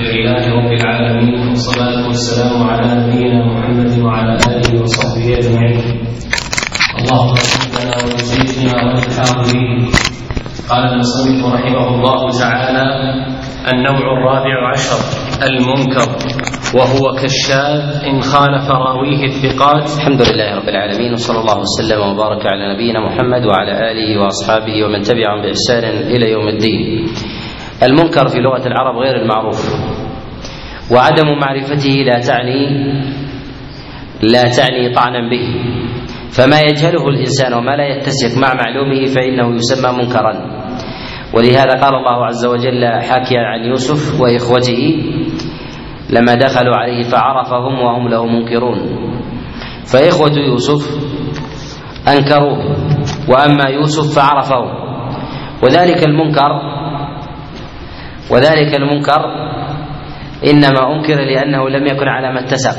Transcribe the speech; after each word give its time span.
لله 0.00 0.42
رب 0.58 0.72
العالمين 0.72 1.48
والصلاة 1.48 2.06
والسلام 2.08 2.62
على 2.70 2.86
نبينا 3.00 3.40
محمد 3.46 3.92
وعلى 4.04 4.32
آله 4.48 4.82
وصحبه 4.82 5.26
أجمعين. 5.38 5.84
اللهم 7.00 7.34
صل 7.34 7.64
لنا 7.76 7.96
وزيدنا 8.04 8.74
والحاضرين. 8.92 9.78
قال 10.70 10.82
المصنف 10.92 11.40
رحمه 11.54 11.86
الله 11.94 12.20
تعالى: 12.42 12.86
النوع 13.72 14.04
الرابع 14.16 14.56
عشر 14.72 15.00
المنكر 15.48 16.08
وهو 16.76 17.04
كالشاذ 17.20 17.82
إن 18.08 18.20
خالف 18.20 18.66
راويه 18.70 19.22
الثقات 19.24 19.84
الحمد 19.96 20.20
لله 20.28 20.48
رب 20.58 20.68
العالمين 20.68 21.12
وصلى 21.12 21.38
الله 21.40 21.58
وسلم 21.66 22.00
وبارك 22.08 22.46
على 22.46 22.74
نبينا 22.74 23.00
محمد 23.00 23.42
وعلى 23.46 23.72
آله 23.90 24.08
وأصحابه 24.20 24.84
ومن 24.84 25.00
تبعهم 25.02 25.38
بإحسان 25.42 25.84
إلى 26.14 26.30
يوم 26.30 26.48
الدين. 26.48 27.06
المنكر 27.82 28.28
في 28.28 28.38
لغة 28.38 28.66
العرب 28.66 28.96
غير 28.96 29.16
المعروف. 29.22 29.74
وعدم 30.92 31.38
معرفته 31.42 31.90
لا 31.90 32.20
تعني 32.20 32.68
لا 34.22 34.42
تعني 34.42 34.94
طعنا 34.94 35.30
به. 35.30 35.46
فما 36.30 36.60
يجهله 36.60 37.08
الإنسان 37.08 37.54
وما 37.54 37.76
لا 37.76 37.86
يتسق 37.86 38.38
مع 38.38 38.54
معلومه 38.54 39.06
فإنه 39.06 39.54
يسمى 39.54 39.92
منكرا. 40.02 40.32
ولهذا 41.34 41.74
قال 41.82 41.94
الله 41.94 42.26
عز 42.26 42.46
وجل 42.46 42.84
حاكيا 42.86 43.40
عن 43.40 43.64
يوسف 43.64 44.20
وإخوته 44.20 45.04
لما 46.10 46.34
دخلوا 46.34 46.76
عليه 46.76 47.02
فعرفهم 47.02 47.80
وهم 47.80 48.08
له 48.08 48.26
منكرون. 48.26 48.78
فإخوة 49.92 50.32
يوسف 50.32 51.10
أنكروه 52.08 52.58
وأما 53.28 53.68
يوسف 53.68 54.18
فعرفه 54.18 54.62
وذلك 55.62 56.04
المنكر 56.08 56.79
وذلك 58.32 58.74
المنكر 58.74 59.20
إنما 60.50 60.96
أنكر 60.96 61.14
لأنه 61.14 61.68
لم 61.68 61.86
يكن 61.86 62.08
على 62.08 62.32
ما 62.32 62.40
اتسق. 62.40 62.76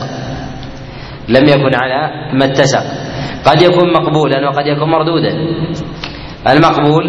لم 1.29 1.43
يكن 1.43 1.75
على 1.75 2.11
ما 2.33 2.45
اتسق. 2.45 2.83
قد 3.45 3.61
يكون 3.61 3.93
مقبولا 3.93 4.49
وقد 4.49 4.67
يكون 4.67 4.89
مردودا. 4.89 5.31
المقبول 6.49 7.05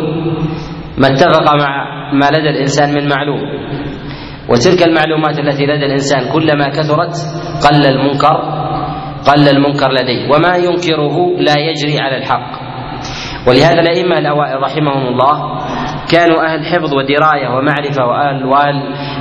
ما 0.99 1.07
اتفق 1.07 1.55
مع 1.55 1.73
ما 2.13 2.27
لدى 2.27 2.51
الإنسان 2.51 2.95
من 2.95 3.09
معلوم. 3.09 3.41
وتلك 4.49 4.89
المعلومات 4.89 5.39
التي 5.39 5.67
لدى 5.67 5.87
الإنسان 5.87 6.33
كلما 6.33 6.69
كثرت 6.69 7.15
قل 7.65 7.87
المنكر 7.87 8.37
قل 9.27 9.49
المنكر 9.49 9.89
لديه. 9.93 10.29
وما 10.35 10.57
ينكره 10.57 11.17
لا 11.39 11.55
يجري 11.59 12.01
على 12.01 12.17
الحق. 12.17 12.63
ولهذا 13.49 13.81
الأئمة 13.81 14.19
الأوائل 14.19 14.63
رحمهم 14.63 15.07
الله 15.07 15.59
كانوا 16.11 16.45
أهل 16.47 16.67
حفظ 16.67 16.95
ودراية 16.95 17.49
ومعرفة 17.49 18.07
وأهل 18.07 18.47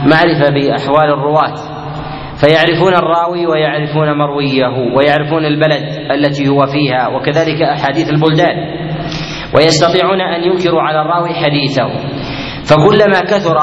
معرفة 0.06 0.54
بأحوال 0.54 1.10
الرواة. 1.14 1.56
فيعرفون 2.42 2.94
الراوي 2.96 3.48
ويعرفون 3.48 4.18
مرويه 4.18 4.96
ويعرفون 4.96 5.46
البلد 5.46 6.12
التي 6.12 6.48
هو 6.50 6.66
فيها 6.66 7.08
وكذلك 7.08 7.62
أحاديث 7.62 8.10
البلدان. 8.10 8.56
ويستطيعون 9.56 10.22
أن 10.22 10.44
ينكروا 10.44 10.82
على 10.82 11.02
الراوي 11.02 11.34
حديثه. 11.34 11.88
فكلما 12.66 13.20
كثر 13.20 13.58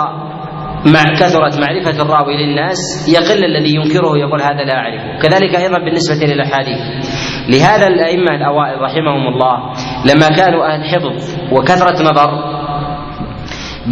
مع 0.86 1.14
كثرت 1.14 1.58
معرفة 1.60 2.02
الراوي 2.02 2.36
للناس 2.36 2.78
يقل 3.08 3.44
الذي 3.44 3.74
ينكره 3.74 4.18
يقول 4.18 4.42
هذا 4.42 4.64
لا 4.64 4.74
أعرفه. 4.74 5.18
كذلك 5.18 5.56
أيضا 5.56 5.78
بالنسبة 5.78 6.26
للأحاديث. 6.26 6.78
لهذا 7.48 7.86
الأئمة 7.86 8.34
الأوائل 8.34 8.80
رحمهم 8.80 9.28
الله 9.28 9.56
لما 10.14 10.28
كانوا 10.36 10.66
أهل 10.66 10.84
حفظ 10.84 11.38
وكثرة 11.52 12.02
نظر 12.10 12.57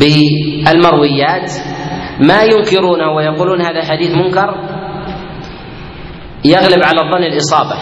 بالمرويات 0.01 1.53
ما 2.29 2.43
ينكرونه 2.43 3.11
ويقولون 3.17 3.61
هذا 3.63 3.83
حديث 3.85 4.15
منكر 4.15 4.49
يغلب 6.45 6.83
على 6.85 7.01
الظن 7.01 7.25
الإصابة. 7.25 7.77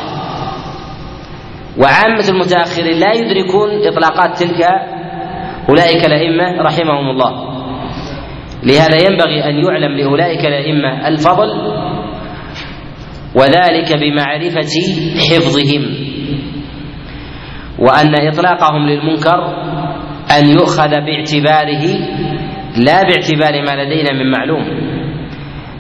وعامة 1.79 2.29
المتأخرين 2.29 2.99
لا 3.01 3.13
يدركون 3.13 3.69
إطلاقات 3.87 4.39
تلك 4.43 4.61
أولئك 5.69 6.05
الأئمة 6.05 6.63
رحمهم 6.63 7.11
الله. 7.11 7.33
لهذا 8.63 8.97
ينبغي 9.11 9.45
أن 9.45 9.55
يعلم 9.65 9.93
لأولئك 9.97 10.41
الأئمة 10.41 11.09
الفضل 11.09 11.51
وذلك 13.35 13.99
بمعرفة 13.99 14.75
حفظهم 15.31 15.85
وأن 17.79 18.29
إطلاقهم 18.29 18.87
للمنكر 18.87 19.41
أن 20.39 20.49
يؤخذ 20.49 20.91
باعتباره 20.91 21.85
لا 22.77 23.03
باعتبار 23.03 23.63
ما 23.63 23.83
لدينا 23.83 24.13
من 24.13 24.31
معلوم. 24.31 24.65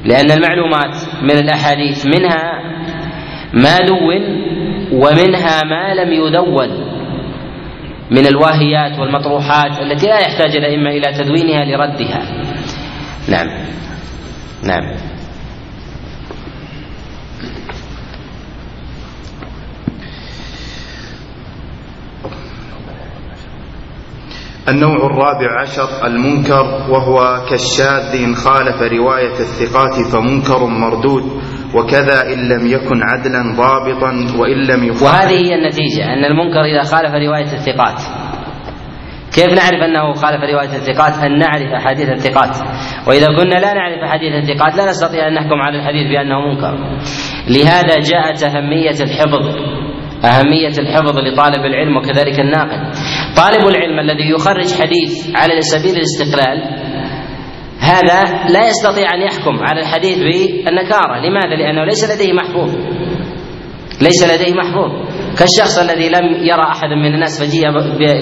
لأن 0.04 0.30
المعلومات 0.30 0.94
من 1.22 1.30
الأحاديث 1.30 2.06
منها 2.06 2.60
ما 3.52 3.78
دون 3.78 4.22
ومنها 4.92 5.62
ما 5.64 5.94
لم 5.94 6.12
يدون. 6.12 6.94
من 8.10 8.26
الواهيات 8.26 8.98
والمطروحات 8.98 9.80
التي 9.82 10.06
لا 10.06 10.18
يحتاج 10.18 10.56
الأئمة 10.56 10.90
إلى 10.90 11.12
تدوينها 11.18 11.64
لردها. 11.64 12.22
نعم. 13.28 13.48
نعم. 14.62 15.13
النوع 24.68 24.96
الرابع 24.96 25.60
عشر 25.60 26.06
المنكر 26.06 26.64
وهو 26.90 27.44
كالشاذ 27.50 28.22
إن 28.24 28.34
خالف 28.34 28.82
رواية 28.82 29.32
الثقات 29.32 29.94
فمنكر 30.12 30.66
مردود 30.66 31.22
وكذا 31.74 32.32
إن 32.32 32.48
لم 32.48 32.66
يكن 32.66 33.02
عدلا 33.02 33.56
ضابطا 33.56 34.38
وإن 34.40 34.66
لم 34.66 34.84
يخالف 34.84 35.02
وهذه 35.02 35.46
هي 35.46 35.54
النتيجة 35.54 36.04
أن 36.04 36.24
المنكر 36.24 36.64
إذا 36.64 36.82
خالف 36.82 37.14
رواية 37.14 37.52
الثقات 37.52 38.02
كيف 39.34 39.46
نعرف 39.46 39.82
أنه 39.82 40.12
خالف 40.12 40.40
رواية 40.54 40.76
الثقات؟ 40.76 41.18
أن 41.24 41.38
نعرف 41.38 41.72
أحاديث 41.72 42.08
الثقات، 42.08 42.56
وإذا 43.08 43.26
كنا 43.26 43.54
لا 43.54 43.74
نعرف 43.74 43.98
أحاديث 43.98 44.34
الثقات 44.34 44.76
لا 44.76 44.84
نستطيع 44.90 45.28
أن 45.28 45.34
نحكم 45.34 45.60
على 45.60 45.78
الحديث 45.78 46.06
بأنه 46.08 46.40
منكر. 46.40 46.74
لهذا 47.48 47.94
جاءت 48.00 48.42
أهمية 48.42 48.98
الحفظ 49.00 49.44
أهمية 50.24 50.78
الحفظ 50.78 51.18
لطالب 51.18 51.64
العلم 51.64 51.96
وكذلك 51.96 52.40
الناقل. 52.40 52.90
طالب 53.36 53.68
العلم 53.68 53.98
الذي 53.98 54.30
يخرج 54.30 54.82
حديث 54.82 55.36
على 55.36 55.60
سبيل 55.60 55.96
الاستقلال 55.96 56.58
هذا 57.80 58.48
لا 58.48 58.68
يستطيع 58.68 59.14
أن 59.14 59.20
يحكم 59.20 59.64
على 59.64 59.80
الحديث 59.80 60.18
بالنكارة، 60.18 61.20
لماذا؟ 61.20 61.54
لأنه 61.56 61.84
ليس 61.84 62.14
لديه 62.14 62.32
محفوظ. 62.32 62.76
ليس 64.02 64.34
لديه 64.34 64.54
محفوظ، 64.54 64.90
كالشخص 65.38 65.78
الذي 65.78 66.08
لم 66.08 66.44
يرى 66.44 66.62
أحد 66.62 66.88
من 66.88 67.14
الناس 67.14 67.42
فجيء 67.42 67.64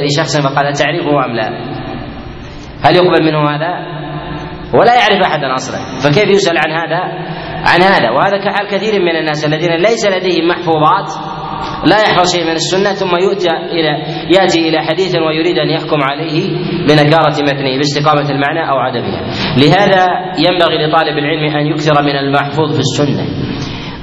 لشخص 0.04 0.36
فقال 0.40 0.72
تعرفه 0.72 1.24
أم 1.24 1.36
لا؟ 1.36 1.48
هل 2.82 2.96
يقبل 2.96 3.24
منه 3.24 3.50
هذا؟ 3.50 4.02
ولا 4.74 4.94
يعرف 4.94 5.26
أحدا 5.26 5.54
أصلا، 5.54 5.78
فكيف 6.02 6.28
يسأل 6.28 6.58
عن 6.58 6.70
هذا؟ 6.70 7.00
عن 7.70 7.82
هذا، 7.82 8.10
وهذا 8.10 8.38
كحال 8.44 8.68
كثير 8.68 9.02
من 9.02 9.16
الناس 9.16 9.46
الذين 9.46 9.76
ليس 9.76 10.06
لديهم 10.06 10.48
محفوظات 10.48 11.31
لا 11.86 12.00
يحفظ 12.00 12.32
شيء 12.32 12.44
من 12.44 12.52
السنة 12.52 12.92
ثم 12.92 13.16
يؤتى 13.16 13.50
إلى 13.50 13.92
يأتي 14.36 14.68
إلى 14.68 14.78
حديث 14.82 15.16
ويريد 15.16 15.58
أن 15.58 15.70
يحكم 15.70 16.00
عليه 16.02 16.48
بنكارة 16.88 17.36
متنه 17.42 17.76
باستقامة 17.76 18.30
المعنى 18.30 18.70
أو 18.70 18.76
عدمها. 18.76 19.20
لهذا 19.56 20.06
ينبغي 20.38 20.86
لطالب 20.86 21.18
العلم 21.18 21.56
أن 21.56 21.66
يكثر 21.66 22.02
من 22.02 22.16
المحفوظ 22.16 22.72
في 22.74 22.80
السنة. 22.80 23.26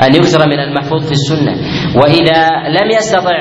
أن 0.04 0.16
يكثر 0.16 0.48
من 0.48 0.60
المحفوظ 0.60 1.06
في 1.06 1.12
السنة 1.12 1.54
وإذا 1.96 2.48
لم 2.70 2.92
يستطع 2.98 3.36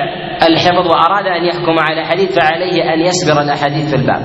الحفظ 0.49 0.87
وأراد 0.91 1.27
أن 1.27 1.45
يحكم 1.45 1.79
على 1.79 2.05
حديث 2.05 2.39
فعليه 2.39 2.95
أن 2.95 3.01
يسبر 3.01 3.43
الأحاديث 3.43 3.91
في 3.91 3.97
الباب 3.97 4.23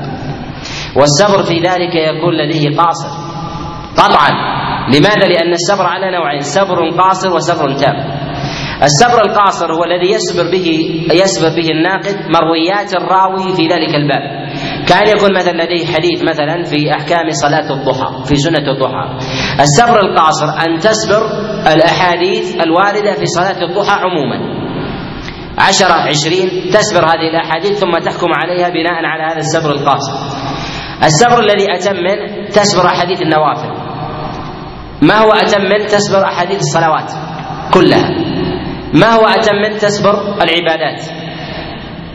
والصبر 0.95 1.43
في 1.43 1.59
ذلك 1.59 1.95
يكون 1.95 2.33
لديه 2.33 2.77
قاصر 2.77 3.09
قطعا 3.97 4.29
لماذا؟ 4.87 5.27
لأن 5.27 5.53
الصبر 5.53 5.85
على 5.85 6.11
نوعين 6.11 6.39
صبر 6.39 6.89
قاصر 6.89 7.33
وصبر 7.33 7.73
تام 7.73 8.22
الصبر 8.83 9.21
القاصر 9.25 9.73
هو 9.73 9.83
الذي 9.83 10.13
يصبر 10.13 10.51
به 10.51 10.67
يصبر 11.13 11.49
به 11.49 11.67
الناقد 11.71 12.15
مرويات 12.35 12.93
الراوي 12.93 13.55
في 13.55 13.67
ذلك 13.67 13.95
الباب. 13.95 14.23
كان 14.87 15.07
يكون 15.17 15.35
مثلا 15.35 15.63
لديه 15.63 15.85
حديث 15.85 16.23
مثلا 16.23 16.63
في 16.63 16.91
أحكام 16.91 17.29
صلاة 17.29 17.71
الضحى 17.71 18.25
في 18.25 18.35
سنة 18.35 18.71
الضحى. 18.71 19.05
الصبر 19.59 19.99
القاصر 19.99 20.45
أن 20.45 20.79
تصبر 20.79 21.21
الأحاديث 21.73 22.55
الواردة 22.65 23.13
في 23.13 23.25
صلاة 23.25 23.63
الضحى 23.63 23.99
عموما. 24.01 24.63
عشرة 25.57 25.93
عشرين 25.93 26.71
تصبر 26.73 27.05
هذه 27.05 27.27
الأحاديث 27.33 27.79
ثم 27.79 27.91
تحكم 27.91 28.27
عليها 28.33 28.69
بناء 28.69 29.05
على 29.05 29.23
هذا 29.23 29.39
الصبر 29.39 29.71
القاصر. 29.71 30.13
الصبر 31.03 31.39
الذي 31.39 31.75
أتم 31.75 31.95
منه 31.95 32.49
تصبر 32.49 32.85
أحاديث 32.85 33.21
النوافل. 33.21 33.69
ما 35.01 35.17
هو 35.19 35.31
أتم 35.31 35.61
منه 35.61 35.85
تصبر 35.85 36.23
أحاديث 36.23 36.59
الصلوات؟ 36.59 37.11
كلها. 37.73 38.32
ما 38.93 39.13
هو 39.13 39.25
أتم 39.27 39.55
منه 39.55 39.77
تصبر 39.77 40.13
العبادات. 40.43 41.01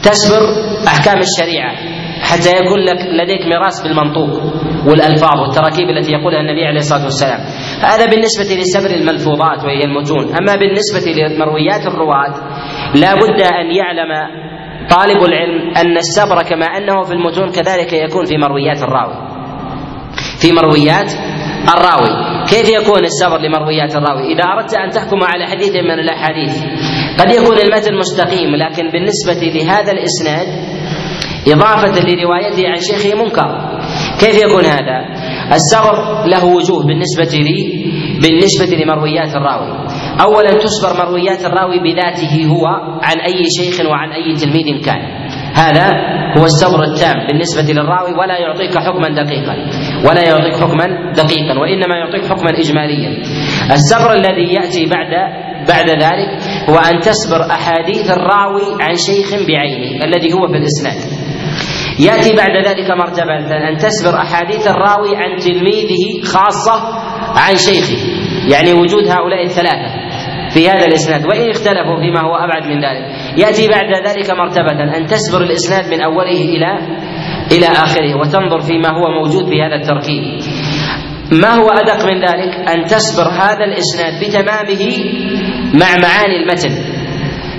تصبر 0.03 0.41
أحكام 0.87 1.19
الشريعة. 1.19 1.75
حتى 2.23 2.51
يكون 2.57 2.79
لك 2.79 3.01
لديك 3.21 3.47
ميراث 3.47 3.83
بالمنطوق 3.83 4.43
والألفاظ 4.87 5.39
والتراكيب 5.41 5.91
التي 5.91 6.13
يقولها 6.13 6.41
النبي 6.41 6.67
عليه 6.67 6.79
الصلاة 6.79 7.05
والسلام. 7.05 7.41
هذا 7.83 8.07
بالنسبة 8.07 8.55
لسبر 8.61 8.91
الملفوظات 8.91 9.65
وهي 9.65 9.85
المتون. 9.85 10.25
أما 10.35 10.57
بالنسبة 10.57 11.13
لمرويات 11.13 11.87
الرواة 11.87 12.35
لا 12.95 13.15
بد 13.15 13.41
أن 13.43 13.67
يعلم 13.77 14.13
طالب 14.91 15.23
العلم 15.25 15.77
أن 15.77 15.97
السبر 15.97 16.43
كما 16.43 16.67
أنه 16.67 17.03
في 17.03 17.13
المتون 17.13 17.51
كذلك 17.51 17.93
يكون 17.93 18.25
في 18.25 18.39
مرويات 18.39 18.83
الراوي. 18.83 19.29
في 20.41 20.53
مرويات 20.53 21.13
الراوي. 21.75 22.45
كيف 22.49 22.69
يكون 22.69 23.05
السبر 23.05 23.39
لمرويات 23.39 23.97
الراوي؟ 23.97 24.33
إذا 24.33 24.45
أردت 24.45 24.75
أن 24.75 24.91
تحكم 24.91 25.25
على 25.25 25.47
حديث 25.47 25.75
من 25.77 25.99
الأحاديث 25.99 26.55
قد 27.21 27.31
يكون 27.31 27.59
المتن 27.59 27.95
مستقيم 27.95 28.57
لكن 28.57 28.91
بالنسبة 28.91 29.47
لهذا 29.59 29.93
الإسناد 29.93 30.47
إضافة 31.49 32.01
لروايته 32.01 32.69
عن 32.69 32.81
شيخه 32.81 33.25
منكر. 33.25 33.79
كيف 34.21 34.45
يكون 34.45 34.65
هذا؟ 34.65 34.99
السبر 35.53 36.25
له 36.27 36.45
وجوه 36.45 36.87
بالنسبة 36.87 37.39
لي 37.39 37.85
بالنسبة 38.23 38.77
لمرويات 38.77 39.35
الراوي. 39.37 39.87
أولا 40.21 40.51
تسبر 40.51 41.05
مرويات 41.05 41.45
الراوي 41.45 41.79
بذاته 41.79 42.47
هو 42.47 42.67
عن 43.03 43.21
أي 43.21 43.45
شيخ 43.59 43.87
وعن 43.87 44.13
أي 44.13 44.35
تلميذ 44.35 44.85
كان. 44.85 45.28
هذا 45.59 45.87
هو 46.39 46.45
السبر 46.45 46.83
التام 46.83 47.27
بالنسبة 47.27 47.73
للراوي 47.73 48.13
ولا 48.21 48.39
يعطيك 48.39 48.79
حكما 48.79 49.09
دقيقا. 49.09 49.55
ولا 50.07 50.23
يعطيك 50.29 50.57
حكما 50.63 51.13
دقيقا 51.13 51.59
وإنما 51.59 51.95
يعطيك 51.97 52.25
حكما 52.31 52.51
إجماليا. 52.59 53.11
السبر 53.73 54.13
الذي 54.13 54.55
يأتي 54.55 54.87
بعد 54.87 55.13
بعد 55.69 55.89
ذلك 55.91 56.31
هو 56.69 56.77
أن 56.77 57.01
تسبر 57.01 57.41
أحاديث 57.51 58.11
الراوي 58.11 58.63
عن 58.81 58.95
شيخ 58.95 59.47
بعينه 59.49 60.05
الذي 60.05 60.33
هو 60.33 60.49
في 60.49 60.57
الإسناد 60.57 60.99
يأتي 62.01 62.37
بعد 62.37 62.67
ذلك 62.67 62.91
مرتبة 62.91 63.69
أن 63.69 63.77
تسبر 63.77 64.17
أحاديث 64.17 64.67
الراوي 64.67 65.17
عن 65.17 65.37
تلميذه 65.37 66.23
خاصة 66.25 66.77
عن 67.37 67.57
شيخه. 67.57 67.99
يعني 68.53 68.73
وجود 68.73 69.07
هؤلاء 69.09 69.43
الثلاثة. 69.45 70.08
في 70.55 70.69
هذا 70.69 70.87
الإسناد 70.87 71.27
وإن 71.27 71.51
اختلفوا 71.51 71.97
فيما 72.01 72.21
هو 72.21 72.35
أبعد 72.37 72.63
من 72.63 72.85
ذلك. 72.85 73.05
يأتي 73.39 73.69
بعد 73.69 74.07
ذلك 74.07 74.31
مرتبة 74.31 74.97
أن 74.97 75.07
تسبر 75.07 75.43
الإسناد 75.43 75.95
من 75.95 76.01
أوله 76.01 76.41
إلى 76.55 76.79
إلى 77.53 77.67
آخره 77.67 78.17
وتنظر 78.21 78.61
فيما 78.61 78.89
هو 78.89 79.11
موجود 79.23 79.49
في 79.51 79.63
هذا 79.63 79.75
التركيب. 79.75 80.23
ما 81.33 81.51
هو 81.55 81.69
أدق 81.69 82.05
من 82.13 82.21
ذلك؟ 82.21 82.69
أن 82.69 82.85
تسبر 82.85 83.29
هذا 83.29 83.65
الإسناد 83.65 84.13
بتمامه 84.25 84.85
مع 85.75 85.91
معاني 86.03 86.37
المتن. 86.43 86.99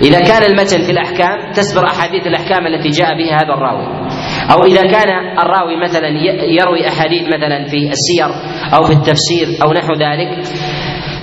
إذا 0.02 0.20
كان 0.20 0.44
المتن 0.52 0.82
في 0.82 0.92
الأحكام 0.92 1.52
تسبر 1.52 1.86
أحاديث 1.86 2.28
الأحكام 2.28 2.68
التي 2.68 2.90
جاء 2.90 3.18
بها 3.18 3.36
هذا 3.36 3.54
الراوي. 3.54 3.88
أو 4.52 4.64
إذا 4.66 4.82
كان 4.82 5.10
الراوي 5.40 5.82
مثلا 5.84 6.08
يروي 6.60 6.88
أحاديث 6.88 7.24
مثلا 7.28 7.66
في 7.66 7.90
السير 7.90 8.30
أو 8.74 8.84
في 8.84 8.94
التفسير 8.94 9.48
أو 9.64 9.74
نحو 9.74 9.94
ذلك 9.94 10.46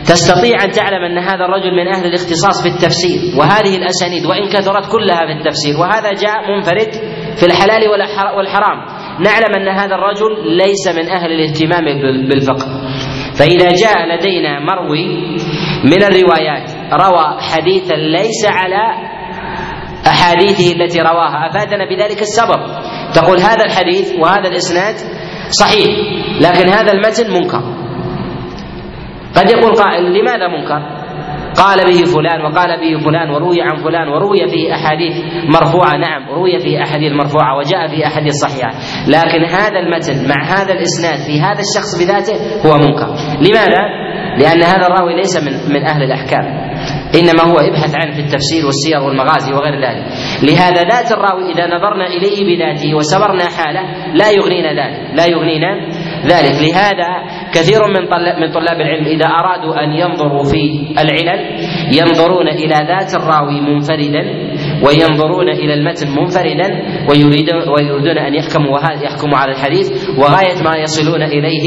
تستطيع 0.06 0.64
أن 0.64 0.70
تعلم 0.70 1.04
أن 1.04 1.18
هذا 1.18 1.44
الرجل 1.44 1.70
من 1.76 1.88
أهل 1.88 2.06
الاختصاص 2.06 2.62
في 2.62 2.68
التفسير 2.68 3.38
وهذه 3.38 3.76
الأسانيد 3.76 4.26
وإن 4.26 4.48
كثرت 4.48 4.86
كلها 4.92 5.26
في 5.26 5.32
التفسير 5.32 5.76
وهذا 5.80 6.12
جاء 6.12 6.50
منفرد 6.50 6.92
في 7.36 7.46
الحلال 7.46 7.82
والحرام. 8.36 8.78
نعلم 9.20 9.54
أن 9.60 9.68
هذا 9.68 9.94
الرجل 9.94 10.56
ليس 10.56 10.88
من 10.88 11.08
أهل 11.08 11.32
الاهتمام 11.32 11.84
بالفقه. 12.28 12.66
فإذا 13.38 13.68
جاء 13.82 14.16
لدينا 14.16 14.60
مروي 14.60 15.06
من 15.84 16.02
الروايات 16.02 16.70
روى 16.92 17.40
حديثا 17.40 17.94
ليس 17.94 18.46
على 18.46 18.84
أحاديثه 20.06 20.72
التي 20.72 21.00
رواها. 21.00 21.50
أفادنا 21.50 21.84
بذلك 21.88 22.20
السبب. 22.20 22.60
تقول 23.14 23.38
هذا 23.38 23.64
الحديث 23.64 24.12
وهذا 24.20 24.48
الإسناد 24.48 24.94
صحيح 25.50 25.88
لكن 26.40 26.68
هذا 26.68 26.92
المتن 26.92 27.32
منكر. 27.32 27.85
قد 29.36 29.50
يقول 29.50 29.74
قائل 29.74 30.18
لماذا 30.18 30.48
منكر؟ 30.48 31.06
قال 31.56 31.78
به 31.86 32.04
فلان 32.04 32.40
وقال 32.40 32.80
به 32.80 33.04
فلان 33.04 33.30
وروي 33.30 33.62
عن 33.62 33.76
فلان 33.76 34.08
وروي 34.08 34.48
فيه 34.48 34.74
أحاديث 34.74 35.14
مرفوعة 35.48 35.96
نعم 35.96 36.28
روي 36.30 36.60
فيه 36.60 36.82
أحاديث 36.82 37.12
مرفوعة 37.12 37.56
وجاء 37.58 37.88
في 37.88 38.06
أحاديث 38.06 38.32
صحيحة 38.34 38.70
لكن 39.08 39.44
هذا 39.44 39.78
المتن 39.78 40.28
مع 40.28 40.44
هذا 40.44 40.72
الإسناد 40.72 41.18
في 41.26 41.40
هذا 41.40 41.60
الشخص 41.60 41.98
بذاته 42.04 42.36
هو 42.66 42.78
منكر 42.78 43.08
لماذا؟ 43.40 44.06
لأن 44.38 44.62
هذا 44.62 44.86
الراوي 44.86 45.16
ليس 45.16 45.36
من 45.36 45.74
من 45.74 45.86
أهل 45.86 46.02
الأحكام 46.02 46.44
إنما 47.14 47.42
هو 47.42 47.56
ابحث 47.58 47.94
عنه 47.94 48.14
في 48.14 48.20
التفسير 48.20 48.66
والسير 48.66 48.98
والمغازي 49.00 49.52
وغير 49.52 49.74
ذلك 49.74 50.04
لهذا 50.42 50.82
ذات 50.82 51.12
الراوي 51.12 51.52
إذا 51.52 51.66
نظرنا 51.66 52.06
إليه 52.06 52.56
بذاته 52.56 52.94
وسبرنا 52.94 53.44
حاله 53.44 53.82
لا 54.14 54.30
يغنينا 54.30 54.68
ذلك 54.68 55.16
لا 55.16 55.26
يغنينا 55.26 55.88
ذلك. 56.32 56.54
لهذا 56.62 57.10
كثير 57.54 57.80
من 57.94 58.02
من 58.40 58.52
طلاب 58.52 58.80
العلم 58.80 59.06
إذا 59.06 59.26
أرادوا 59.26 59.84
أن 59.84 59.92
ينظروا 59.92 60.44
في 60.44 60.62
العلل 61.02 61.40
ينظرون 61.98 62.48
إلى 62.48 62.74
ذات 62.74 63.14
الراوي 63.14 63.60
منفردا 63.60 64.22
وينظرون 64.84 65.48
إلى 65.48 65.74
المتن 65.74 66.08
منفردا 66.10 66.68
ويريدون 67.10 67.68
ويريدون 67.68 68.18
أن 68.18 68.34
يحكموا 68.34 68.78
يحكموا 69.02 69.38
على 69.38 69.52
الحديث 69.52 69.86
وغاية 70.18 70.62
ما 70.62 70.76
يصلون 70.76 71.22
إليه 71.22 71.66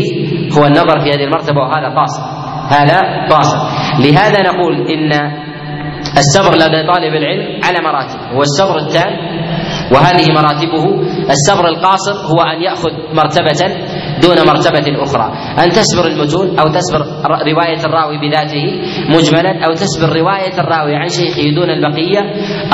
هو 0.57 0.65
النظر 0.65 1.00
في 1.00 1.09
هذه 1.09 1.23
المرتبة 1.23 1.59
وهذا 1.61 1.88
قاصر 1.95 2.23
هذا 2.69 3.27
قاصر 3.29 3.57
لهذا 4.00 4.41
نقول 4.41 4.88
إن 4.91 5.11
الصبر 6.17 6.56
لدى 6.56 6.88
طالب 6.88 7.13
العلم 7.15 7.61
على 7.63 7.79
مراتب 7.83 8.19
هو 8.35 8.41
الصبر 8.41 8.77
التام 8.77 9.39
وهذه 9.94 10.31
مراتبه. 10.31 10.85
الصبر 11.29 11.67
القاصر 11.67 12.13
هو 12.13 12.41
أن 12.41 12.61
يأخذ 12.61 12.89
مرتبة 13.13 13.61
دون 14.21 14.38
مرتبة 14.48 15.04
أخرى. 15.04 15.27
أن 15.63 15.69
تسبر 15.69 16.07
المتون 16.07 16.60
أو 16.60 16.68
تسبر 16.68 17.01
رواية 17.51 17.81
الراوي 17.86 18.18
بذاته 18.18 18.66
مجملا 19.16 19.66
أو 19.66 19.71
تسبر 19.74 20.10
رواية 20.19 20.60
الراوي 20.60 20.95
عن 20.95 21.10
شيخه 21.10 21.56
دون 21.56 21.69
البقية 21.69 22.21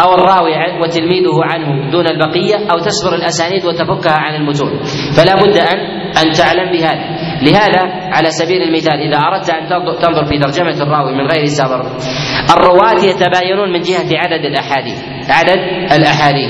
أو 0.04 0.14
الراوي 0.14 0.82
وتلميذه 0.82 1.38
عنه 1.44 1.92
دون 1.92 2.08
البقية 2.08 2.56
أو 2.72 2.78
تسبر 2.80 3.16
الأسانيد 3.16 3.66
وتفكها 3.66 4.18
عن 4.18 4.36
المتون. 4.36 4.84
فلا 5.18 5.36
بد 5.36 5.58
أن 5.58 6.06
أن 6.16 6.32
تعلم 6.32 6.72
بهذا. 6.72 7.06
لهذا 7.42 7.82
على 8.16 8.30
سبيل 8.30 8.62
المثال 8.62 8.94
إذا 8.94 9.18
أردت 9.18 9.50
أن 9.50 9.68
تنظر 10.02 10.26
في 10.26 10.40
ترجمة 10.40 10.84
الراوي 10.84 11.14
من 11.14 11.28
غير 11.28 11.46
سبر 11.46 11.82
الرواة 12.58 13.04
يتباينون 13.04 13.74
من 13.74 13.82
جهة 13.82 14.10
عدد 14.18 14.46
الأحاديث. 14.46 15.00
عدد 15.30 15.60
الأحاديث. 15.92 16.50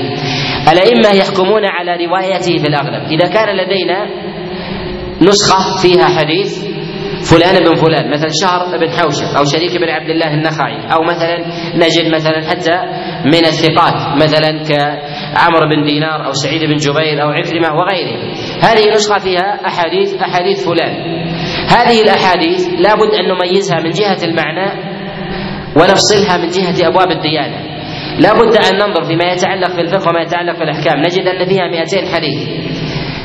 الأئمة 0.72 1.08
يحكمون 1.20 1.64
على 1.64 2.06
روايته 2.06 2.58
في 2.58 2.68
الأغلب. 2.68 3.02
إذا 3.10 3.26
كان 3.34 3.56
لدينا 3.56 4.25
نسخة 5.22 5.76
فيها 5.82 6.04
حديث 6.04 6.66
فلان 7.30 7.64
بن 7.64 7.74
فلان 7.74 8.10
مثلا 8.10 8.28
شهر 8.42 8.78
بن 8.78 8.90
حوشب 8.90 9.36
أو 9.36 9.44
شريك 9.44 9.76
بن 9.76 9.88
عبد 9.88 10.10
الله 10.10 10.34
النخعي 10.34 10.76
أو 10.92 11.02
مثلا 11.02 11.38
نجد 11.74 12.14
مثلا 12.14 12.50
حتى 12.50 12.76
من 13.24 13.44
الثقات 13.46 14.22
مثلا 14.22 14.62
كعمر 14.62 15.60
بن 15.74 15.86
دينار 15.88 16.26
أو 16.26 16.32
سعيد 16.32 16.60
بن 16.60 16.76
جبير 16.76 17.22
أو 17.22 17.28
عكرمة 17.28 17.68
وغيرهم. 17.74 18.32
هذه 18.62 18.90
نسخة 18.92 19.18
فيها 19.18 19.66
أحاديث 19.66 20.14
أحاديث 20.14 20.68
فلان. 20.68 20.94
هذه 21.68 22.00
الأحاديث 22.00 22.68
لابد 22.78 23.14
أن 23.14 23.24
نميزها 23.28 23.80
من 23.80 23.90
جهة 23.90 24.24
المعنى 24.24 24.96
ونفصلها 25.76 26.36
من 26.36 26.48
جهة 26.48 26.88
أبواب 26.88 27.10
الديانة. 27.10 27.58
لا 28.18 28.32
بد 28.32 28.56
أن 28.56 28.78
ننظر 28.78 29.04
فيما 29.04 29.24
يتعلق 29.24 29.70
في 29.70 29.80
الفقه 29.80 30.10
وما 30.10 30.20
يتعلق 30.20 30.56
في 30.56 30.62
الأحكام 30.62 30.98
نجد 30.98 31.26
أن 31.26 31.48
فيها 31.48 31.68
200 31.68 32.14
حديث. 32.14 32.75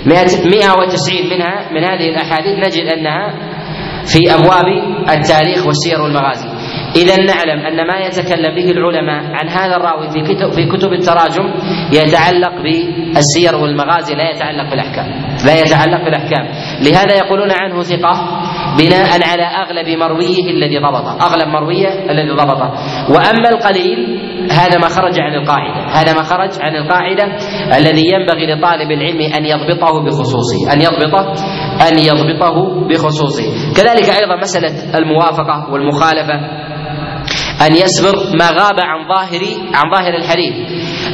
190 0.05 1.29
منها 1.29 1.71
من 1.73 1.83
هذه 1.83 2.09
الأحاديث 2.09 2.55
نجد 2.67 2.85
أنها 2.97 3.33
في 4.05 4.33
أبواب 4.33 4.67
التاريخ 5.09 5.65
والسير 5.65 6.01
والمغازي. 6.01 6.49
إذا 6.95 7.15
نعلم 7.15 7.65
أن 7.65 7.87
ما 7.87 7.97
يتكلم 7.99 8.55
به 8.55 8.71
العلماء 8.71 9.23
عن 9.23 9.49
هذا 9.49 9.75
الراوي 9.75 10.09
في 10.09 10.21
كتب 10.21 10.51
في 10.51 10.65
كتب 10.65 10.93
التراجم 10.93 11.53
يتعلق 11.93 12.53
بالسير 12.63 13.55
والمغازي 13.55 14.15
لا 14.15 14.31
يتعلق 14.31 14.69
بالأحكام. 14.69 15.07
لا 15.45 15.59
يتعلق 15.59 16.03
بالأحكام. 16.03 16.45
لهذا 16.81 17.15
يقولون 17.15 17.51
عنه 17.51 17.81
ثقة 17.81 18.41
بناء 18.79 19.09
على 19.31 19.43
أغلب 19.43 19.99
مرويه 19.99 20.49
الذي 20.49 20.77
ضبطه. 20.77 21.17
أغلب 21.21 21.47
مرويه 21.47 22.11
الذي 22.11 22.31
ضبطه. 22.31 22.71
وأما 23.09 23.49
القليل 23.49 23.99
هذا 24.51 24.77
ما 24.77 24.87
خرج 24.87 25.19
عن 25.19 25.35
القاعدة. 25.35 25.81
هذا 25.99 26.13
ما 26.13 26.23
خرج 26.23 26.49
عن 26.61 26.75
القاعدة 26.75 27.23
الذي 27.77 28.03
ينبغي 28.13 28.53
لطالب 28.53 28.91
العلم 28.91 29.21
أن 29.33 29.45
يضبطه 29.45 30.03
بخصوصه. 30.03 30.73
أن 30.73 30.81
يضبطه 30.81 31.33
أن 31.87 31.99
يضبطه 31.99 32.87
بخصوصه. 32.87 33.73
كذلك 33.75 34.09
أيضا 34.21 34.35
مسألة 34.41 34.97
الموافقة 34.97 35.71
والمخالفة. 35.71 36.61
أن 37.67 37.75
يسبر 37.75 38.15
ما 38.39 38.49
غاب 38.49 38.79
عن 38.79 39.07
ظاهر 39.07 39.41
عن 39.73 39.91
ظاهر 39.95 40.13
الحديث. 40.15 40.53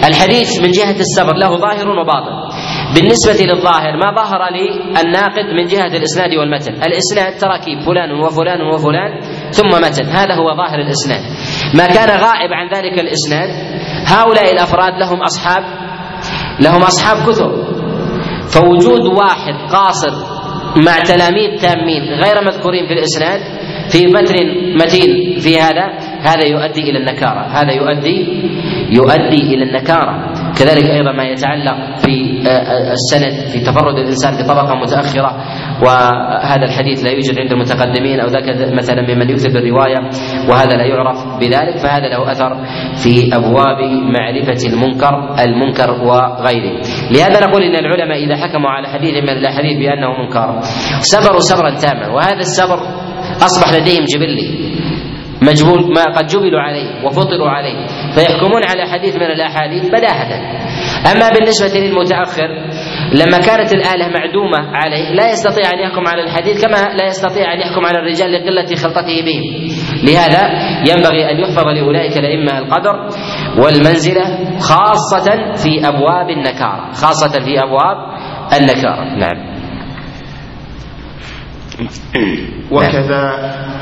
الحديث 0.08 0.62
من 0.62 0.72
جهة 0.72 1.00
السبر 1.00 1.34
له 1.34 1.58
ظاهر 1.58 1.90
وباطن. 1.90 2.57
بالنسبة 2.96 3.46
للظاهر 3.54 3.98
ما 3.98 4.16
ظهر 4.16 4.42
للناقد 4.54 5.46
من 5.58 5.66
جهة 5.66 5.98
الإسناد 5.98 6.32
والمتن. 6.40 6.74
الإسناد 6.74 7.38
تراكيب 7.38 7.80
فلان 7.86 8.12
وفلان 8.12 8.62
وفلان 8.62 9.22
ثم 9.52 9.68
متن. 9.68 10.06
هذا 10.06 10.36
هو 10.36 10.56
ظاهر 10.58 10.80
الإسناد. 10.80 11.24
ما 11.76 11.88
كان 11.88 12.10
غائب 12.10 12.54
عن 12.54 12.70
ذلك 12.76 13.00
الإسناد 13.00 13.50
هؤلاء 14.06 14.54
الأفراد 14.54 14.94
لهم 15.00 15.22
أصحاب 15.22 15.64
لهم 16.60 16.82
أصحاب 16.84 17.18
كثر. 17.30 17.52
فوجود 18.48 19.06
واحد 19.06 19.54
قاصر 19.72 20.27
مع 20.86 21.00
تلاميذ 21.00 21.62
تامين 21.62 22.04
غير 22.04 22.44
مذكورين 22.46 22.88
في 22.88 22.94
الإسناد 22.94 23.40
في 23.90 24.08
متن 24.08 24.76
متين 24.76 25.40
في 25.40 25.60
هذا 25.60 25.86
هذا 26.22 26.46
يؤدي 26.46 26.82
إلى 26.82 26.98
النكارة 26.98 27.42
هذا 27.42 27.72
يؤدي 27.72 28.28
يؤدي 28.90 29.42
إلى 29.54 29.64
النكارة. 29.64 30.34
كذلك 30.60 30.86
أيضا 30.86 31.12
ما 31.12 31.24
يتعلق 31.24 31.96
في 31.96 32.42
آه، 32.48 32.50
آه، 32.50 32.94
السند 32.94 33.48
في 33.48 33.60
تفرد 33.60 33.98
الإنسان 33.98 34.38
بطبقة 34.38 34.76
متأخرة 34.76 35.44
وهذا 35.84 36.66
الحديث 36.66 37.04
لا 37.04 37.12
يوجد 37.12 37.40
عند 37.40 37.52
المتقدمين 37.52 38.20
أو 38.20 38.28
ذاك 38.28 38.74
مثلا 38.74 39.02
ممن 39.02 39.30
يكتب 39.30 39.56
الروايه 39.56 39.98
وهذا 40.50 40.78
لا 40.78 40.86
يعرف 40.86 41.18
بذلك 41.40 41.78
فهذا 41.84 42.08
له 42.08 42.32
أثر 42.32 42.66
في 43.04 43.36
أبواب 43.36 43.80
معرفة 44.16 44.68
المنكر 44.68 45.36
المنكر 45.46 45.92
وغيره. 45.92 46.82
لهذا 47.12 47.48
نقول 47.48 47.64
إن 47.64 47.76
العلماء 47.76 48.24
إذا 48.26 48.36
حكموا 48.36 48.70
على 48.70 48.88
حديث 48.88 49.24
من 49.24 49.30
الأحاديث 49.30 49.78
بأنه 49.78 50.10
منكر 50.22 50.60
صبروا 51.00 51.40
صبرا 51.40 51.70
تاما. 51.70 52.08
وهذا 52.08 52.40
الصبر 52.40 52.80
أصبح 53.36 53.74
لديهم 53.74 54.06
جبلي 54.06 54.78
مجبول 55.42 55.94
ما 55.94 56.04
قد 56.04 56.28
جبلوا 56.28 56.62
عليه 56.62 57.06
وفطروا 57.06 57.50
عليه 57.50 57.88
فيحكمون 58.12 58.64
على 58.64 58.86
حديث 58.92 59.16
من 59.16 59.32
الأحاديث 59.32 59.88
بداهة. 59.88 60.58
أما 61.12 61.30
بالنسبة 61.30 61.80
للمتأخر 61.80 62.50
لما 63.14 63.38
كانت 63.38 63.74
الآلة 63.74 64.08
معدومة 64.08 64.58
عليه 64.74 65.12
لا 65.12 65.32
يستطيع 65.32 65.74
أن 65.74 65.80
يحكم 65.80 66.08
على 66.08 66.24
الحديث 66.24 66.66
كما 66.66 66.96
لا 66.96 67.06
يستطيع 67.06 67.54
أن 67.54 67.60
يحكم 67.60 67.86
على 67.86 68.00
الرجال 68.00 68.32
لقلة 68.32 68.76
خلطته 68.76 69.22
بهم 69.26 69.44
لهذا 70.04 70.42
ينبغي 70.90 71.32
أن 71.32 71.40
يحفظ 71.40 71.68
لأولئك 71.68 72.18
الأئمة 72.18 72.58
القدر 72.58 73.10
والمنزلة 73.64 74.60
خاصة 74.60 75.54
في 75.56 75.88
أبواب 75.88 76.30
النكارة 76.30 76.92
خاصة 76.92 77.44
في 77.46 77.64
أبواب 77.64 77.98
النكارة. 78.62 79.16
نعم. 79.18 79.58
وكذا 82.76 83.24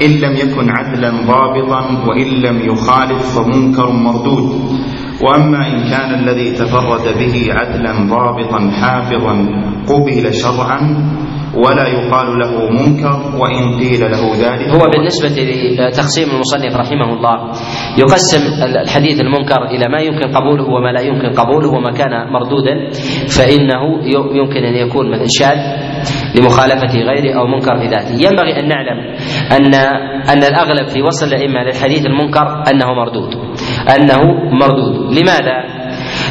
إن 0.02 0.12
لم 0.12 0.36
يكن 0.36 0.70
عدلا 0.70 1.10
ضابطا 1.10 2.06
وإن 2.08 2.28
لم 2.28 2.72
يخالف 2.72 3.40
فمنكر 3.40 3.92
مردود. 3.92 4.80
وأما 5.24 5.68
إن 5.68 5.90
كان 5.90 6.14
الذي 6.20 6.52
تفرد 6.52 7.18
به 7.20 7.46
عدلا 7.50 7.92
ضابطا 8.10 8.72
حافظا 8.72 9.36
قبل 9.88 10.34
شرعا 10.34 10.80
ولا 11.56 11.88
يقال 11.88 12.40
له 12.40 12.70
منكر 12.72 13.38
وإن 13.42 13.80
قيل 13.80 14.00
له 14.12 14.24
ذلك 14.36 14.70
هو 14.70 14.90
بالنسبة 14.90 15.44
لتقسيم 15.80 16.30
المصنف 16.30 16.76
رحمه 16.76 17.14
الله 17.14 17.52
يقسم 17.98 18.64
الحديث 18.84 19.22
المنكر 19.22 19.64
إلى 19.66 19.90
ما 19.92 20.00
يمكن 20.00 20.32
قبوله 20.32 20.64
وما 20.64 20.92
لا 20.92 21.02
يمكن 21.02 21.30
قبوله 21.30 21.70
وما 21.70 21.92
كان 21.92 22.32
مردودا 22.34 22.90
فإنه 23.38 23.82
يمكن 24.36 24.64
أن 24.64 24.76
يكون 24.88 25.12
مثل 25.12 25.26
شاذ 25.30 25.58
لمخالفة 26.40 26.94
غيره 27.00 27.40
أو 27.40 27.48
منكر 27.48 27.76
في 27.80 27.88
ذاته 27.88 28.14
ينبغي 28.14 28.60
أن 28.60 28.68
نعلم 28.68 29.16
أن 29.52 29.76
أن 30.30 30.44
الأغلب 30.44 30.88
في 30.88 31.02
وصل 31.02 31.26
الأئمة 31.28 31.64
للحديث 31.64 32.06
المنكر 32.06 32.64
أنه 32.72 32.94
مردود. 32.94 33.45
أنه 33.90 34.22
مردود. 34.62 35.14
لماذا؟ 35.14 35.58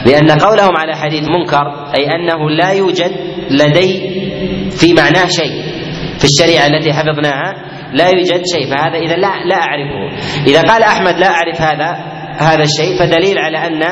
لأن 0.07 0.31
قولهم 0.31 0.77
على 0.77 0.97
حديث 0.97 1.29
منكر 1.29 1.67
أي 1.97 2.15
أنه 2.15 2.51
لا 2.51 2.71
يوجد 2.73 3.13
لدي 3.51 4.11
في 4.71 4.95
معناه 4.95 5.27
شيء 5.27 5.63
في 6.19 6.25
الشريعة 6.25 6.67
التي 6.67 6.93
حفظناها 6.93 7.55
لا 7.93 8.09
يوجد 8.09 8.43
شيء. 8.55 8.67
فهذا 8.71 8.99
إذا 8.99 9.17
لا 9.17 9.33
لا 9.49 9.57
أعرفه. 9.57 10.17
إذا 10.47 10.63
قال 10.63 10.83
أحمد 10.83 11.19
لا 11.19 11.27
أعرف 11.27 11.61
هذا 11.61 12.15
هذا 12.39 12.63
الشيء 12.63 12.99
فدليل 12.99 13.39
على 13.39 13.59
أن 13.59 13.83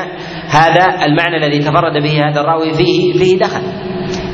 هذا 0.49 1.05
المعنى 1.05 1.37
الذي 1.37 1.59
تفرد 1.59 2.03
به 2.03 2.29
هذا 2.29 2.41
الراوي 2.41 2.73
فيه 2.73 3.13
فيه 3.13 3.39
دخل. 3.39 3.61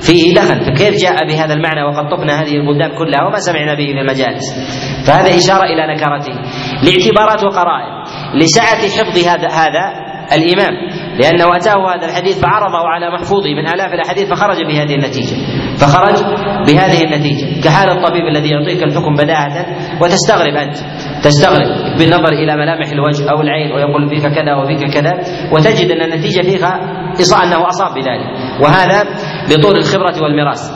فيه 0.02 0.34
دخل. 0.36 0.66
فكيف 0.66 1.02
جاء 1.04 1.28
بهذا 1.28 1.54
المعنى 1.54 1.84
وقد 1.84 2.18
طفنا 2.18 2.42
هذه 2.42 2.56
البلدان 2.56 2.98
كلها 2.98 3.24
وما 3.24 3.38
سمعنا 3.38 3.74
به 3.74 3.86
في 3.86 4.00
المجالس؟ 4.00 4.46
فهذا 5.08 5.38
إشارة 5.38 5.64
إلى 5.64 5.94
نكرته. 5.94 6.34
لاعتبارات 6.84 7.44
وقرائن. 7.44 7.94
لسعة 8.36 8.82
حفظ 8.98 9.28
هذا 9.28 9.48
هذا 9.48 10.10
الإمام. 10.34 10.74
لأنه 11.20 11.56
أتاه 11.58 11.96
هذا 11.96 12.06
الحديث 12.06 12.40
فعرضه 12.42 12.88
على 12.88 13.10
محفوظه 13.10 13.50
من 13.50 13.68
آلاف 13.68 13.94
الأحاديث 13.94 14.30
فخرج 14.30 14.58
بهذه 14.58 14.96
النتيجة. 14.96 15.36
فخرج 15.78 16.16
بهذه 16.68 17.04
النتيجة. 17.04 17.62
كحال 17.64 17.90
الطبيب 17.90 18.26
الذي 18.32 18.50
يعطيك 18.50 18.84
الحكم 18.84 19.16
بداهة 19.16 19.66
وتستغرب 20.02 20.56
أنت. 20.56 20.78
تستغرب 21.24 21.98
بالنظر 22.00 22.34
إلى 22.34 22.56
ملامح 22.56 22.90
الوجه 22.92 23.30
أو 23.32 23.42
العين 23.42 23.72
ويقول 23.72 24.10
فيك 24.10 24.22
كذا 24.22 24.56
وفيك 24.56 24.94
كذا 24.94 25.14
وتجد 25.52 25.92
أن 25.92 26.02
النتيجة 26.02 26.42
فيها 26.42 26.80
أنه 27.44 27.68
أصاب 27.68 27.94
بذلك. 27.94 28.62
وهذا 28.64 29.04
بطول 29.50 29.78
الخبرة 29.78 30.24
والمراس 30.24 30.72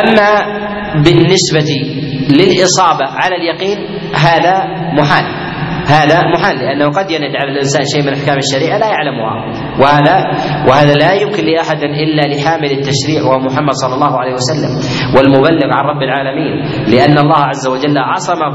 أما 0.00 0.56
بالنسبة 0.94 1.70
للإصابة 2.30 3.04
على 3.04 3.36
اليقين 3.36 3.78
هذا 4.14 4.64
محال. 4.98 5.45
هذا 5.86 6.18
محال 6.34 6.56
لأنه 6.58 6.88
قد 6.90 7.10
يند 7.10 7.36
على 7.36 7.50
الإنسان 7.52 7.82
شيء 7.84 8.02
من 8.02 8.12
أحكام 8.12 8.38
الشريعة 8.38 8.78
لا 8.78 8.86
يعلمها. 8.86 9.34
وهذا 9.80 10.16
وهذا 10.68 10.94
لا 10.94 11.12
يمكن 11.12 11.44
لأحد 11.44 11.82
إلا 11.82 12.22
لحامل 12.34 12.70
التشريع 12.70 13.22
وهو 13.22 13.38
محمد 13.38 13.72
صلى 13.72 13.94
الله 13.94 14.20
عليه 14.20 14.32
وسلم 14.32 14.72
والمبلغ 15.16 15.68
عن 15.72 15.84
رب 15.84 16.02
العالمين 16.02 16.54
لأن 16.88 17.18
الله 17.18 17.38
عز 17.38 17.68
وجل 17.68 17.98
عصمه. 17.98 18.52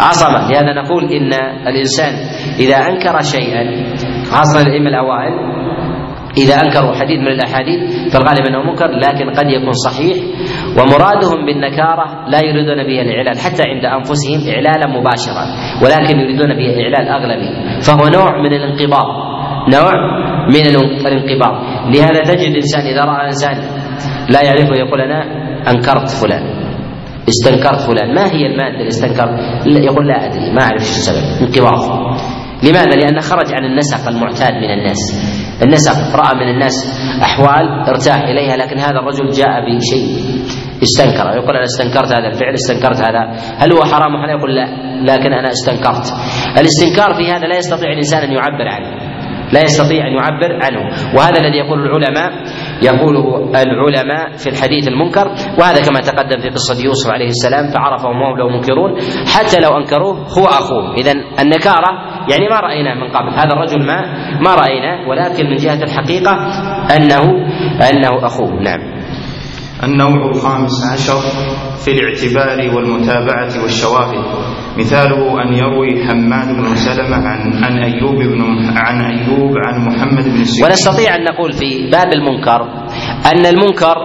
عصمه 0.00 0.50
لهذا 0.50 0.72
نقول 0.82 1.04
إن 1.12 1.32
الإنسان 1.66 2.12
إذا 2.58 2.76
أنكر 2.76 3.22
شيئا 3.22 3.64
خاصة 4.30 4.60
الأئمة 4.60 4.88
الأوائل 4.88 5.34
إذا 6.36 6.54
أنكروا 6.54 6.94
حديث 6.94 7.18
من 7.20 7.28
الأحاديث 7.28 8.12
فالغالب 8.12 8.46
أنه 8.46 8.62
منكر 8.62 8.86
لكن 8.86 9.30
قد 9.30 9.46
يكون 9.46 9.72
صحيح. 9.72 10.16
ومرادهم 10.78 11.46
بالنكارة 11.46 12.28
لا 12.28 12.40
يريدون 12.44 12.76
به 12.88 13.00
الإعلال 13.02 13.38
حتى 13.38 13.62
عند 13.66 13.84
أنفسهم 13.84 14.38
إعلالا 14.54 14.86
مباشرا 15.00 15.44
ولكن 15.82 16.20
يريدون 16.20 16.48
به 16.48 16.82
إعلال 16.82 17.08
أغلبي. 17.08 17.80
فهو 17.80 18.08
نوع 18.08 18.42
من 18.42 18.52
الانقباض 18.52 19.06
نوع 19.68 19.92
من 20.48 20.66
الانقباض. 21.06 21.54
لهذا 21.94 22.22
تجد 22.22 22.50
الإنسان 22.50 22.80
إذا 22.80 23.04
رأى 23.04 23.26
إنسان 23.26 23.56
لا 24.30 24.40
يعرفه 24.42 24.74
يقول 24.74 25.00
أنا 25.00 25.22
أنكرت 25.70 26.08
فلان 26.08 26.42
استنكرت 27.28 27.80
فلان. 27.80 28.14
ما 28.14 28.32
هي 28.32 28.46
المادة 28.46 28.76
اللي 28.76 28.88
استنكرت؟ 28.88 29.66
يقول 29.66 30.08
لا 30.08 30.26
أدري 30.26 30.52
ما 30.52 30.62
أعرف 30.62 30.82
شو 30.82 30.88
السبب. 30.88 31.46
انقباض. 31.46 31.80
لماذا؟ 32.62 32.96
لأنه 32.96 33.20
خرج 33.20 33.54
عن 33.54 33.64
النسق 33.64 34.08
المعتاد 34.08 34.54
من 34.54 34.70
الناس. 34.70 35.00
النسق 35.62 36.16
رأى 36.16 36.34
من 36.34 36.48
الناس 36.54 37.00
أحوال 37.22 37.88
ارتاح 37.88 38.22
إليها 38.22 38.56
لكن 38.56 38.78
هذا 38.78 38.98
الرجل 38.98 39.30
جاء 39.30 39.60
بشيء 39.66 40.08
استنكر. 40.82 41.26
يقول 41.36 41.56
أنا 41.56 41.64
استنكرت 41.64 42.12
هذا 42.12 42.26
الفعل 42.26 42.54
استنكرت 42.54 43.00
هذا. 43.00 43.22
هل 43.58 43.72
هو 43.72 43.84
حرام؟ 43.84 44.22
حلال 44.22 44.38
يقول 44.38 44.54
لا. 44.54 44.66
لكن 45.12 45.32
أنا 45.32 45.48
استنكرت. 45.48 46.06
الاستنكار 46.58 47.14
في 47.14 47.32
هذا 47.32 47.46
لا 47.46 47.56
يستطيع 47.56 47.92
الإنسان 47.92 48.22
أن 48.22 48.32
يعبر 48.32 48.68
عنه. 48.68 49.16
لا 49.52 49.62
يستطيع 49.62 50.06
أن 50.06 50.12
يعبر 50.12 50.64
عنه. 50.64 50.80
وهذا 51.16 51.40
الذي 51.40 51.58
يقول 51.58 51.78
العلماء 51.86 52.30
يقوله 52.82 53.52
العلماء 53.62 54.36
في 54.36 54.48
الحديث 54.48 54.88
المنكر 54.88 55.28
وهذا 55.58 55.82
كما 55.82 56.00
تقدم 56.00 56.40
في 56.40 56.48
قصة 56.48 56.84
يوسف 56.84 57.10
عليه 57.10 57.28
السلام 57.28 57.70
فعرفهم 57.70 58.22
وهم 58.22 58.38
له 58.38 58.48
منكرون 58.48 58.96
حتى 59.34 59.60
لو 59.60 59.76
أنكروه 59.76 60.14
هو 60.38 60.44
أخوه. 60.44 60.94
إذا 60.94 61.12
النكارة 61.12 61.90
يعني 62.30 62.48
ما 62.50 62.60
رأيناه 62.60 62.94
من 62.94 63.08
قبل. 63.08 63.28
هذا 63.28 63.52
الرجل 63.52 63.86
ما 63.86 64.00
ما 64.40 64.54
رأيناه 64.54 65.08
ولكن 65.08 65.46
من 65.46 65.56
جهة 65.56 65.82
الحقيقة 65.82 66.32
أنه 66.96 67.22
أنه 67.90 68.26
أخوه. 68.26 68.62
نعم. 68.62 68.95
النوع 69.84 70.30
الخامس 70.30 70.72
عشر 70.92 71.20
في 71.84 71.90
الاعتبار 71.90 72.76
والمتابعة 72.76 73.62
والشواهد. 73.62 74.24
مثاله 74.78 75.42
أن 75.42 75.54
يروي 75.54 76.04
حماد 76.08 76.48
بن 76.56 76.74
سلمة 76.74 77.16
عن 77.16 77.64
عن 77.64 77.78
أيوب 77.84 78.14
بن 78.16 78.42
عن 78.76 79.00
أيوب 79.00 79.52
عن 79.66 79.86
محمد 79.86 80.24
بن 80.24 80.44
سيرين. 80.44 80.64
ونستطيع 80.64 81.14
أن 81.14 81.24
نقول 81.24 81.52
في 81.52 81.90
باب 81.92 82.12
المنكر 82.14 82.62
أن 83.32 83.46
المنكر 83.46 83.96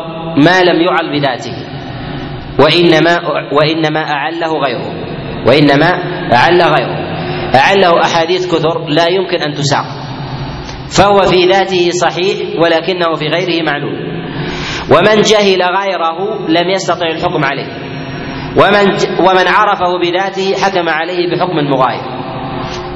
ما 0.45 0.61
لم 0.61 0.81
يعل 0.81 1.19
بذاته 1.19 1.53
وإنما 2.59 3.19
وإنما 3.53 3.99
أعله 3.99 4.51
غيره 4.65 4.93
وإنما 5.47 5.89
أعل 6.33 6.61
غيره. 6.61 7.01
أعله 7.55 8.01
أحاديث 8.01 8.55
كثر 8.55 8.87
لا 8.87 9.05
يمكن 9.09 9.41
أن 9.41 9.53
تساق 9.53 9.85
فهو 10.97 11.21
في 11.21 11.47
ذاته 11.51 11.89
صحيح 11.91 12.37
ولكنه 12.63 13.15
في 13.15 13.27
غيره 13.27 13.63
معلول. 13.65 14.10
ومن 14.91 15.21
جهل 15.21 15.61
غيره 15.61 16.47
لم 16.47 16.69
يستطع 16.69 17.07
الحكم 17.07 17.43
عليه. 17.43 17.91
ومن 18.57 18.85
ومن 19.19 19.47
عرفه 19.47 19.99
بذاته 20.01 20.55
حكم 20.63 20.89
عليه 20.89 21.31
بحكم 21.31 21.55
مغاير. 21.69 22.01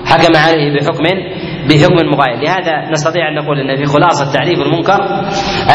حكم 0.06 0.36
عليه 0.36 0.80
بحكم 0.80 1.04
بحكم 1.70 1.96
مغاير. 2.14 2.42
لهذا 2.42 2.92
نستطيع 2.92 3.30
أن 3.30 3.36
نقول 3.36 3.60
إن 3.60 3.78
في 3.78 3.86
خلاصة 3.86 4.34
تعريف 4.34 4.60
المنكر 4.60 5.00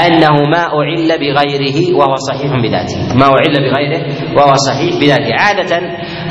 أنه 0.07 0.35
ما 0.50 0.62
أعل 0.62 1.19
بغيره 1.19 1.97
وهو 1.97 2.15
صحيح 2.15 2.53
بذاته. 2.62 3.15
ما 3.15 3.25
أعل 3.25 3.55
بغيره 3.71 4.03
وهو 4.37 4.55
صحيح 4.55 5.00
بذاته. 5.00 5.35
عادة 5.41 5.77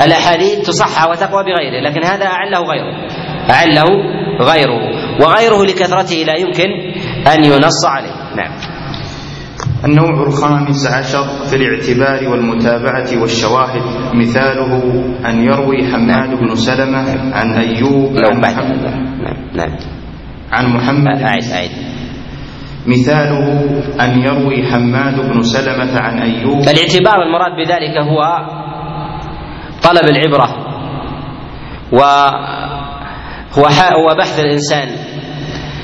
الأحاديث 0.06 0.68
تصحى 0.68 1.12
وتقوى 1.12 1.44
بغيره 1.44 1.90
لكن 1.90 2.04
هذا 2.04 2.26
أعله 2.26 2.60
غيره. 2.60 2.94
أعله 3.50 3.88
غيره. 4.42 4.80
وغيره 5.22 5.66
لكثرته 5.66 6.16
لا 6.28 6.36
يمكن 6.36 6.70
أن 7.34 7.46
ينص 7.46 7.86
عليه. 7.86 8.36
نعم. 8.36 8.52
النوع 9.86 10.28
الخامس 10.28 10.88
عشر 10.88 11.24
في 11.50 11.56
الاعتبار 11.56 12.30
والمتابعة 12.32 13.22
والشواهد. 13.22 13.84
مثاله 14.16 14.74
أن 15.30 15.44
يروي 15.44 15.92
حماد 15.92 16.30
بن 16.40 16.56
سلمة 16.56 17.34
عن 17.34 17.54
أيوب 17.54 18.12
عن 18.18 18.40
محمد, 18.42 18.84
نعم 19.56 19.78
عن 20.52 20.66
محمد. 20.76 21.22
أعد 21.22 21.44
أعد 21.54 21.70
مثاله 22.88 23.46
أن 24.02 24.22
يروي 24.22 24.64
حماد 24.72 25.16
بن 25.16 25.42
سلمة 25.42 26.00
عن 26.02 26.20
أيوب. 26.20 26.60
الاعتبار 26.62 27.22
المراد 27.24 27.52
بذلك 27.52 27.98
هو 27.98 28.22
طلب 29.84 30.06
العبرة 30.10 30.48
وهو 31.92 33.66
هو 33.96 34.16
بحث 34.20 34.40
الإنسان. 34.40 34.88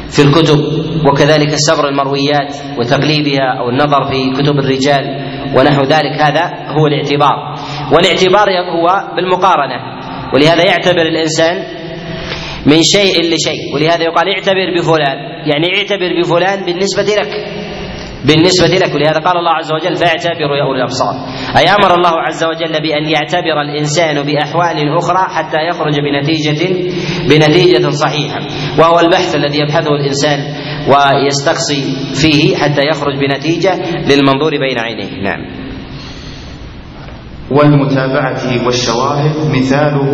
في 0.09 0.21
الكتب 0.21 0.59
وكذلك 1.07 1.49
سبر 1.55 1.89
المرويات 1.89 2.55
وتقليبها 2.79 3.59
أو 3.59 3.69
النظر 3.69 4.03
في 4.03 4.31
كتب 4.41 4.59
الرجال 4.59 5.03
ونحو 5.57 5.81
ذلك 5.83 6.21
هذا 6.21 6.53
هو 6.77 6.87
الاعتبار. 6.87 7.55
والاعتبار 7.93 8.47
هو 8.75 9.15
بالمقارنة 9.15 9.79
ولهذا 10.33 10.63
يعتبر 10.63 11.01
الإنسان 11.01 11.55
من 12.65 12.83
شيء 12.83 13.21
لشيء 13.33 13.75
ولهذا 13.75 14.03
يقال 14.03 14.29
اعتبر 14.29 14.77
بفلان 14.77 15.17
يعني 15.51 15.67
اعتبر 15.77 16.21
بفلان 16.21 16.65
بالنسبة 16.65 17.03
لك. 17.03 17.29
بالنسبة 18.27 18.85
لك 18.85 18.95
ولهذا 18.95 19.19
قال 19.19 19.37
الله 19.37 19.51
عز 19.51 19.71
وجل 19.73 19.95
فاعتبروا 19.95 20.57
يا 20.57 20.63
أولي 20.63 20.77
الأبصار. 20.77 21.13
أي 21.57 21.63
أمر 21.79 21.95
الله 21.97 22.21
عز 22.21 22.43
وجل 22.43 22.81
بأن 22.81 23.05
يعتبر 23.09 23.61
الإنسان 23.61 24.15
بأحوال 24.23 24.97
أخرى 24.97 25.23
حتى 25.35 25.57
يخرج 25.69 25.95
بنتيجة 25.99 26.61
بنتيجة 27.29 27.89
صحيحة 27.89 28.39
وهو 28.79 28.99
البحث 28.99 29.35
الذي 29.35 29.59
يبحثه 29.59 29.91
الإنسان 29.95 30.39
ويستقصي 30.91 31.83
فيه 32.21 32.55
حتى 32.55 32.81
يخرج 32.91 33.15
بنتيجة 33.19 33.73
للمنظور 34.09 34.51
بين 34.59 34.79
عينيه. 34.79 35.21
نعم. 35.21 35.64
والمتابعة 37.51 38.65
والشواهد. 38.65 39.35
مثاله 39.57 40.09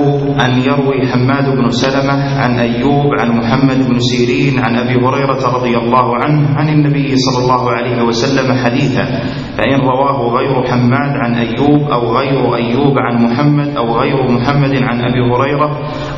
أن 0.46 0.52
يروي 0.60 1.08
حماد 1.08 1.46
بن 1.56 1.70
سلمة 1.70 2.40
عن 2.42 2.60
أيوب 2.60 3.10
عن 3.20 3.30
محمد 3.38 3.90
بن 3.90 4.00
سيرين 4.00 4.60
عن 4.60 4.76
أبي 4.76 4.96
هريرة 5.06 5.42
رضي 5.56 5.78
الله 5.78 6.08
عنه 6.24 6.42
عن 6.56 6.70
النبي 6.70 7.16
صلى 7.16 7.44
الله 7.44 7.72
عليه 7.72 8.04
وسلم 8.04 8.48
حديثا. 8.64 9.06
فإن 9.58 9.80
رواه 9.80 10.20
غير 10.38 10.64
حماد 10.68 11.14
عن 11.24 11.36
أيوب 11.36 11.82
أو 11.92 12.18
غير 12.18 12.56
أيوب 12.56 12.96
عن 12.98 13.16
محمد 13.24 13.78
أو 13.78 13.86
غير 14.00 14.32
محمد 14.32 14.74
عن 14.84 14.98
أبي 15.02 15.22
هريرة 15.32 15.70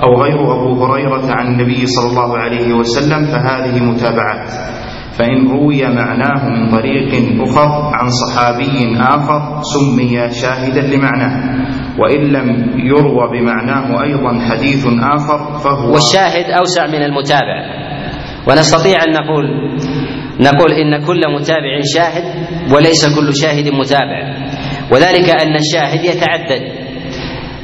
أو 0.03 0.21
غير 0.23 0.39
أبو 0.55 0.85
هريرة 0.85 1.25
عن 1.29 1.47
النبي 1.47 1.85
صلى 1.85 2.09
الله 2.09 2.37
عليه 2.37 2.73
وسلم 2.73 3.25
فهذه 3.25 3.79
متابعات. 3.83 4.49
فإن 5.17 5.47
روي 5.47 5.81
معناه 5.87 6.49
من 6.49 6.71
طريق 6.71 7.11
أخر 7.41 7.69
عن 7.93 8.09
صحابي 8.09 8.97
آخر 8.99 9.61
سمي 9.61 10.31
شاهدا 10.31 10.81
لمعناه 10.81 11.65
وإن 11.99 12.21
لم 12.21 12.79
يروى 12.79 13.29
بمعناه 13.39 14.03
أيضا 14.03 14.39
حديث 14.39 14.87
آخر 15.15 15.57
فهو 15.57 15.93
والشاهد 15.93 16.45
أوسع 16.59 16.87
من 16.87 17.03
المتابع. 17.03 17.83
ونستطيع 18.47 19.03
أن 19.03 19.11
نقول 19.13 19.45
نقول 20.39 20.71
إن 20.71 21.05
كل 21.05 21.21
متابع 21.39 21.79
شاهد 21.95 22.23
وليس 22.71 23.15
كل 23.15 23.35
شاهد 23.35 23.73
متابع 23.73 24.33
وذلك 24.91 25.29
أن 25.29 25.55
الشاهد 25.55 26.03
يتعدد. 26.03 26.82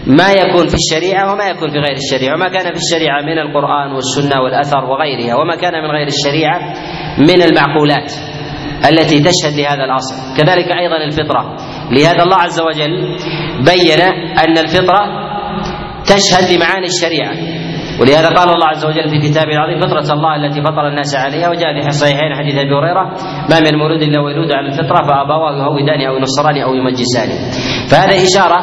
ما 0.10 0.32
يكون 0.32 0.68
في 0.68 0.75
الشريعة 0.75 1.34
وما 1.34 1.46
يكون 1.48 1.70
في 1.70 1.78
غير 1.78 1.98
الشريعة. 1.98 2.36
وما 2.36 2.50
كان 2.50 2.74
في 2.74 2.80
الشريعة 2.86 3.22
من 3.22 3.38
القرآن 3.39 3.92
والسنة 3.92 4.42
والأثر 4.42 4.86
وغيرها 4.86 5.36
وما 5.36 5.56
كان 5.56 5.74
من 5.84 5.89
غير 5.89 6.08
الشريعة 6.08 6.60
من 7.18 7.42
المعقولات 7.42 8.12
التي 8.89 9.20
تشهد 9.20 9.54
لهذا 9.60 9.84
الأصل 9.84 10.16
كذلك 10.38 10.72
أيضا 10.72 10.98
الفطرة. 11.06 11.56
لهذا 11.92 12.24
الله 12.24 12.38
عز 12.38 12.60
وجل 12.62 12.94
بين 13.66 14.01
أن 14.44 14.58
الفطرة 14.58 15.01
تشهد 16.06 16.54
لمعاني 16.54 16.86
الشريعة. 16.86 17.59
ولهذا 18.01 18.27
قال 18.29 18.50
الله 18.50 18.68
عز 18.68 18.86
وجل 18.86 19.10
في 19.10 19.30
كتابه 19.30 19.52
العظيم 19.52 19.80
فطرة 19.80 20.13
الله 20.13 20.36
التي 20.36 20.62
فطر 20.62 20.88
الناس 20.88 21.15
عليها 21.15 21.50
وجاء 21.50 21.82
في 21.82 21.88
الصحيحين 21.88 22.36
حديث 22.36 22.56
أبي 22.56 22.73
هريرة 22.76 23.04
ما 23.50 23.60
من 23.60 23.78
مولود 23.80 24.02
إلا 24.02 24.19
ويولود 24.19 24.52
على 24.52 24.67
الفطرة 24.67 25.08
فابواه 25.08 25.56
يهودان 25.58 26.02
أو 26.08 26.15
ينصران 26.17 26.58
أو 26.58 26.73
يمجسان 26.76 27.30
فهذا 27.91 28.15
إشارة 28.23 28.60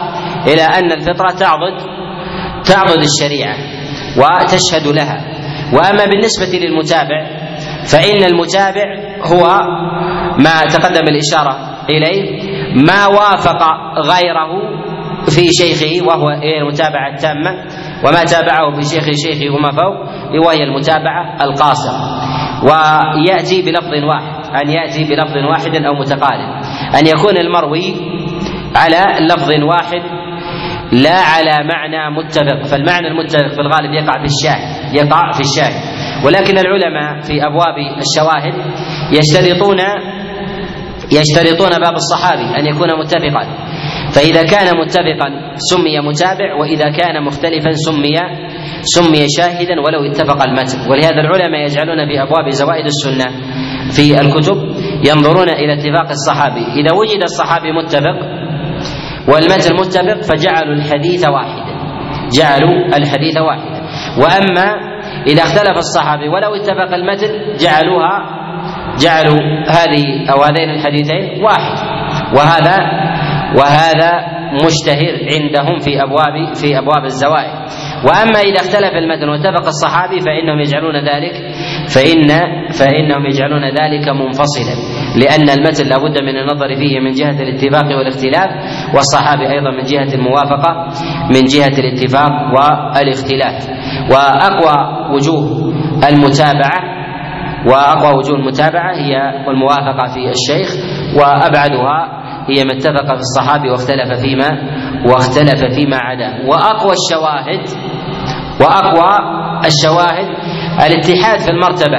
إلى 0.46 0.62
أن 0.62 0.92
الفطرة 0.92 1.30
تعضد 1.30 1.74
تعضد 2.64 3.02
الشريعة 3.04 3.56
وتشهد 4.18 4.86
لها. 4.96 5.18
وأما 5.72 6.04
بالنسبة 6.04 6.58
للمتابع 6.58 7.26
فإن 7.92 8.24
المتابع 8.24 8.86
هو 9.32 9.46
ما 10.38 10.62
تقدم 10.72 11.04
الإشارة 11.08 11.56
إليه 11.90 12.42
ما 12.74 13.06
وافق 13.06 13.62
غيره 13.98 14.50
في 15.26 15.42
شيخه 15.60 16.06
وهو 16.06 16.30
المتابعة 16.30 17.08
التامة. 17.14 17.50
وما 18.04 18.24
تابعه 18.24 18.76
بشيخ 18.76 19.04
شيخه 19.04 19.54
وما 19.54 19.70
فوق 19.70 19.96
وهي 20.46 20.62
المتابعة 20.62 21.36
القاصرة. 21.42 22.16
ويأتي 22.62 23.62
بلفظ 23.62 23.92
واحد 24.08 24.46
أن 24.62 24.70
يأتي 24.70 25.04
بلفظ 25.04 25.36
واحد 25.50 25.84
أو 25.84 25.94
متقارب. 25.94 26.62
أن 26.98 27.06
يكون 27.06 27.36
المروي 27.36 27.94
على 28.76 29.26
لفظ 29.26 29.50
واحد 29.50 30.02
لا 30.92 31.18
على 31.20 31.68
معنى 31.68 32.16
متفق. 32.16 32.62
فالمعنى 32.70 33.08
المتفق 33.08 33.48
في 33.54 33.60
الغالب 33.60 33.92
يقع 33.94 34.12
في 34.18 34.24
الشاهد 34.24 34.94
يقع 34.94 35.32
في 35.32 35.40
الشاهد. 35.40 35.80
ولكن 36.24 36.58
العلماء 36.58 37.20
في 37.20 37.46
أبواب 37.46 37.74
الشواهد 37.98 38.54
يشترطون 39.12 39.78
يشترطون 41.12 41.70
باب 41.80 41.94
الصحابي 41.94 42.58
أن 42.58 42.66
يكون 42.66 42.98
متفقا. 42.98 43.46
فإذا 44.16 44.42
كان 44.42 44.78
متفقا 44.80 45.28
سمي 45.56 46.00
متابع 46.00 46.54
وإذا 46.60 46.90
كان 46.90 47.22
مختلفا 47.22 47.70
سمي 47.70 48.16
سمي 48.82 49.26
شاهدا 49.28 49.80
ولو 49.80 50.10
اتفق 50.10 50.42
المتن. 50.42 50.90
ولهذا 50.90 51.20
العلماء 51.20 51.60
يجعلون 51.60 52.08
في 52.08 52.22
أبواب 52.22 52.48
زوائد 52.48 52.86
السنة 52.86 53.28
في 53.96 54.20
الكتب 54.20 54.56
ينظرون 55.08 55.48
إلى 55.48 55.72
اتفاق 55.72 56.08
الصحابي. 56.10 56.64
إذا 56.80 56.92
وجد 56.94 57.22
الصحابي 57.22 57.72
متفق 57.72 58.18
والمتن 59.28 59.74
متفق 59.80 60.20
فجعلوا 60.22 60.74
الحديث 60.74 61.28
واحدا. 61.28 61.76
جعلوا 62.38 62.86
الحديث 62.96 63.36
واحدا. 63.36 63.80
وأما 64.22 64.68
إذا 65.26 65.42
اختلف 65.42 65.76
الصحابي 65.78 66.28
ولو 66.28 66.54
اتفق 66.54 66.94
المتن 66.94 67.56
جعلوها 67.58 68.36
جعلوا 68.98 69.40
هذه 69.68 70.30
أو 70.32 70.42
هذين 70.42 70.70
الحديثين 70.70 71.42
واحد. 71.44 71.76
وهذا 72.36 72.76
وهذا 73.56 74.10
مشتهر 74.66 75.14
عندهم 75.32 75.78
في 75.78 76.02
ابواب 76.02 76.54
في 76.54 76.78
أبواب 76.78 77.04
الزوائد. 77.04 77.52
وأما 78.04 78.38
إذا 78.40 78.60
اختلف 78.60 78.92
المتن 78.94 79.28
واتفق 79.28 79.66
الصحابي 79.66 80.20
فإنهم 80.20 80.60
يجعلون 80.60 80.96
ذلك 80.96 81.34
فان 81.94 82.28
فإنهم 82.72 83.26
يجعلون 83.26 83.64
ذلك 83.64 84.08
منفصلا. 84.08 84.74
لأن 85.16 85.48
المتن 85.58 85.86
لابد 85.86 86.22
من 86.22 86.36
النظر 86.36 86.76
فيه 86.76 87.00
من 87.00 87.10
جهة 87.10 87.42
الاتفاق 87.42 87.96
والاختلاف 87.98 88.50
والصحابي 88.94 89.50
أيضا 89.50 89.70
من 89.70 89.84
جهة 89.84 90.14
الموافقة 90.14 90.88
من 91.34 91.42
جهة 91.44 91.78
الاتفاق 91.78 92.32
والاختلاف. 92.54 93.68
وأقوى 94.10 94.76
وجوه 95.14 95.74
المتابعه 96.08 96.96
وأقوى 97.66 98.18
وجوه 98.18 98.36
المتابعة 98.38 98.94
هي 98.94 99.16
الموافقة 99.48 100.06
في 100.14 100.30
الشيخ 100.30 100.68
وأبعدها 101.16 102.25
هي 102.50 102.64
ما 102.64 102.72
اتفق 102.72 103.14
في 103.14 103.20
الصحابي 103.20 103.70
واختلف 103.70 104.20
فيما 104.20 104.50
واختلف 105.10 105.74
فيما 105.74 105.96
عدا. 105.96 106.46
وأقوى 106.48 106.92
الشواهد 106.92 107.60
وأقوى 108.60 109.12
الشواهد 109.66 110.28
الاتحاد 110.86 111.40
في 111.40 111.50
المرتبة. 111.50 111.98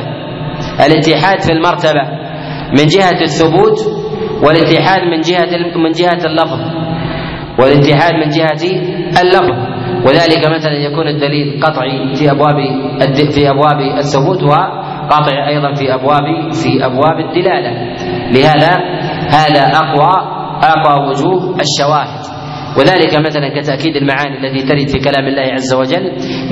الاتحاد 0.86 1.42
في 1.42 1.52
المرتبة 1.52 2.04
من 2.72 2.86
جهة 2.86 3.22
الثبوت 3.22 3.78
والاتحاد 4.44 5.02
من 5.02 5.22
جهة 5.22 5.78
من 5.84 5.92
جهة 5.92 6.26
اللفظ. 6.26 6.60
والاتحاد 7.60 8.14
من 8.14 8.30
جهة 8.30 8.64
اللفظ. 9.22 9.78
وذلك 10.06 10.50
مثلا 10.56 10.74
يكون 10.74 11.08
الدليل 11.08 11.64
قطعي 11.64 12.16
في 12.16 12.32
أبواب 12.32 12.56
في 13.32 13.50
أبواب 13.50 13.80
الثبوت 13.98 14.44
وقاطع 14.44 15.48
أيضا 15.48 15.74
في 15.74 15.94
ابواب 15.94 16.52
في 16.52 16.86
أبواب 16.86 17.20
الدلالة. 17.20 17.72
لهذا 18.32 18.78
هذا 19.30 19.62
أقوى 19.62 20.37
أقوى 20.64 21.10
وجوه 21.10 21.56
الشواهد. 21.62 22.38
وذلك 22.78 23.16
مثلا 23.26 23.62
كتأكيد 23.62 23.96
المعاني 23.96 24.38
التي 24.38 24.68
ترد 24.68 24.88
في 24.88 25.00
كلام 25.00 25.28
الله 25.28 25.54
عز 25.54 25.74
وجل 25.74 26.04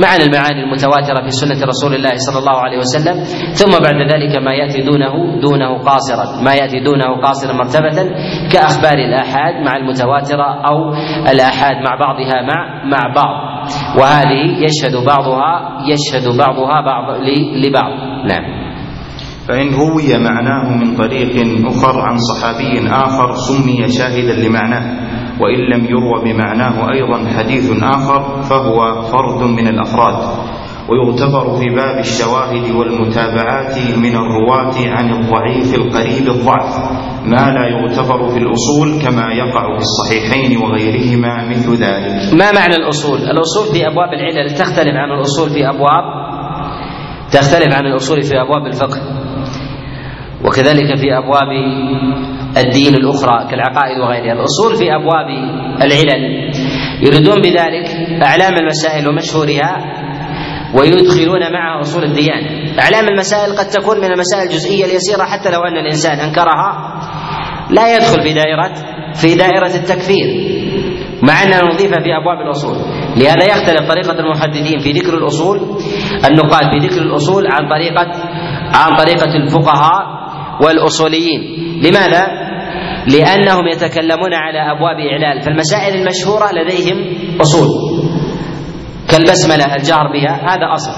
معنى 0.02 0.24
المعاني 0.24 0.64
المتواترة 0.64 1.22
في 1.24 1.32
سنة 1.32 1.66
رسول 1.66 1.96
الله 1.96 2.10
صلى 2.16 2.40
الله 2.40 2.58
عليه 2.62 2.78
وسلم 2.78 3.24
ثم 3.54 3.72
بعد 3.72 4.14
ذلك 4.14 4.36
ما 4.44 4.54
يأتي 4.54 4.82
دونه 4.82 5.40
دونه 5.42 5.78
قاصرا 5.78 6.42
ما 6.44 6.54
يأتي 6.54 6.80
دونه 6.80 7.22
قاصرا 7.22 7.54
مرتبة 7.54 7.98
كأخبار 8.52 8.98
الآحاد 8.98 9.54
مع 9.66 9.78
المتواترة 9.78 10.68
أو 10.70 10.94
الآحاد 11.34 11.76
مع 11.76 11.96
بعضها 12.00 12.42
مع 12.42 12.84
مع 12.86 13.14
بعض. 13.16 13.36
وهذه 14.00 14.64
يشهد 14.66 15.06
بعضها 15.06 15.78
يشهد 15.92 16.38
بعضها 16.38 16.82
بعض 16.82 17.22
لبعض. 17.66 17.92
نعم. 18.26 18.65
فإن 19.48 19.74
روي 19.74 20.18
معناه 20.18 20.78
من 20.78 20.96
طريق 20.96 21.66
أخر 21.68 22.00
عن 22.00 22.18
صحابي 22.18 22.90
آخر 22.90 23.34
سمي 23.36 23.90
شاهدا 23.90 24.34
لمعناه 24.34 24.86
وإن 25.42 25.60
لم 25.74 25.86
يروى 25.86 26.24
بمعناه 26.26 26.92
أيضا 26.92 27.30
حديث 27.38 27.84
آخر 27.84 28.42
فهو 28.42 29.02
فرد 29.02 29.44
من 29.50 29.68
الأفراد. 29.68 30.46
ويغتفر 30.90 31.58
في 31.58 31.66
باب 31.76 32.00
الشواهد 32.00 32.76
والمتابعات 32.76 33.78
من 33.98 34.16
الرواة 34.16 34.78
عن 34.88 35.10
الضعيف 35.14 35.76
القريب 35.76 36.28
الضعف 36.28 36.78
ما 37.26 37.52
لا 37.52 37.68
يغتفر 37.68 38.30
في 38.30 38.38
الأصول 38.38 39.02
كما 39.02 39.34
يقع 39.34 39.78
في 39.78 39.84
الصحيحين 39.84 40.58
وغيرهما 40.62 41.50
مثل 41.50 41.74
ذلك. 41.76 42.34
ما 42.34 42.52
معنى 42.52 42.76
الأصول؟ 42.76 43.18
الأصول 43.18 43.66
في 43.74 43.88
أبواب 43.88 44.10
العلل 44.14 44.52
تختلف 44.52 44.96
عن 44.96 45.12
الأصول 45.18 45.50
في 45.50 45.70
أبواب 45.70 46.04
تختلف 47.32 47.76
عن 47.76 47.86
الأصول 47.86 48.22
في 48.22 48.34
أبواب 48.42 48.68
الفقه. 48.68 49.25
وكذلك 50.48 50.98
في 50.98 51.18
أبواب 51.18 51.50
الدين 52.58 52.96
الأخرى 52.96 53.48
كالعقائد 53.52 54.00
وغيرها 54.00 54.34
الأصول 54.34 54.76
في 54.76 54.96
أبواب 54.96 55.28
العلل 55.82 56.52
يريدون 57.02 57.42
بذلك 57.42 57.88
أعلام 58.24 58.54
المسائل 58.58 59.10
ومشهورها 59.10 59.78
ويدخلون 60.74 61.52
معها 61.54 61.82
أصول 61.82 62.04
الديانه. 62.04 62.80
أعلام 62.80 63.08
المسائل 63.08 63.58
قد 63.58 63.66
تكون 63.70 63.98
من 63.98 64.12
المسائل 64.12 64.44
الجزئية 64.44 64.86
اليسيرة 64.86 65.24
حتى 65.24 65.52
لو 65.52 65.62
أن 65.62 65.78
الإنسان 65.78 66.20
أنكرها 66.20 67.00
لا 67.70 67.96
يدخل 67.96 68.22
في 68.22 68.34
دائرة 68.34 68.74
في 69.14 69.36
دائرة 69.36 69.76
التكفير. 69.76 70.28
مع 71.24 71.44
أننا 71.44 71.74
نضيفها 71.74 72.04
في 72.04 72.12
أبواب 72.22 72.42
الأصول. 72.46 72.76
لهذا 73.18 73.46
يختلف 73.46 73.92
طريقة 73.92 74.20
المحدثين 74.20 74.80
في 74.80 74.92
ذكر 74.92 75.18
الأصول 75.18 75.58
النقاد 76.30 76.64
في 76.72 76.88
ذكر 76.88 77.02
الأصول 77.02 77.48
عن 77.48 77.70
طريقة 77.70 78.12
عن 78.74 78.96
طريقة 78.98 79.36
الفقهاء 79.44 80.25
والأصوليين. 80.62 81.42
لماذا؟ 81.84 82.28
لأنهم 83.08 83.68
يتكلمون 83.68 84.34
على 84.34 84.60
أبواب 84.60 84.98
إعلال، 85.12 85.42
فالمسائل 85.42 85.96
المشهورة 85.96 86.46
لديهم 86.52 86.98
أصول. 87.42 87.68
كالبسملة 89.12 89.76
الجهر 89.76 90.08
بها 90.14 90.36
هذا 90.50 90.74
أصل. 90.74 90.92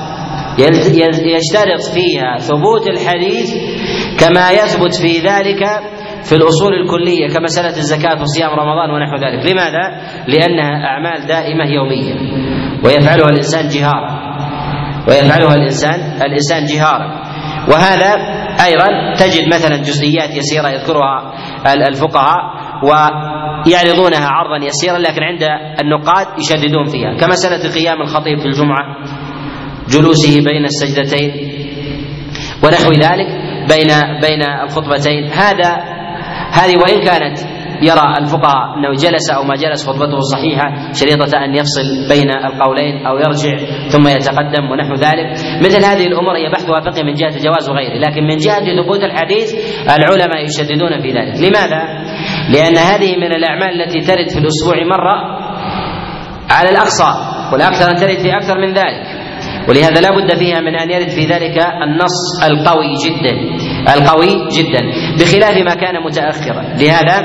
يشترط 1.35 1.81
فيها 1.93 2.37
ثبوت 2.37 2.87
الحديث 2.87 3.53
كما 4.19 4.51
يثبت 4.51 4.95
في 4.95 5.19
ذلك 5.19 5.63
في 6.23 6.35
الأصول 6.35 6.73
الكلية 6.73 7.27
كمسألة 7.33 7.77
الزكاة 7.77 8.21
وصيام 8.21 8.49
رمضان 8.49 8.89
ونحو 8.89 9.15
ذلك. 9.15 9.51
لماذا؟ 9.51 10.01
لأنها 10.27 10.85
أعمال 10.85 11.27
دائمة 11.27 11.65
يومية. 11.65 12.13
ويفعلها 12.85 13.29
الإنسان 13.29 13.67
جهارا. 13.67 14.37
ويفعلها 15.09 15.55
الإنسان 15.55 15.99
الإنسان 16.25 16.65
جهارا. 16.65 17.21
وهذا 17.67 18.37
أيضا 18.65 19.13
تجد 19.13 19.47
مثلا 19.47 19.77
جزئيات 19.77 20.35
يسيرة 20.35 20.69
يذكرها 20.69 21.33
الفقهاء 21.87 22.41
ويعرضونها 22.83 24.27
عرضا 24.27 24.65
يسيرا 24.65 24.97
لكن 24.97 25.23
عند 25.23 25.43
النقاد 25.79 26.27
يشددون 26.39 26.85
فيها. 26.85 27.17
كمسألة 27.17 27.73
قيام 27.73 28.01
الخطيب 28.01 28.39
في 28.39 28.45
الجمعة 28.45 28.97
جلوسه 29.89 30.35
بين 30.43 30.65
السجدتين 30.65 31.31
ونحو 32.63 32.91
ذلك 32.91 33.27
بين 33.69 33.87
بين 34.21 34.43
الخطبتين. 34.63 35.31
هذا 35.31 35.77
هذه 36.51 36.77
وإن 36.77 37.05
كانت 37.05 37.37
يرى 37.81 38.17
الفقهاء 38.21 38.77
أنه 38.77 38.91
جلس 38.91 39.31
أو 39.31 39.43
ما 39.43 39.55
جلس 39.55 39.89
خطبته 39.89 40.19
صحيحة 40.19 40.91
شريطة 40.93 41.37
أن 41.45 41.55
يفصل 41.55 41.87
بين 42.09 42.29
القولين 42.31 43.05
أو 43.05 43.17
يرجع 43.17 43.55
ثم 43.87 44.07
يتقدم 44.07 44.71
ونحو 44.71 44.93
ذلك. 44.93 45.27
مثل 45.65 45.85
هذه 45.85 46.05
الأمور 46.07 46.35
هي 46.37 46.49
بحثها 46.51 46.79
فقهي 46.79 47.03
من 47.03 47.13
جهة 47.13 47.35
الجواز 47.35 47.69
وغيره 47.69 47.97
لكن 47.97 48.23
من 48.23 48.37
جهة 48.37 48.65
ثبوت 48.83 49.03
الحديث 49.03 49.53
العلماء 49.97 50.45
يشددون 50.45 51.01
في 51.01 51.09
ذلك. 51.11 51.35
لماذا؟ 51.35 51.81
لأن 52.53 52.77
هذه 52.77 53.15
من 53.15 53.31
الأعمال 53.31 53.81
التي 53.81 53.99
ترد 54.01 54.29
في 54.29 54.39
الأسبوع 54.39 54.75
مرة 54.95 55.15
على 56.49 56.69
الأقصى 56.69 57.11
والأكثر 57.53 57.91
ان 57.91 57.95
ترد 57.95 58.17
في 58.17 58.37
أكثر 58.37 58.57
من 58.57 58.73
ذلك. 58.73 59.27
ولهذا 59.69 60.01
لا 60.01 60.09
بد 60.09 60.35
فيها 60.37 60.59
من 60.59 60.75
أن 60.75 60.91
يرد 60.91 61.09
في 61.09 61.25
ذلك 61.25 61.57
النص 61.83 62.43
القوي 62.43 62.93
جدا. 63.05 63.56
القوي 63.95 64.47
جدا 64.57 64.81
بخلاف 65.19 65.57
ما 65.57 65.75
كان 65.75 66.03
متأخرا. 66.03 66.61
لهذا 66.61 67.17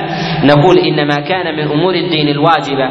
نقول 0.44 0.78
إن 0.78 1.08
ما 1.08 1.20
كان 1.20 1.56
من 1.56 1.72
أمور 1.72 1.94
الدين 1.94 2.28
الواجبة 2.28 2.88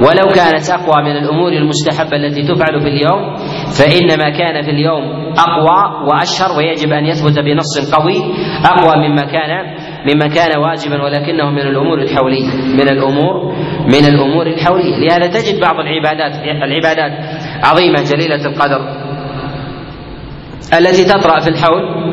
ولو 0.00 0.26
كانت 0.34 0.70
أقوى 0.70 1.04
من 1.04 1.16
الأمور 1.16 1.52
المستحبة 1.52 2.16
التي 2.16 2.42
تفعل 2.42 2.80
في 2.80 2.88
اليوم 2.88 3.34
فإن 3.78 4.18
ما 4.18 4.30
كان 4.30 4.62
في 4.62 4.70
اليوم 4.70 5.32
أقوى 5.38 6.06
وأشهر 6.08 6.58
ويجب 6.58 6.92
أن 6.92 7.06
يثبت 7.06 7.38
بنص 7.38 7.94
قوي 7.94 8.16
أقوى 8.64 9.08
مما 9.08 9.24
كان 9.24 9.50
مما 10.08 10.26
كان 10.26 10.58
واجبا 10.58 11.02
ولكنه 11.02 11.50
من 11.50 11.58
الأمور 11.58 11.98
الحولية 12.02 12.46
من 12.74 12.88
الأمور 12.88 13.54
من 13.84 14.04
الأمور 14.14 14.46
الحولية. 14.46 14.96
لهذا 14.96 15.26
تجد 15.26 15.60
بعض 15.60 15.74
العبادات 15.80 16.32
العبادات 16.44 17.12
عظيمة 17.64 18.02
جليلة 18.02 18.46
القدر 18.46 18.80
التي 20.78 21.04
تطرأ 21.04 21.40
في 21.40 21.48
الحول 21.48 22.09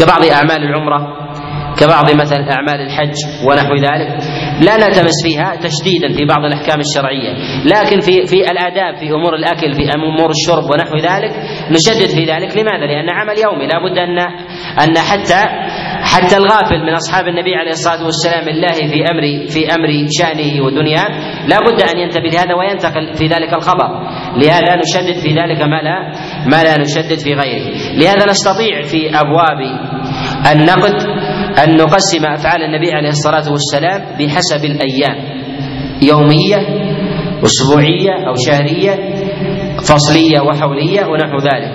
كبعض 0.00 0.24
أعمال 0.24 0.62
العمرة 0.64 1.30
كبعض 1.80 2.14
مثلا 2.14 2.52
أعمال 2.52 2.80
الحج 2.80 3.14
ونحو 3.44 3.74
ذلك 3.74 4.08
لا 4.60 4.76
نلتمس 4.76 5.22
فيها 5.24 5.56
تشديدا 5.56 6.08
في 6.18 6.24
بعض 6.24 6.44
الأحكام 6.44 6.80
الشرعية 6.80 7.32
لكن 7.64 8.00
في 8.00 8.26
في 8.26 8.50
الآداب 8.50 8.96
في 8.96 9.10
أمور 9.14 9.34
الأكل 9.34 9.74
في 9.74 9.94
أمور 9.94 10.30
الشرب 10.30 10.64
ونحو 10.70 10.96
ذلك 10.96 11.32
نشدد 11.70 12.08
في 12.16 12.24
ذلك 12.24 12.56
لماذا؟ 12.56 12.86
لأن 12.86 13.08
عمل 13.08 13.34
يومي 13.38 13.66
لا 13.66 13.78
بد 13.84 13.98
أن 13.98 14.18
أن 14.82 14.98
حتى 14.98 15.69
حتى 16.10 16.36
الغافل 16.36 16.80
من 16.86 16.94
أصحاب 16.94 17.28
النبي 17.28 17.54
عليه 17.54 17.70
الصلاة 17.70 18.04
والسلام 18.04 18.48
الله 18.48 18.74
في 18.92 18.98
أمر 19.10 19.46
في 19.46 19.74
أمر 19.74 19.88
شأنه 20.18 20.64
ودنياه 20.64 21.08
لا 21.46 21.58
بد 21.58 21.82
أن 21.82 21.98
ينتبه 21.98 22.28
لهذا 22.32 22.54
وينتقل 22.54 23.14
في 23.14 23.26
ذلك 23.26 23.54
الخبر. 23.54 23.88
لهذا 24.36 24.76
نشدد 24.76 25.16
في 25.22 25.28
ذلك 25.28 25.62
ما 25.62 25.82
لا 25.82 26.12
ما 26.46 26.62
لا 26.62 26.78
نشدد 26.78 27.18
في 27.18 27.34
غيره. 27.34 27.66
لهذا 27.94 28.26
نستطيع 28.26 28.82
في 28.82 29.10
أبواب 29.20 29.60
النقد 30.52 30.94
أن 31.64 31.76
نقسم 31.76 32.26
أفعال 32.26 32.62
النبي 32.62 32.92
عليه 32.92 33.08
الصلاة 33.08 33.50
والسلام 33.50 34.00
بحسب 34.18 34.64
الأيام. 34.64 35.40
يومية 36.02 36.56
أسبوعية 37.44 38.28
أو 38.28 38.34
شهرية 38.46 38.94
فصلية 39.78 40.40
وحولية 40.40 41.04
ونحو 41.04 41.36
ذلك. 41.38 41.72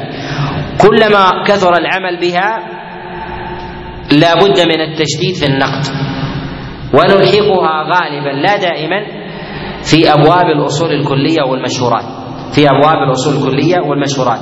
كلما 0.82 1.44
كثر 1.48 1.78
العمل 1.78 2.20
بها 2.22 2.76
لا 4.12 4.34
بد 4.36 4.60
من 4.60 4.82
التشديد 4.82 5.36
في 5.36 5.46
النقد. 5.46 5.86
ونلحقها 6.94 7.84
غالبا 7.94 8.30
لا 8.30 8.58
دائما 8.58 9.06
في 9.84 10.14
أبواب 10.14 10.46
الأصول 10.46 10.92
الكلية 10.92 11.44
والمشهورات. 11.52 12.06
في 12.56 12.70
أبواب 12.70 12.96
الأصول 13.08 13.34
الكلية 13.36 13.80
والمشهورات. 13.80 14.40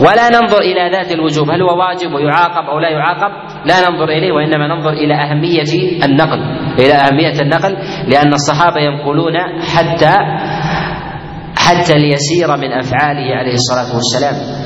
ولا 0.00 0.28
ننظر 0.40 0.60
إلى 0.60 0.90
ذات 0.96 1.12
الوجوب 1.12 1.50
هل 1.50 1.62
هو 1.62 1.78
واجب 1.78 2.12
ويعاقب 2.14 2.68
أو 2.68 2.78
لا 2.78 2.90
يعاقب؟ 2.90 3.30
لا 3.66 3.90
ننظر 3.90 4.08
إليه 4.08 4.32
وإنما 4.32 4.68
ننظر 4.68 4.90
إلى 4.92 5.14
أهمية 5.14 6.02
النقل. 6.04 6.38
إلى 6.78 6.92
أهمية 6.94 7.40
النقل 7.40 7.76
لأن 8.08 8.32
الصحابة 8.32 8.80
ينقلون 8.80 9.34
حتى 9.60 10.14
حتى 11.56 11.92
اليسير 11.92 12.56
من 12.56 12.72
أفعاله 12.72 13.36
عليه 13.36 13.54
الصلاة 13.54 13.94
والسلام. 13.94 14.63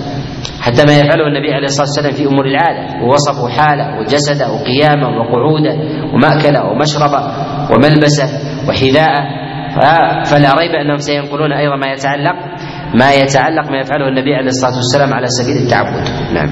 حتى 0.69 0.85
ما 0.87 0.93
يفعله 0.99 1.27
النبي 1.27 1.53
عليه 1.53 1.65
الصلاة 1.65 1.87
والسلام 1.87 2.13
في 2.13 2.25
أمور 2.27 2.47
العادة 2.47 3.05
ووصفوا 3.05 3.49
حاله 3.49 3.99
وجسده 4.01 4.47
وقيامه 4.53 5.09
وقعوده 5.19 5.75
ومأكله 6.15 6.65
ومشربه 6.65 7.21
وملبسه 7.73 8.29
وحذاءه. 8.69 9.23
فلا 10.25 10.55
ريب 10.55 10.71
أنهم 10.71 10.97
سينقلون 10.97 11.53
أيضا 11.53 11.77
ما 11.77 11.93
يتعلق 11.93 12.37
ما 12.95 13.13
يتعلق 13.13 13.71
ما 13.71 13.79
يفعله 13.79 14.09
النبي 14.09 14.35
عليه 14.35 14.47
الصلاة 14.47 14.77
والسلام 14.77 15.13
على 15.15 15.27
سبيل 15.27 15.57
التعبد. 15.57 16.05
نعم. 16.35 16.51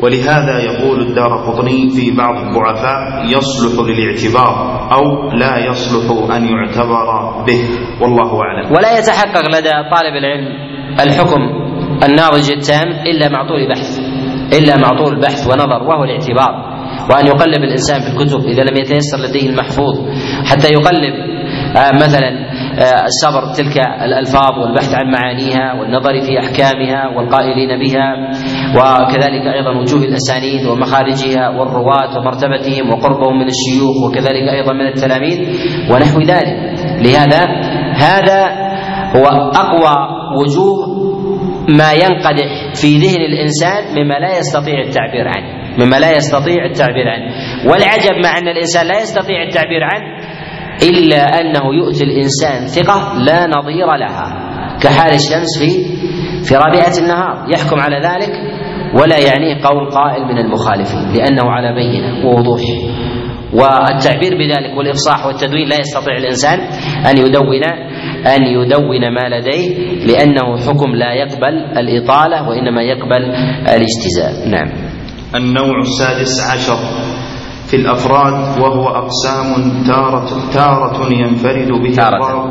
ولهذا 0.00 0.58
يقول 0.58 1.00
الدار 1.00 1.32
قطني 1.46 1.90
في 1.90 2.16
بعض 2.16 2.36
الضعفاء 2.46 3.24
يصلح 3.24 3.88
للاعتبار 3.88 4.88
أو 4.92 5.30
لا 5.32 5.66
يصلح 5.66 6.34
أن 6.36 6.44
يعتبر 6.44 7.06
به. 7.46 7.60
والله 8.02 8.40
أعلم. 8.42 8.72
ولا 8.72 8.98
يتحقق 8.98 9.48
لدى 9.48 9.70
طالب 9.70 10.14
العلم 10.16 10.70
الحكم 11.00 11.40
الناضج 12.08 12.50
التام 12.50 12.88
إلا 12.88 13.28
مع 13.28 13.48
طول 13.48 13.68
بحث 13.68 13.98
إلا 14.58 14.76
مع 14.76 15.04
طول 15.04 15.20
بحث 15.20 15.46
ونظر 15.46 15.82
وهو 15.82 16.04
الاعتبار. 16.04 16.70
وأن 17.10 17.26
يقلب 17.26 17.62
الإنسان 17.62 18.00
في 18.00 18.08
الكتب 18.08 18.40
إذا 18.40 18.62
لم 18.62 18.76
يتيسر 18.76 19.18
لديه 19.18 19.50
المحفوظ 19.50 19.94
حتى 20.44 20.68
يقلب 20.72 21.14
آه، 21.76 21.94
مثلا 21.94 22.50
آه، 22.78 23.06
صبر 23.22 23.54
تلك 23.56 23.76
الألفاظ 24.04 24.58
والبحث 24.58 24.94
عن 24.94 25.10
معانيها 25.10 25.72
والنظر 25.80 26.20
في 26.20 26.38
أحكامها 26.38 27.08
والقائلين 27.16 27.78
بها 27.78 28.30
وكذلك 28.76 29.46
أيضا 29.56 29.70
وجوه 29.80 30.02
الأسانيد 30.02 30.66
ومخارجها 30.66 31.48
والرواة 31.48 32.18
ومرتبتهم 32.18 32.90
وقربهم 32.90 33.38
من 33.38 33.46
الشيوخ 33.46 33.96
وكذلك 34.08 34.48
أيضا 34.52 34.72
من 34.72 34.86
التلاميذ 34.86 35.38
ونحو 35.92 36.20
ذلك. 36.20 36.56
لهذا 37.04 37.46
هذا 37.94 38.44
هو 39.16 39.26
أقوى 39.54 39.96
وجوه 40.40 40.99
ما 41.78 41.92
ينقدح 41.92 42.74
في 42.74 42.98
ذهن 42.98 43.20
الإنسان 43.20 43.82
مما 43.98 44.14
لا 44.14 44.38
يستطيع 44.38 44.80
التعبير 44.80 45.28
عنه 45.28 45.60
مما 45.78 45.96
لا 45.96 46.16
يستطيع 46.16 46.64
التعبير 46.64 47.08
عنه. 47.08 47.34
والعجب 47.70 48.14
مع 48.24 48.38
أن 48.38 48.48
الإنسان 48.48 48.86
لا 48.86 49.00
يستطيع 49.00 49.42
التعبير 49.42 49.84
عنه 49.84 50.06
إلا 50.82 51.40
أنه 51.40 51.74
يؤتي 51.74 52.04
الإنسان 52.04 52.66
ثقة 52.66 53.18
لا 53.18 53.46
نظير 53.46 53.86
لها 53.96 54.50
كحال 54.82 55.14
الشمس 55.14 55.58
في 55.58 55.70
في 56.48 56.54
رابعه 56.54 56.98
النهار. 57.02 57.46
يحكم 57.56 57.80
على 57.80 57.96
ذلك 57.96 58.32
ولا 59.00 59.18
يعنيه 59.18 59.64
قول 59.64 59.90
قائل 59.90 60.24
من 60.24 60.38
المخالفين 60.38 61.12
لأنه 61.12 61.50
على 61.50 61.74
بينة 61.74 62.26
ووضوح. 62.26 62.60
والتعبير 63.52 64.32
بذلك 64.38 64.78
والإفصاح 64.78 65.26
والتدوين 65.26 65.68
لا 65.68 65.76
يستطيع 65.80 66.16
الإنسان 66.16 66.58
أن 67.10 67.18
يدون 67.18 67.62
أن 68.36 68.42
يدون 68.42 69.14
ما 69.14 69.36
لديه 69.36 69.68
لأنه 70.06 70.56
حكم 70.56 70.94
لا 70.94 71.12
يقبل 71.12 71.54
الإطالة 71.78 72.48
وإنما 72.48 72.82
يقبل 72.82 73.22
الاجتزاء. 73.68 74.48
نعم. 74.48 74.68
النوع 75.34 75.78
السادس 75.80 76.50
عشر. 76.52 76.78
في 77.70 77.76
الأفراد 77.76 78.60
وهو 78.60 78.88
أقسام 78.88 79.82
تارة 79.86 80.50
تارة 80.52 81.12
ينفرد 81.12 81.68
به 81.82 81.90
تارة. 81.96 82.48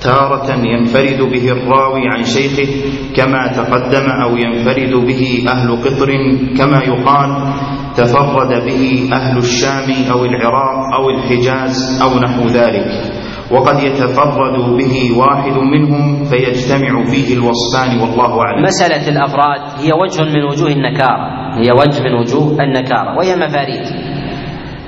تارة 0.00 0.64
ينفرد 0.64 1.20
به 1.32 1.50
الراوي 1.52 2.02
عن 2.08 2.24
شيخه 2.24 2.68
كما 3.16 3.52
تقدم 3.56 4.06
أو 4.24 4.36
ينفرد 4.36 5.06
به 5.06 5.44
أهل 5.48 5.76
قطر 5.76 6.10
كما 6.58 6.82
يقال 6.84 7.52
تفرد 7.96 8.64
به 8.64 9.08
أهل 9.12 9.38
الشام 9.38 10.10
أو 10.12 10.24
العراق 10.24 10.94
أو 10.98 11.10
الحجاز 11.10 12.02
أو 12.02 12.18
نحو 12.18 12.46
ذلك. 12.46 13.15
وقد 13.50 13.82
يتفرد 13.82 14.76
به 14.78 15.18
واحد 15.18 15.52
منهم 15.52 16.24
فيجتمع 16.24 17.04
فيه 17.04 17.34
الوصفان 17.34 18.00
والله 18.00 18.40
أعلم. 18.40 18.62
مسألة 18.62 19.08
الأفراد 19.08 19.60
هي 19.80 19.92
وجه 20.02 20.22
من 20.22 20.42
وجوه 20.44 20.70
النكارة. 20.70 21.58
هي 21.58 21.72
وجه 21.72 22.02
من 22.02 22.14
وجوه 22.14 22.56
النكارة. 22.60 23.16
وهي 23.18 23.36
مفاريد. 23.36 23.82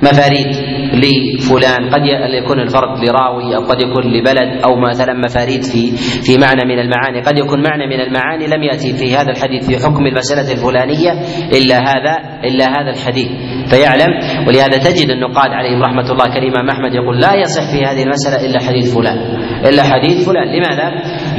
مفاريد. 0.03 0.78
لفلان. 0.93 1.89
قد 1.89 2.01
يكون 2.43 2.59
الفرد 2.59 2.97
لراوي 3.03 3.55
أو 3.55 3.61
قد 3.61 3.81
يكون 3.81 4.03
لبلد 4.03 4.61
أو 4.65 4.79
مثلا 4.89 5.13
مفاريد 5.13 5.63
في 5.63 5.91
في 6.25 6.37
معنى 6.37 6.65
من 6.65 6.79
المعاني. 6.79 7.21
قد 7.21 7.37
يكون 7.37 7.63
معنى 7.63 7.87
من 7.87 7.99
المعاني 8.01 8.47
لم 8.47 8.63
يأتي 8.63 8.93
في 8.93 9.15
هذا 9.15 9.31
الحديث 9.31 9.67
في 9.67 9.85
حكم 9.85 10.05
المسألة 10.05 10.51
الفلانية 10.51 11.11
إلا 11.57 11.77
هذا 11.77 12.39
إلا 12.43 12.65
هذا 12.65 12.89
الحديث. 12.89 13.29
فيعلم. 13.69 14.11
ولهذا 14.47 14.77
تجد 14.77 15.09
النقاد 15.09 15.51
عليهم 15.51 15.83
رحمة 15.83 16.11
الله 16.11 16.25
كالإمام 16.33 16.69
أحمد 16.69 16.93
يقول 16.93 17.19
لا 17.19 17.35
يصح 17.35 17.71
في 17.71 17.85
هذه 17.85 18.03
المسألة 18.03 18.45
إلا 18.45 18.59
حديث 18.59 18.95
فلان. 18.95 19.17
إلا 19.65 19.83
حديث 19.83 20.29
فلان. 20.29 20.47
لماذا؟ 20.47 20.87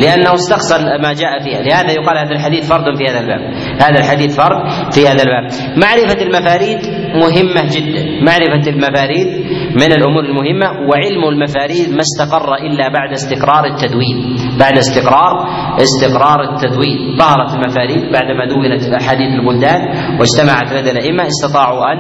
لأنه 0.01 0.35
استقصى 0.35 0.75
ما 1.03 1.13
جاء 1.13 1.43
فيها 1.45 1.63
لهذا 1.63 1.93
يقال 1.93 2.19
هذا 2.19 2.33
الحديث 2.33 2.69
فرد 2.69 2.97
في 2.99 3.05
هذا 3.09 3.21
الباب. 3.21 3.41
هذا 3.83 3.99
الحديث 3.99 4.37
فرد 4.37 4.93
في 4.93 5.09
هذا 5.09 5.23
الباب. 5.23 5.45
معرفة 5.77 6.23
المفاريد 6.23 6.79
مهمة 7.15 7.63
جدا. 7.75 8.03
معرفة 8.23 8.71
المفاريد 8.71 9.29
من 9.75 9.93
الأمور 9.93 10.25
المهمة 10.25 10.67
وعلم 10.89 11.23
المفاريد 11.33 11.89
ما 11.91 12.01
استقر 12.01 12.55
إلا 12.55 12.89
بعد 12.93 13.13
استقرار 13.13 13.65
التدوين. 13.65 14.37
بعد 14.61 14.79
استقرار 14.79 15.35
استقرار 15.83 16.41
التدوين. 16.53 17.17
ظهرت 17.19 17.55
المفاريد 17.55 18.13
بعدما 18.13 18.47
دونت 18.49 18.83
أحاديث 19.03 19.29
البلدان 19.41 19.81
واجتمعت 20.19 20.73
لدى 20.73 20.91
الأئمة 20.91 21.27
استطاعوا 21.27 21.93
ان 21.93 21.99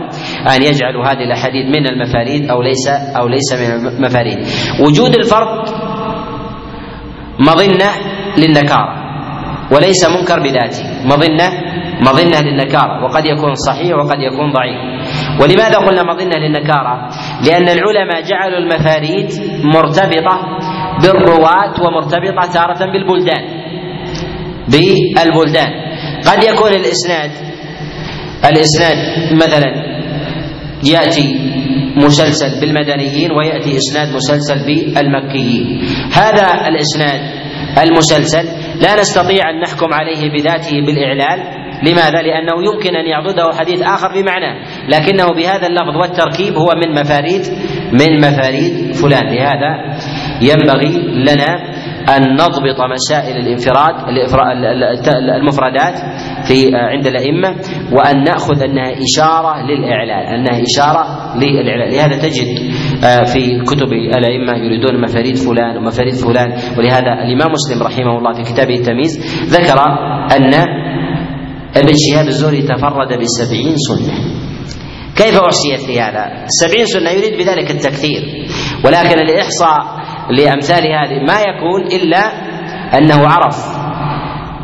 أن 0.54 0.62
يجعلوا 0.62 1.04
هذه 1.04 1.24
الأحاديث 1.24 1.66
من 1.66 1.86
المفاريد 1.86 2.50
أو 2.50 2.62
ليس 2.62 2.88
أو 3.16 3.28
ليس 3.28 3.52
من 3.52 3.86
المفاريد. 3.88 4.38
وجود 4.86 5.14
الفرد 5.14 5.79
مظنة 7.40 7.90
للنكاره 8.38 9.00
وليس 9.72 10.08
منكر 10.08 10.40
بذاته. 10.40 10.84
مظنة 11.04 11.48
مظنة 12.00 12.40
للنكاره 12.40 13.04
وقد 13.04 13.24
يكون 13.26 13.54
صحيح 13.54 13.96
وقد 13.96 14.20
يكون 14.20 14.52
ضعيف. 14.52 14.78
ولماذا 15.40 15.78
قلنا 15.78 16.02
مظنة 16.02 16.36
للنكاره؟ 16.36 17.08
لأن 17.46 17.68
العلماء 17.68 18.22
جعلوا 18.22 18.58
المفاريد 18.58 19.30
مرتبطة 19.64 20.58
بالرواة 21.02 21.74
ومرتبطة 21.82 22.52
تارة 22.52 22.92
بالبلدان 22.92 23.44
بالبلدان. 24.68 25.70
قد 26.26 26.44
يكون 26.44 26.72
الإسناد 26.72 27.30
الإسناد 28.44 28.96
مثلا 29.32 29.90
يأتي 30.84 31.49
مسلسل 31.96 32.60
بالمدنيين 32.60 33.32
ويأتي 33.32 33.76
إسناد 33.76 34.14
مسلسل 34.14 34.58
بالمكيين. 34.66 35.80
هذا 36.12 36.68
الإسناد 36.68 37.20
المسلسل 37.78 38.44
لا 38.82 39.00
نستطيع 39.00 39.50
أن 39.50 39.60
نحكم 39.60 39.94
عليه 39.94 40.30
بذاته 40.32 40.80
بالإعلال. 40.86 41.60
لماذا؟ 41.82 42.22
لأنه 42.22 42.52
يمكن 42.72 42.96
أن 42.96 43.06
يعضده 43.06 43.50
حديث 43.60 43.82
آخر 43.82 44.08
بمعناه 44.08 44.54
لكنه 44.88 45.26
بهذا 45.26 45.66
اللفظ 45.66 45.96
والتركيب 46.00 46.54
هو 46.54 46.68
من 46.76 47.00
مفاريد 47.00 47.42
من 47.92 48.16
مفاريد 48.18 48.94
فلان. 48.94 49.26
لهذا 49.34 49.72
ينبغي 50.42 50.98
لنا 50.98 51.79
أن 52.16 52.32
نضبط 52.32 52.80
مسائل 52.94 53.36
الانفراد 53.36 53.94
المفردات 55.40 55.98
في 56.46 56.70
عند 56.74 57.06
الأئمة 57.06 57.56
وأن 57.92 58.24
نأخذ 58.24 58.62
أنها 58.62 58.92
إشارة 58.92 59.66
للإعلان 59.66 60.34
أنها 60.34 60.62
إشارة 60.62 61.36
للإعلان. 61.36 61.90
لهذا 61.92 62.16
تجد 62.18 62.46
في 63.26 63.64
كتب 63.64 63.92
الأئمة 63.92 64.52
يريدون 64.56 65.00
مفاريد 65.02 65.36
فلان 65.36 65.76
ومفاريد 65.76 66.14
فلان. 66.14 66.52
ولهذا 66.78 67.12
الإمام 67.12 67.52
مسلم 67.52 67.82
رحمه 67.82 68.18
الله 68.18 68.32
في 68.32 68.42
كتابه 68.52 68.74
التمييز 68.74 69.44
ذكر 69.44 69.80
أن 70.36 70.54
ابن 71.76 71.92
شهاب 71.96 72.26
الزهري 72.26 72.62
تفرد 72.62 73.18
بسبعين 73.18 73.74
سنة. 73.76 74.14
كيف 75.16 75.40
أحصيت 75.40 75.80
في 75.86 76.00
هذا؟ 76.00 76.44
سبعين 76.46 76.86
سنة 76.86 77.10
يريد 77.10 77.38
بذلك 77.38 77.70
التكثير. 77.70 78.22
ولكن 78.84 79.18
الإحصاء 79.18 80.00
لأمثال 80.30 80.84
هذه. 80.86 81.18
ما 81.28 81.40
يكون 81.40 81.80
إلا 81.86 82.22
أنه 82.98 83.28
عرف 83.28 83.80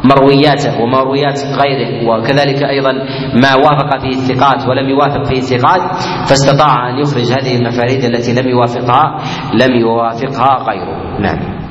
مروياته 0.04 0.80
ومرويات 0.80 1.40
غيره 1.44 2.08
وكذلك 2.08 2.62
أيضا 2.62 2.92
ما 3.34 3.54
وافق 3.54 3.98
فيه 3.98 4.08
الثقات 4.08 4.68
ولم 4.68 4.88
يوافق 4.88 5.24
فيه 5.24 5.38
الثقات 5.38 5.80
فاستطاع 6.28 6.90
أن 6.90 6.98
يخرج 6.98 7.32
هذه 7.32 7.56
المفاريد 7.56 8.04
التي 8.04 8.32
لم 8.32 8.48
يوافقها 8.48 9.18
لم 9.54 9.74
يوافقها 9.74 10.64
غيره. 10.70 11.20
نعم. 11.20 11.65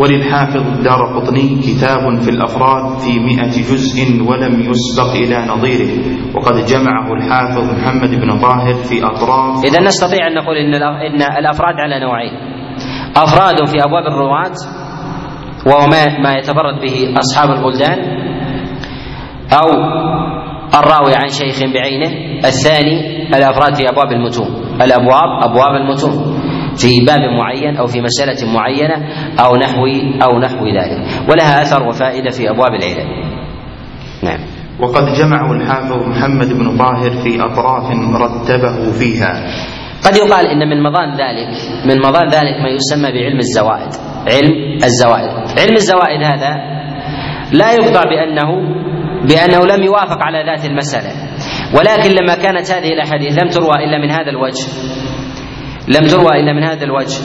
وللحافظ 0.00 0.66
الدار 0.76 1.00
قطني 1.16 1.60
كتاب 1.66 2.20
في 2.24 2.30
الأفراد 2.30 2.98
في 2.98 3.20
مئة 3.20 3.52
جزء 3.70 4.22
ولم 4.28 4.54
يسبق 4.70 5.10
إلى 5.14 5.46
نظيره. 5.52 5.90
وقد 6.34 6.54
جمعه 6.66 7.12
الحافظ 7.12 7.64
محمد 7.78 8.10
بن 8.10 8.38
طاهر 8.38 8.74
في 8.74 9.04
أطراف 9.04 9.64
إذا 9.64 9.80
نستطيع 9.82 10.26
أن 10.26 10.34
نقول 10.34 10.56
إن 10.56 11.22
الأفراد 11.38 11.74
على 11.74 12.00
نوعين. 12.00 12.32
أفراد 13.16 13.66
في 13.68 13.76
أبواب 13.84 14.06
الرواة 14.06 14.56
وهو 15.66 15.86
ما 15.86 16.22
ما 16.22 16.32
يتفرد 16.38 16.80
به 16.80 17.18
أصحاب 17.18 17.50
البلدان 17.50 17.98
أو 19.52 19.68
الراوي 20.80 21.14
عن 21.14 21.28
شيخ 21.28 21.58
بعينه 21.74 22.10
الثاني 22.44 23.26
الأفراد 23.36 23.74
في 23.74 23.88
أبواب 23.88 24.12
المتون. 24.12 24.48
الأبواب 24.82 25.30
أبواب 25.42 25.74
المتون. 25.82 26.40
في 26.76 27.04
باب 27.06 27.20
معين 27.20 27.76
أو 27.76 27.86
في 27.86 28.00
مسألة 28.00 28.52
معينة 28.54 28.96
أو 29.40 29.56
نحو 29.56 29.86
أو 30.22 30.38
نحو 30.38 30.66
ذلك 30.66 31.28
ولها 31.30 31.62
أثر 31.62 31.88
وفائدة 31.88 32.30
في 32.30 32.50
أبواب 32.50 32.74
العلم. 32.74 33.08
نعم. 34.22 34.40
وقد 34.80 35.12
جمعه 35.12 35.52
الحافظ 35.52 36.08
محمد 36.08 36.52
بن 36.52 36.76
طاهر 36.78 37.10
في 37.10 37.42
أطراف 37.44 37.90
رتبه 38.22 38.92
فيها. 38.92 39.46
قد 40.04 40.16
يقال 40.16 40.46
إن 40.46 40.68
من 40.68 40.82
مظان 40.82 41.10
ذلك 41.12 41.48
من 41.86 41.98
مظان 41.98 42.28
ذلك 42.28 42.56
ما 42.62 42.68
يسمى 42.68 43.12
بعلم 43.12 43.38
الزوائد 43.38 43.92
علم 44.26 44.78
الزوائد 44.84 45.58
علم 45.58 45.74
الزوائد 45.76 46.22
هذا 46.22 46.50
لا 47.52 47.72
يقطع 47.72 48.02
بانه 48.04 48.80
بأنه 49.28 49.76
لم 49.76 49.82
يوافق 49.82 50.22
على 50.22 50.44
ذات 50.46 50.64
المسألة 50.64 51.10
ولكن 51.78 52.10
لما 52.10 52.34
كانت 52.34 52.70
هذه 52.72 52.92
الأحاديث 52.92 53.42
لم 53.42 53.48
تروى 53.48 53.84
إلا 53.84 53.98
من 53.98 54.10
هذا 54.10 54.30
الوجه 54.30 54.66
لم 55.90 56.06
تروى 56.06 56.40
إلا 56.40 56.52
من 56.52 56.64
هذا 56.64 56.84
الوجه. 56.84 57.18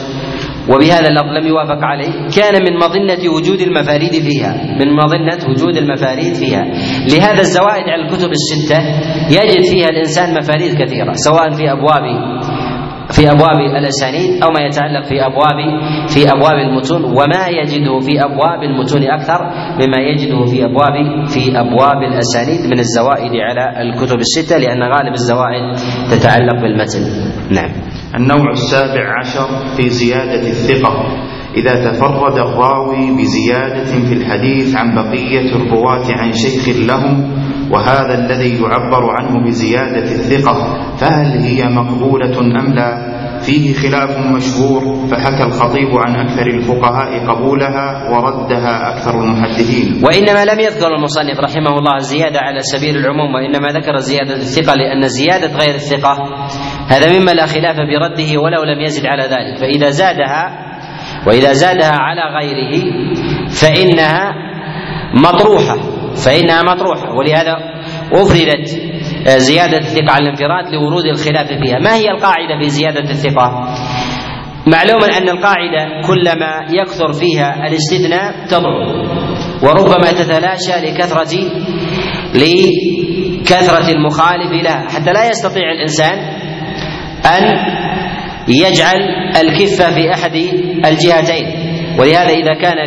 وبهذا 0.70 1.08
اللفظ 1.08 1.30
لم 1.40 1.48
يوافق 1.48 1.84
عليه. 1.84 2.12
كان 2.38 2.54
من 2.64 2.78
مظنة 2.78 3.34
وجود 3.36 3.62
المفاريد 3.62 4.12
فيها. 4.12 4.54
من 4.80 4.94
مظنة 4.94 5.50
وجود 5.50 5.78
المفاريد 5.78 6.34
فيها. 6.34 6.64
لهذا 7.12 7.40
الزوائد 7.40 7.84
على 7.90 8.02
الكتب 8.06 8.32
الستة 8.32 8.78
يجد 9.30 9.66
فيها 9.72 9.90
الإنسان 9.90 10.34
مفاريد 10.38 10.82
كثيرة. 10.82 11.14
سواء 11.14 11.50
في 11.50 11.72
أبواب 11.72 12.04
في 13.12 13.32
أبواب 13.32 13.60
الأسانيد 13.60 14.44
أو 14.44 14.52
ما 14.52 14.62
يتعلق 14.62 15.06
في 15.06 15.26
ابواب 15.26 15.60
في 16.08 16.32
أبواب 16.32 16.54
المتون 16.68 17.04
وما 17.04 17.48
يجده 17.48 18.00
في 18.00 18.24
أبواب 18.26 18.64
المتون 18.64 19.04
أكثر 19.04 19.40
مما 19.80 19.98
يجده 19.98 20.46
في 20.46 20.66
ابواب 20.66 21.28
في 21.28 21.60
أبواب 21.60 22.04
الأسانيد 22.04 22.72
من 22.72 22.80
الزوائد 22.80 23.32
على 23.36 23.82
الكتب 23.82 24.20
الستة 24.20 24.58
لأن 24.58 24.84
غالب 24.84 25.14
الزوائد 25.14 25.76
تتعلق 26.12 26.62
بالمتن. 26.62 27.02
نعم. 27.52 27.70
النوع 28.16 28.52
السابع 28.52 29.20
عشر 29.20 29.48
في 29.78 29.90
زيادة 29.90 30.48
الثقة 30.48 30.94
إذا 31.58 31.92
تفرد 31.92 32.38
الراوي 32.38 33.18
بزيادة 33.18 33.86
في 33.86 34.14
الحديث 34.14 34.76
عن 34.76 34.96
بقية 34.96 35.56
الرواة 35.56 36.06
عن 36.10 36.34
شيخ 36.34 36.78
له 36.78 37.04
وهذا 37.72 38.14
الذي 38.26 38.62
يعبر 38.62 39.10
عنه 39.10 39.46
بزيادة 39.46 40.04
الثقة 40.04 40.56
فهل 40.98 41.40
هي 41.40 41.70
مقبولة 41.70 42.40
أم 42.40 42.74
لا؟ 42.74 43.16
فيه 43.40 43.74
خلاف 43.74 44.18
مشهور 44.18 45.08
فحكى 45.12 45.44
الخطيب 45.44 45.90
عن 45.98 46.16
أكثر 46.16 46.48
الفقهاء 46.48 47.28
قبولها 47.28 48.10
وردها 48.10 48.94
أكثر 48.94 49.24
المحدثين. 49.24 50.04
وإنما 50.04 50.46
لم 50.46 50.60
يذكر 50.60 50.88
المصنف 50.88 51.40
رحمه 51.40 51.78
الله 51.78 51.96
الزيادة 51.98 52.40
على 52.40 52.60
سبيل 52.62 52.98
العموم 52.98 53.36
وإنما 53.36 53.68
ذكر 53.80 53.98
زيادة 53.98 54.36
الثقة 54.36 54.74
لأن 54.76 55.08
زيادة 55.08 55.48
غير 55.48 55.76
الثقة 55.76 56.18
هذا 56.88 57.20
مما 57.20 57.32
لا 57.32 57.46
خلاف 57.46 57.76
برده 57.76 58.40
ولو 58.42 58.64
لم 58.64 58.82
يزد 58.82 59.06
على 59.06 59.24
ذلك. 59.24 59.60
فإذا 59.60 59.90
زادها 59.90 60.65
وإذا 61.28 61.54
زادها 61.54 61.96
على 61.96 62.22
غيره 62.22 62.84
فإنها 63.50 64.34
مطروحة 65.14 65.78
فإنها 66.26 66.64
مطروحة. 66.64 67.14
ولهذا 67.14 67.56
أفردت 68.12 68.68
زيادة 69.28 69.78
الثقة 69.78 70.12
على 70.12 70.24
الانفراد 70.24 70.74
لورود 70.74 71.06
الخلاف 71.06 71.48
فيها. 71.48 71.80
ما 71.80 71.96
هي 71.96 72.12
القاعدة 72.12 72.60
في 72.62 72.70
زيادة 72.70 73.10
الثقة؟ 73.10 73.76
معلوم 74.68 75.04
أن 75.04 75.30
القاعدة 75.30 76.02
كلما 76.08 76.66
يكثر 76.82 77.14
فيها 77.14 77.68
الاستثناء 77.68 78.46
تضعف 78.48 79.06
وربما 79.64 80.12
تتلاشى 80.12 80.72
لكثرة 80.86 81.40
لكثرة 82.36 83.90
المخالف 83.92 84.64
لها. 84.64 84.88
حتى 84.90 85.12
لا 85.14 85.30
يستطيع 85.30 85.72
الإنسان 85.72 86.18
أن 87.26 87.44
يجعل 88.48 89.02
الكفة 89.42 89.94
في 89.96 90.14
أحد 90.14 90.36
الجهتين. 90.86 91.46
ولهذا 92.00 92.30
إذا 92.30 92.54
كان 92.62 92.78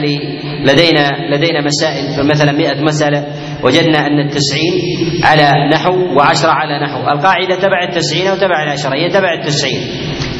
لدينا 0.64 1.10
لدينا 1.34 1.60
مسائل 1.64 2.04
فمثلا 2.16 2.52
100 2.52 2.82
مسألة 2.82 3.26
وجدنا 3.64 4.06
أن 4.06 4.20
التسعين 4.20 4.74
على 5.24 5.50
نحو 5.72 6.16
وعشرة 6.16 6.50
على 6.50 6.84
نحو. 6.86 7.00
القاعدة 7.08 7.54
تبع 7.54 7.82
التسعين 7.88 8.26
أو 8.26 8.36
تبع 8.36 8.62
العشرة؟ 8.62 8.94
هي 8.94 9.08
تبع 9.08 9.32
التسعين. 9.32 9.80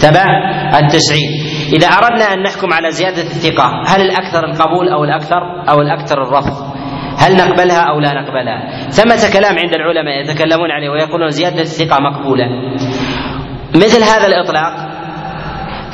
تبع 0.02 0.24
التسعين. 0.78 1.30
إذا 1.76 1.86
أردنا 1.86 2.24
أن 2.24 2.42
نحكم 2.42 2.72
على 2.72 2.90
زيادة 2.90 3.22
الثقة 3.22 3.82
هل 3.86 4.00
الأكثر 4.00 4.44
القبول 4.44 4.88
أو 4.88 5.04
الأكثر 5.04 5.70
أو 5.70 5.80
الأكثر 5.80 6.22
الرفض؟ 6.22 6.78
هل 7.18 7.36
نقبلها 7.36 7.80
أو 7.80 8.00
لا 8.00 8.12
نقبلها؟ 8.14 8.88
ثمة 8.88 9.32
كلام 9.38 9.58
عند 9.58 9.74
العلماء 9.74 10.20
يتكلمون 10.20 10.70
عليه 10.70 10.88
ويقولون 10.88 11.30
زيادة 11.30 11.60
الثقة 11.60 11.98
مقبولة. 12.00 12.46
مثل 13.74 14.02
هذا 14.02 14.26
الإطلاق 14.26 14.97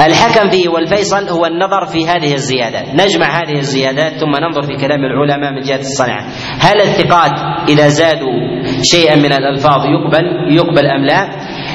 الحكم 0.01 0.51
فيه 0.51 0.69
والفيصل 0.69 1.29
هو 1.29 1.47
النظر 1.47 1.87
في 1.87 2.07
هذه 2.07 2.35
الزيادات 2.35 2.95
نجمع 2.95 3.27
هذه 3.27 3.59
الزيادات 3.59 4.13
ثم 4.13 4.31
ننظر 4.31 4.63
في 4.63 4.77
كلام 4.77 5.05
العلماء 5.05 5.53
من 5.53 5.61
جهة 5.61 5.81
الصنعة. 5.81 6.27
هل 6.61 6.81
الثقات 6.81 7.33
إذا 7.69 7.89
زادوا 7.89 8.33
شيئا 8.83 9.17
من 9.17 9.33
الألفاظ 9.33 9.81
يقبل؟ 9.87 10.55
يقبل 10.57 10.87
أم 10.87 11.05
لا؟ 11.05 11.29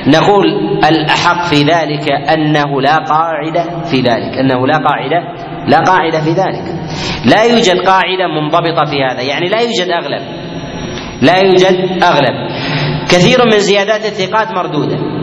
نقول 0.07 0.45
الأحق 0.85 1.45
في 1.45 1.63
ذلك 1.63 2.11
أنه 2.37 2.81
لا 2.81 2.95
قاعدة 2.95 3.83
في 3.83 4.01
ذلك. 4.01 4.37
أنه 4.37 4.67
لا 4.67 4.77
قاعدة 4.77 5.19
لا 5.67 5.77
قاعدة 5.77 6.21
في 6.21 6.29
ذلك. 6.29 6.63
لا 7.25 7.43
يوجد 7.43 7.79
قاعدة 7.85 8.27
منضبطة 8.27 8.85
في 8.85 9.03
هذا. 9.03 9.21
يعني 9.21 9.49
لا 9.49 9.61
يوجد 9.61 9.89
أغلب. 9.89 10.21
لا 11.21 11.37
يوجد 11.37 12.03
أغلب. 12.03 12.35
كثير 13.09 13.45
من 13.45 13.59
زيادات 13.59 14.05
الثقات 14.05 14.47
مردودة. 14.51 15.18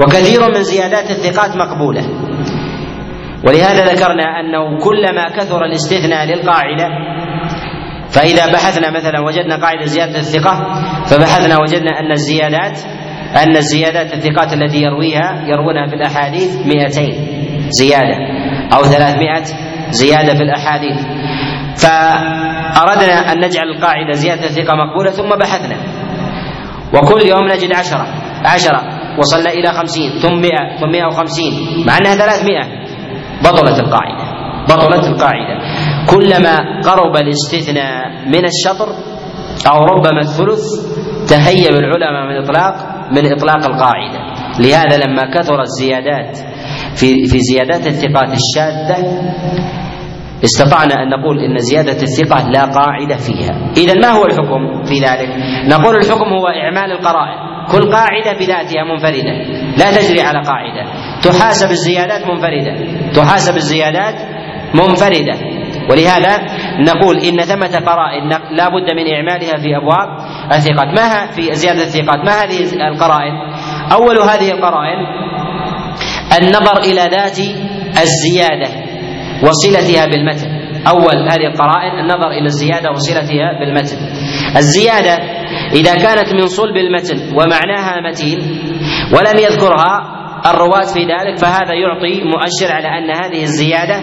وكثير 0.00 0.40
من 0.48 0.62
زيادات 0.62 1.10
الثقات 1.10 1.56
مقبولة. 1.56 2.02
ولهذا 3.46 3.84
ذكرنا 3.94 4.24
أنه 4.40 4.78
كلما 4.78 5.24
كثر 5.36 5.64
الاستثناء 5.64 6.26
للقاعدة 6.26 6.88
فإذا 8.10 8.52
بحثنا 8.52 8.90
مثلا 8.90 9.20
وجدنا 9.20 9.56
قاعدة 9.56 9.84
زيادة 9.84 10.18
الثقة 10.18 10.54
فبحثنا 11.06 11.56
وجدنا 11.62 12.00
أن 12.00 12.12
الزيادات 12.12 12.78
أن 13.36 13.56
الزيادات 13.56 14.12
الثقات 14.14 14.52
التي 14.52 14.78
يرويها 14.82 15.44
يروونها 15.46 15.86
في 15.86 15.94
الأحاديث 15.94 16.56
200 16.66 16.90
زيادة 17.68 18.16
أو 18.76 18.84
300 18.84 19.42
زيادة 19.90 20.34
في 20.34 20.42
الأحاديث. 20.42 20.98
فأردنا 21.76 23.32
أن 23.32 23.44
نجعل 23.44 23.68
القاعدة 23.76 24.12
زيادة 24.12 24.44
الثقة 24.44 24.76
مقبولة 24.76 25.10
ثم 25.10 25.28
بحثنا. 25.28 25.76
وكل 26.94 27.26
يوم 27.28 27.48
نجد 27.52 27.72
عشرة 27.72 28.06
عشرة. 28.44 29.01
وصلنا 29.18 29.50
إلى 29.50 29.72
خمسين 29.72 30.10
ثم 30.10 30.40
مئة 30.40 30.76
ثم 30.80 30.90
مئة 30.90 31.06
وخمسين 31.06 31.52
مع 31.86 31.98
أنها 31.98 32.14
ثلاثمائة 32.14 32.64
بطلت 33.44 33.80
القاعدة 33.80 34.32
بطلت 34.68 35.04
القاعدة. 35.06 35.54
كلما 36.10 36.80
قرب 36.80 37.16
الاستثناء 37.16 38.26
من 38.26 38.44
الشطر 38.44 38.88
أو 39.70 39.84
ربما 39.84 40.20
الثلث 40.20 40.64
تهيب 41.28 41.74
العلماء 41.74 42.26
من 42.28 42.44
إطلاق 42.44 42.74
من 43.12 43.32
إطلاق 43.32 43.66
القاعدة. 43.66 44.18
لهذا 44.58 44.96
لما 45.06 45.22
كثر 45.34 45.60
الزيادات 45.60 46.38
في 46.94 47.26
في 47.26 47.38
زيادات 47.38 47.86
الثقات 47.86 48.30
الشاذة 48.40 49.22
استطعنا 50.44 50.94
أن 51.02 51.08
نقول 51.08 51.38
إن 51.38 51.58
زيادة 51.58 52.02
الثقة 52.02 52.50
لا 52.50 52.64
قاعدة 52.64 53.16
فيها. 53.16 53.72
إذا 53.76 53.94
ما 53.94 54.10
هو 54.10 54.26
الحكم 54.26 54.82
في 54.84 54.94
ذلك؟ 54.94 55.28
نقول 55.66 55.96
الحكم 55.96 56.24
هو 56.24 56.46
إعمال 56.46 56.92
القرائن. 56.92 57.51
كل 57.70 57.92
قاعدة 57.92 58.32
بذاتها 58.38 58.84
منفردة. 58.84 59.32
لا 59.76 59.90
تجري 59.90 60.20
على 60.20 60.42
قاعدة. 60.42 60.84
تحاسب 61.22 61.70
الزيادات 61.70 62.26
منفردة. 62.26 62.74
تحاسب 63.12 63.56
الزيادات 63.56 64.14
منفردة. 64.74 65.52
ولهذا 65.90 66.38
نقول 66.78 67.16
إن 67.18 67.40
ثمة 67.40 67.78
قرائن 67.86 68.28
لا 68.28 68.68
بد 68.68 68.90
من 68.96 69.14
إعمالها 69.14 69.56
في 69.62 69.76
أبواب 69.76 70.08
الثقات. 70.52 70.86
ما 70.86 71.26
في 71.26 71.54
زيادة 71.54 71.82
الثقات؟ 71.82 72.24
ما 72.24 72.42
هذه 72.42 72.58
القرائن؟ 72.88 73.32
أول 73.92 74.18
هذه 74.18 74.50
القرائن 74.50 75.06
النظر 76.38 76.78
إلى 76.78 77.00
ذات 77.00 77.38
الزيادة 78.02 78.68
وصلتها 79.42 80.06
بالمتن. 80.06 80.62
أول 80.88 81.28
هذه 81.30 81.46
القرائن 81.46 81.98
النظر 81.98 82.30
إلى 82.30 82.46
الزيادة 82.46 82.90
وصلتها 82.90 83.58
بالمتن. 83.60 83.96
الزيادة 84.56 85.41
إذا 85.72 85.94
كانت 85.94 86.32
من 86.34 86.46
صلب 86.46 86.76
المتن 86.76 87.36
ومعناها 87.36 88.00
متين 88.10 88.38
ولم 89.14 89.38
يذكرها 89.38 90.22
الرواة 90.46 90.84
في 90.94 91.00
ذلك 91.00 91.38
فهذا 91.38 91.74
يعطي 91.74 92.22
مؤشر 92.24 92.72
على 92.72 92.88
أن 92.88 93.10
هذه 93.24 93.42
الزيادة 93.42 93.96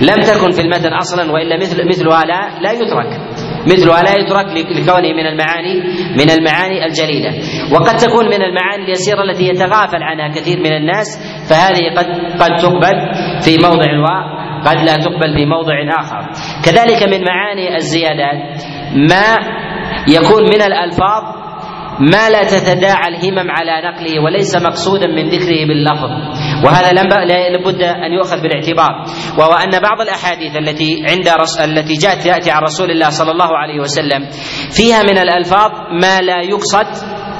لم 0.00 0.22
تكن 0.22 0.50
في 0.50 0.60
المتن 0.60 0.92
أصلا 0.92 1.32
وإلا 1.32 1.56
مثل 1.56 1.88
مثلها 1.88 2.24
لا 2.24 2.60
لا 2.60 2.72
يترك. 2.72 3.20
مثلها 3.66 4.02
لا 4.02 4.10
يترك 4.10 4.46
لكونه 4.76 5.12
من 5.12 5.26
المعاني 5.26 5.80
من 6.18 6.30
المعاني 6.30 6.86
الجليلة. 6.86 7.30
وقد 7.72 7.96
تكون 7.96 8.24
من 8.26 8.42
المعاني 8.42 8.84
اليسيرة 8.84 9.22
التي 9.22 9.44
يتغافل 9.48 10.02
عنها 10.02 10.28
كثير 10.28 10.58
من 10.58 10.72
الناس 10.72 11.18
فهذه 11.50 11.94
قد 11.96 12.06
قد 12.42 12.56
تقبل 12.56 12.96
في 13.40 13.58
موضع 13.66 13.90
وقد 14.00 14.76
لا 14.76 14.94
تقبل 14.96 15.34
في 15.34 15.46
موضع 15.46 15.74
آخر. 16.00 16.28
كذلك 16.64 17.02
من 17.02 17.24
معاني 17.24 17.76
الزيادات 17.76 18.62
ما 18.94 19.36
يكون 20.08 20.42
من 20.42 20.62
الألفاظ 20.62 21.40
ما 22.00 22.30
لا 22.30 22.44
تتداعى 22.44 23.08
الهمم 23.08 23.50
على 23.50 23.88
نقله 23.88 24.24
وليس 24.24 24.56
مقصودا 24.56 25.06
من 25.06 25.28
ذكره 25.28 25.66
باللفظ. 25.68 26.10
وهذا 26.64 26.92
لابد 26.92 27.82
أن 27.82 28.12
يؤخذ 28.12 28.36
بالاعتبار. 28.42 29.04
وهو 29.38 29.52
أن 29.52 29.70
بعض 29.70 30.00
الأحاديث 30.00 30.56
التي 30.56 31.04
عند 31.10 31.28
رس... 31.28 31.60
التي 31.60 31.94
جاءت 31.94 32.24
تأتي 32.24 32.50
عن 32.50 32.62
رسول 32.62 32.90
الله 32.90 33.10
صلى 33.10 33.30
الله 33.30 33.56
عليه 33.56 33.80
وسلم 33.80 34.26
فيها 34.76 35.02
من 35.02 35.18
الألفاظ 35.18 35.70
ما 36.02 36.20
لا 36.20 36.42
يقصد 36.42 36.86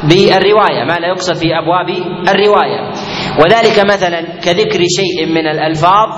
بالرواية 0.05 0.85
ما 0.88 0.96
لا 1.01 1.09
يقصد 1.09 1.35
في 1.35 1.46
أبواب 1.62 1.88
الرواية. 2.29 2.81
وذلك 3.40 3.85
مثلا 3.85 4.20
كذكر 4.20 4.81
شيء 4.96 5.27
من 5.27 5.46
الألفاظ 5.46 6.09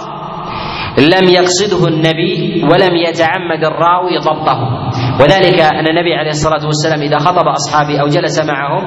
لم 0.98 1.28
يقصده 1.28 1.88
النبي 1.88 2.62
ولم 2.64 2.96
يتعمد 2.96 3.64
الراوي 3.64 4.18
ضبطه. 4.18 4.90
وذلك 5.20 5.60
أن 5.60 5.88
النبي 5.88 6.14
عليه 6.14 6.30
الصلاة 6.30 6.66
والسلام 6.66 7.00
إذا 7.02 7.18
خطب 7.18 7.48
أصحابه 7.48 8.00
أو 8.00 8.06
جلس 8.06 8.40
معهم 8.40 8.82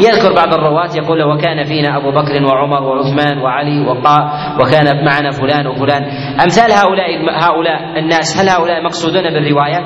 يذكر 0.00 0.34
بعض 0.34 0.54
الرواة 0.54 0.90
يقول 0.94 1.22
وكان 1.22 1.64
فينا 1.64 1.96
أبو 1.96 2.10
بكر 2.10 2.44
وعمر 2.44 2.82
وعثمان 2.82 3.38
وعلي 3.38 3.86
وكان 4.60 5.04
معنا 5.04 5.30
فلان 5.30 5.66
وفلان 5.66 6.02
أمثال 6.40 6.72
هؤلاء 6.72 7.08
هؤلاء 7.44 7.98
الناس 7.98 8.40
هل 8.40 8.48
هؤلاء 8.48 8.84
مقصودون 8.84 9.22
بالرواية؟ 9.22 9.80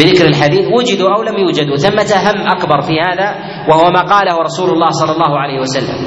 بذكر 0.00 0.26
الحديث 0.32 0.64
وجدوا 0.72 1.08
أو 1.16 1.22
لم 1.22 1.36
يوجدوا. 1.38 1.76
ثمة 1.76 2.10
هم 2.24 2.38
أكبر 2.56 2.80
في 2.80 3.00
هذا 3.00 3.28
وهو 3.68 3.90
ما 3.90 4.00
قاله 4.00 4.34
رسول 4.48 4.70
الله 4.70 4.90
صلى 4.90 5.12
الله 5.12 5.38
عليه 5.38 5.60
وسلم. 5.60 5.98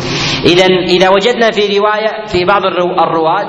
اذا 0.46 0.66
إذا 0.66 1.10
وجدنا 1.10 1.52
في 1.52 1.78
رواية 1.78 2.26
في 2.28 2.46
بعض 2.46 2.62
الرواة 3.02 3.48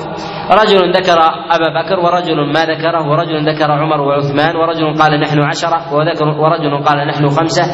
رجل 0.61 0.93
ذكر 0.93 1.19
أبا 1.51 1.69
بكر 1.79 1.99
ورجل 2.05 2.53
ما 2.53 2.63
ذكره 2.65 3.09
ورجل 3.11 3.37
ذكر 3.51 3.71
عمر 3.73 4.01
وعثمان 4.01 4.57
ورجل 4.57 5.03
قال 5.03 5.21
نحن 5.21 5.39
عشرة 5.41 5.95
وذكر 5.95 6.25
ورجل 6.25 6.85
قال 6.85 7.09
نحن 7.09 7.29
خمسة 7.29 7.65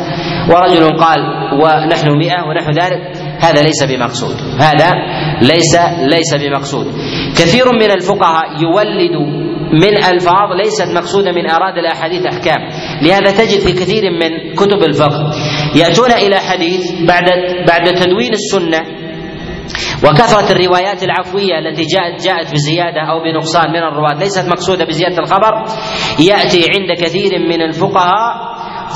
ورجل 0.50 0.84
قال 0.96 1.20
ونحن 1.62 2.08
مئة 2.18 2.40
ونحو 2.48 2.70
ذلك. 2.70 3.02
هذا 3.40 3.60
ليس 3.62 3.84
بمقصود. 3.84 4.36
هذا 4.60 4.90
ليس 5.42 5.74
ليس 6.14 6.34
بمقصود. 6.34 6.86
كثير 7.38 7.64
من 7.72 7.90
الفقهاء 7.90 8.46
يولد 8.62 9.49
من 9.72 10.04
الفاظ 10.04 10.52
ليست 10.64 10.88
مقصودة 10.96 11.32
من 11.32 11.50
أراد 11.50 11.78
الأحاديث 11.78 12.26
أحكام. 12.26 12.58
لهذا 13.02 13.30
تجد 13.30 13.60
في 13.60 13.72
كثير 13.72 14.10
من 14.10 14.54
كتب 14.54 14.82
الفقه 14.82 15.30
يأتون 15.76 16.12
إلى 16.12 16.36
حديث 16.36 16.92
بعد 17.08 17.24
بعد 17.68 17.94
تدوين 17.94 18.32
السنة 18.32 18.80
وكثرة 20.04 20.52
الروايات 20.52 21.02
العفوية 21.02 21.58
التي 21.58 21.82
جاءت 21.84 22.24
جاءت 22.26 22.52
بزيادة 22.52 23.00
أو 23.00 23.22
بنقصان 23.22 23.70
من 23.70 23.76
الرواة 23.76 24.14
ليست 24.18 24.48
مقصودة 24.48 24.84
بزيادة 24.84 25.18
الخبر. 25.18 25.64
يأتي 26.18 26.66
عند 26.74 26.98
كثير 27.02 27.38
من 27.38 27.62
الفقهاء 27.62 28.50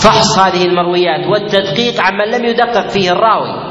فحص 0.04 0.38
هذه 0.38 0.64
المرويات 0.64 1.26
والتدقيق 1.26 2.00
عمن 2.00 2.30
لم 2.34 2.44
يدقق 2.44 2.88
فيه 2.88 3.10
الراوي. 3.12 3.63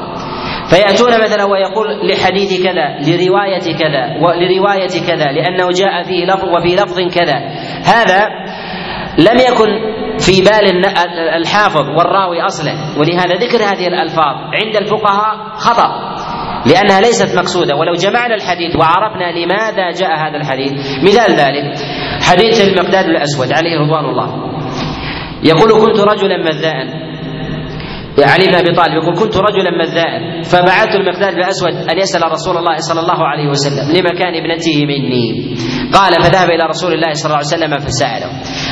فيأتون 0.70 1.12
مثلا 1.24 1.44
ويقول 1.44 1.86
لحديث 2.10 2.62
كذا 2.62 2.86
لرواية 3.06 3.76
كذا 3.78 4.04
ولرواية 4.22 4.94
كذا 5.06 5.32
لأنه 5.32 5.68
جاء 5.70 6.02
فيه 6.02 6.24
لفظ 6.24 6.44
وفي 6.44 6.74
لفظ 6.74 7.00
كذا. 7.14 7.38
هذا 7.84 8.28
لم 9.18 9.38
يكن 9.48 9.94
في 10.18 10.42
بال 10.42 10.86
الحافظ 11.36 11.84
والراوي 11.98 12.42
أصلا 12.42 12.72
ولهذا 12.98 13.34
ذكر 13.34 13.58
هذه 13.58 13.86
الألفاظ. 13.86 14.36
عند 14.64 14.76
الفقهاء 14.76 15.56
خطأ 15.56 15.88
لأنها 16.66 17.00
ليست 17.00 17.38
مقصودة. 17.38 17.76
ولو 17.76 17.92
جمعنا 17.92 18.34
الحديث 18.34 18.76
وعرفنا 18.76 19.32
لماذا 19.38 19.90
جاء 20.00 20.10
هذا 20.10 20.36
الحديث. 20.36 20.72
مثال 21.02 21.32
ذلك 21.32 21.76
حديث 22.22 22.68
المقداد 22.68 23.04
الأسود 23.04 23.52
عليه 23.52 23.80
رضوان 23.80 24.04
الله. 24.04 24.28
يقول 25.42 25.72
كنت 25.72 26.00
رجلا 26.00 26.36
مذاء 26.36 27.04
علي 28.18 28.46
بن 28.46 28.54
أبي 28.54 28.72
طالب 28.76 28.94
يقول 29.02 29.18
كنت 29.18 29.36
رجلا 29.36 29.70
مذاء 29.82 30.42
فبعثت 30.42 30.94
المقداد 31.00 31.34
الأسود 31.34 31.74
أن 31.90 31.98
يسأل 31.98 32.32
رسول 32.32 32.56
الله 32.56 32.76
صلى 32.76 33.00
الله 33.00 33.26
عليه 33.26 33.48
وسلم 33.48 33.86
لمكان 33.96 34.34
ابنته 34.34 34.76
مني؟ 34.86 35.56
قال 35.92 36.12
فذهب 36.22 36.50
إلى 36.50 36.64
رسول 36.64 36.92
الله 36.92 37.12
صلى 37.12 37.26
الله 37.26 37.36
عليه 37.36 37.54
وسلم 37.54 37.78
فسأله. 37.86 38.30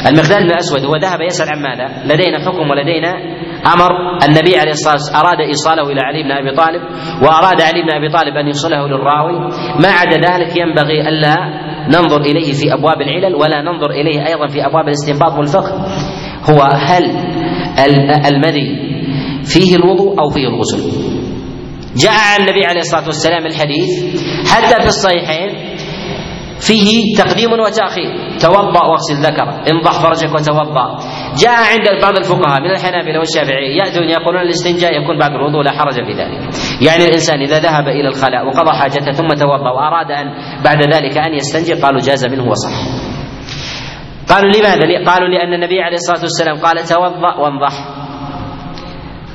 المقداد 0.09 0.43
الأسود 0.43 0.85
هو 0.85 0.97
ذهب 0.97 1.21
يسأل 1.21 1.49
عن 1.49 1.63
ماذا؟ 1.63 2.15
لدينا 2.15 2.39
حكم 2.47 2.71
ولدينا 2.71 3.13
أمر. 3.75 3.91
النبي 4.29 4.59
عليه 4.59 4.71
الصلاة 4.71 4.95
والسلام 4.95 5.27
أراد 5.27 5.41
إيصاله 5.41 5.91
إلى 5.93 6.01
علي 6.01 6.23
بن 6.23 6.33
أبي 6.33 6.57
طالب 6.57 6.83
وأراد 7.23 7.61
علي 7.61 7.83
بن 7.83 7.91
أبي 7.91 8.09
طالب 8.09 8.37
أن 8.37 8.47
يوصله 8.47 8.87
للراوي. 8.89 9.39
ما 9.83 9.91
عدا 10.01 10.17
ذلك 10.33 10.57
ينبغي 10.57 11.09
ألا 11.09 11.37
ننظر 11.89 12.21
إليه 12.21 12.53
في 12.53 12.75
أبواب 12.75 13.01
العلل 13.01 13.35
ولا 13.35 13.63
ننظر 13.63 13.91
إليه 13.91 14.27
أيضا 14.27 14.47
في 14.47 14.67
أبواب 14.67 14.87
الاستنباط 14.89 15.33
والفقه. 15.39 15.87
هو 16.51 16.63
هل 16.63 17.05
المذي 18.27 18.92
فيه 19.45 19.77
الوضوء 19.77 20.21
أو 20.21 20.31
فيه 20.31 20.49
الغسل. 20.49 20.83
جاء 21.97 22.13
عن 22.13 22.41
النبي 22.41 22.67
عليه 22.67 22.81
الصلاة 22.81 23.07
والسلام 23.07 23.47
الحديث 23.47 23.89
حتى 24.53 24.83
في 24.83 24.87
الصحيحين 24.87 25.51
فيه 26.61 27.17
تقديم 27.19 27.51
وتأخير. 27.53 28.39
توضأ 28.41 28.85
واغسل 28.87 29.15
ذكر 29.15 29.49
انضح 29.71 30.03
فرجك 30.03 30.35
وتوضأ. 30.35 30.99
جاء 31.43 31.57
عند 31.73 32.03
بعض 32.03 32.17
الفقهاء 32.17 32.61
من 32.61 32.71
الحنابلة 32.71 33.19
والشافعية 33.19 33.83
ياتون 33.85 34.09
يقولون 34.09 34.43
الاستنجاء 34.43 35.03
يكون 35.03 35.19
بعد 35.19 35.31
الوضوء 35.31 35.63
لا 35.63 35.73
حرج 35.73 35.95
في 35.95 36.13
ذلك. 36.13 36.41
يعني 36.81 37.05
الإنسان 37.05 37.41
إذا 37.41 37.59
ذهب 37.59 37.89
إلى 37.89 38.09
الخلاء 38.09 38.47
وقضى 38.47 38.79
حاجته 38.79 39.13
ثم 39.13 39.29
توضأ 39.29 39.71
وأراد 39.71 40.11
أن 40.11 40.27
بعد 40.65 40.95
ذلك 40.95 41.19
أن 41.19 41.35
يستنجي 41.35 41.75
قالوا 41.83 42.01
جاز 42.01 42.27
منه 42.27 42.49
وصح. 42.49 42.73
قالوا 44.29 44.51
لماذا؟ 44.51 45.11
قالوا 45.11 45.29
لأن 45.29 45.53
النبي 45.55 45.81
عليه 45.81 45.97
الصلاة 45.97 46.21
والسلام 46.21 46.57
قال 46.57 46.85
توضأ 46.85 47.35
وانضح. 47.37 48.02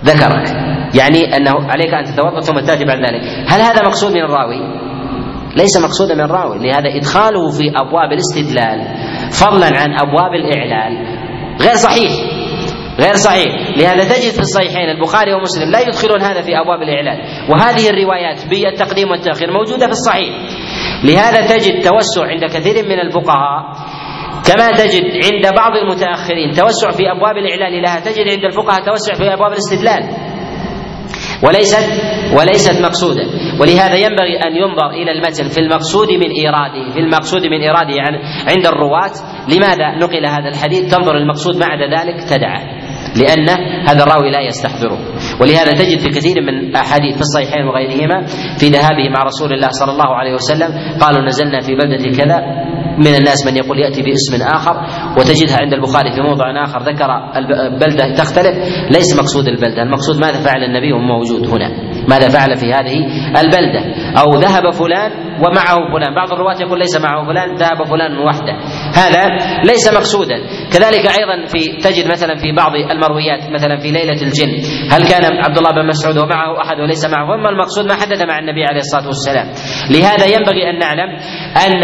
ذكرك. 0.05 0.47
يعني 0.95 1.37
أنه 1.37 1.71
عليك 1.71 1.93
أن 1.93 2.03
تتوضأ 2.03 2.39
ثم 2.39 2.59
تأتي 2.59 2.85
بعد 2.85 2.97
ذلك. 2.97 3.21
هل 3.47 3.61
هذا 3.61 3.85
مقصود 3.85 4.11
من 4.11 4.21
الراوي؟ 4.21 4.59
ليس 5.55 5.77
مقصودا 5.77 6.15
من 6.15 6.21
الراوي 6.21 6.57
لهذا 6.57 6.89
إدخاله 6.99 7.51
في 7.51 7.71
أبواب 7.75 8.11
الاستدلال. 8.11 8.79
فضلا 9.31 9.67
عن 9.67 9.93
أبواب 9.93 10.33
الإعلال. 10.33 11.17
غير 11.61 11.73
صحيح. 11.73 12.11
غير 12.99 13.13
صحيح. 13.13 13.77
لهذا 13.77 14.03
تجد 14.03 14.31
في 14.31 14.39
الصحيحين 14.39 14.89
البخاري 14.89 15.33
ومسلم 15.33 15.71
لا 15.71 15.79
يدخلون 15.79 16.21
هذا 16.21 16.41
في 16.41 16.57
أبواب 16.57 16.81
الاعلان 16.81 17.49
وهذه 17.49 17.89
الروايات 17.89 18.47
بالتقديم 18.49 19.11
والتأخير 19.11 19.51
موجودة 19.51 19.85
في 19.85 19.91
الصحيح. 19.91 20.29
لهذا 21.03 21.57
تجد 21.57 21.83
توسع 21.83 22.25
عند 22.27 22.45
كثير 22.45 22.85
من 22.85 22.99
الفقهاء 22.99 23.63
كما 24.47 24.71
تجد 24.71 25.03
عند 25.25 25.55
بعض 25.55 25.71
المتأخرين 25.75 26.51
توسع 26.51 26.91
في 26.91 27.03
أبواب 27.11 27.37
الإعلان 27.37 27.83
لها 27.83 27.99
تجد 27.99 28.27
عند 28.33 28.43
الفقهاء 28.45 28.85
توسع 28.85 29.13
في 29.13 29.33
أبواب 29.33 29.51
الاستدلال. 29.51 30.03
وليست 31.43 31.87
وليست 32.37 32.81
مقصودة. 32.81 33.25
ولهذا 33.61 33.95
ينبغي 33.95 34.35
أن 34.47 34.55
ينظر 34.55 34.89
إلى 34.89 35.11
المتن 35.11 35.49
في 35.49 35.59
المقصود 35.59 36.11
من 36.11 36.29
إيراده 36.41 36.93
في 36.93 36.99
المقصود 36.99 37.41
من 37.41 37.61
إيراده 37.61 37.93
يعني 37.93 38.17
عند 38.49 38.67
الرواة. 38.67 39.11
لماذا 39.53 39.87
نقل 40.01 40.25
هذا 40.25 40.49
الحديث؟ 40.49 40.95
تنظر 40.95 41.17
المقصود 41.17 41.59
بعد 41.59 41.79
ذلك 41.95 42.23
تدعه 42.29 42.63
لأن 43.21 43.49
هذا 43.89 44.03
الراوي 44.03 44.31
لا 44.31 44.41
يستحضره. 44.41 44.99
ولهذا 45.41 45.71
تجد 45.71 45.99
في 45.99 46.09
كثير 46.09 46.41
من 46.41 46.75
أحاديث 46.75 47.15
في 47.15 47.21
الصحيحين 47.21 47.63
وغيرهما 47.65 48.25
في 48.59 48.67
ذهابه 48.69 49.09
مع 49.09 49.23
رسول 49.23 49.53
الله 49.53 49.69
صلى 49.69 49.91
الله 49.91 50.15
عليه 50.15 50.33
وسلم 50.33 50.69
قالوا 51.01 51.21
نزلنا 51.21 51.59
في 51.61 51.75
بلدة 51.75 52.17
كذا. 52.17 52.67
من 52.97 53.15
الناس 53.15 53.47
من 53.47 53.57
يقول 53.57 53.79
يأتي 53.79 54.01
باسم 54.01 54.43
آخر 54.55 54.75
وتجدها 55.17 55.57
عند 55.61 55.73
البخاري 55.73 56.11
في 56.11 56.21
موضع 56.21 56.63
آخر 56.63 56.79
ذكر 56.79 57.09
البلده 57.35 58.13
تختلف 58.15 58.55
ليس 58.91 59.19
مقصود 59.19 59.47
البلدة، 59.47 59.81
المقصود 59.83 60.21
ماذا 60.21 60.39
فعل 60.39 60.63
النبي 60.63 60.93
وهو 60.93 61.01
موجود 61.01 61.47
هنا، 61.47 61.69
ماذا 62.09 62.29
فعل 62.29 62.55
في 62.55 62.65
هذه 62.65 62.97
البلدة، 63.41 63.81
أو 64.21 64.39
ذهب 64.39 64.73
فلان 64.73 65.11
ومعه 65.43 65.77
فلان، 65.93 66.15
بعض 66.15 66.33
الرواة 66.33 66.61
يقول 66.61 66.79
ليس 66.79 67.01
معه 67.01 67.25
فلان، 67.27 67.55
ذهب 67.55 67.83
فلان 67.83 68.17
وحده، 68.17 68.53
هذا 68.95 69.23
ليس 69.63 69.93
مقصودا، 69.93 70.35
كذلك 70.73 71.05
أيضا 71.19 71.45
في 71.45 71.77
تجد 71.83 72.11
مثلا 72.11 72.35
في 72.35 72.51
بعض 72.51 72.71
المرويات 72.75 73.51
مثلا 73.53 73.77
في 73.77 73.91
ليلة 73.91 74.21
الجن، 74.21 74.51
هل 74.91 75.03
كان 75.07 75.23
عبد 75.45 75.57
الله 75.57 75.71
بن 75.71 75.87
مسعود 75.87 76.17
ومعه 76.17 76.61
أحد 76.61 76.79
وليس 76.79 77.05
معه، 77.05 77.35
اما 77.35 77.49
المقصود 77.49 77.85
ما 77.85 77.93
حدث 77.93 78.21
مع 78.21 78.39
النبي 78.39 78.63
عليه 78.65 78.79
الصلاة 78.79 79.07
والسلام، 79.07 79.47
لهذا 79.91 80.25
ينبغي 80.25 80.69
أن 80.69 80.79
نعلم 80.79 81.09
أن 81.65 81.83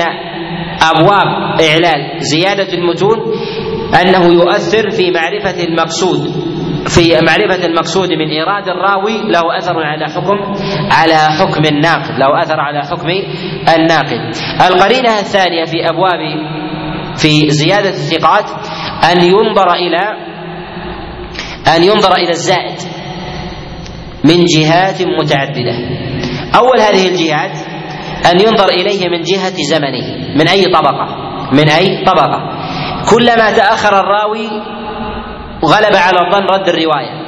أبواب 0.91 1.27
اعلال 1.61 2.19
زيادة 2.19 2.73
المتون 2.73 3.17
أنه 4.01 4.33
يؤثر 4.33 4.89
في 4.89 5.11
معرفة 5.11 5.63
المقصود 5.63 6.53
في 6.87 7.13
معرفة 7.27 7.65
المقصود 7.65 8.09
من 8.09 8.27
إيراد 8.29 8.67
الراوي 8.67 9.31
له 9.31 9.57
أثر 9.57 9.73
على 9.77 10.05
حكم 10.05 10.37
على 10.91 11.15
حكم 11.15 11.65
الناقد 11.65 12.19
له 12.19 12.41
أثر 12.43 12.59
على 12.59 12.81
حكم 12.81 13.07
الناقد. 13.77 14.35
القرينة 14.67 15.19
الثانية 15.19 15.65
في 15.65 15.89
أبواب 15.89 16.19
في 17.17 17.49
زيادة 17.49 17.89
الثقات 17.89 18.49
أن 19.11 19.23
ينظر 19.23 19.73
إلى 19.73 20.33
أن 21.75 21.83
ينظر 21.83 22.15
إلى 22.15 22.29
الزائد 22.29 22.79
من 24.23 24.45
جهات 24.45 25.01
متعددة. 25.01 25.75
أول 26.55 26.79
هذه 26.79 27.07
الجهات 27.07 27.72
أن 28.31 28.39
ينظر 28.41 28.69
إليه 28.69 29.09
من 29.09 29.21
جهة 29.21 29.53
زمنه. 29.69 30.35
من 30.35 30.47
أي 30.47 30.63
طبقة؟ 30.65 31.07
من 31.51 31.69
أي 31.69 32.05
طبقة؟ 32.05 32.39
كلما 33.11 33.51
تأخر 33.51 33.99
الراوي 33.99 34.47
غلب 35.65 35.95
على 35.95 36.19
الظن 36.27 36.45
رد 36.45 36.69
الرواية. 36.69 37.23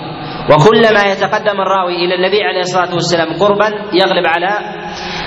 وكلما 0.52 1.04
يتقدم 1.12 1.62
الراوي 1.62 1.96
إلى 1.96 2.16
النبي 2.16 2.44
عليه 2.44 2.60
الصلاة 2.60 2.94
والسلام 2.94 3.40
قربا 3.40 3.68
يغلب 3.94 4.26
على 4.28 4.50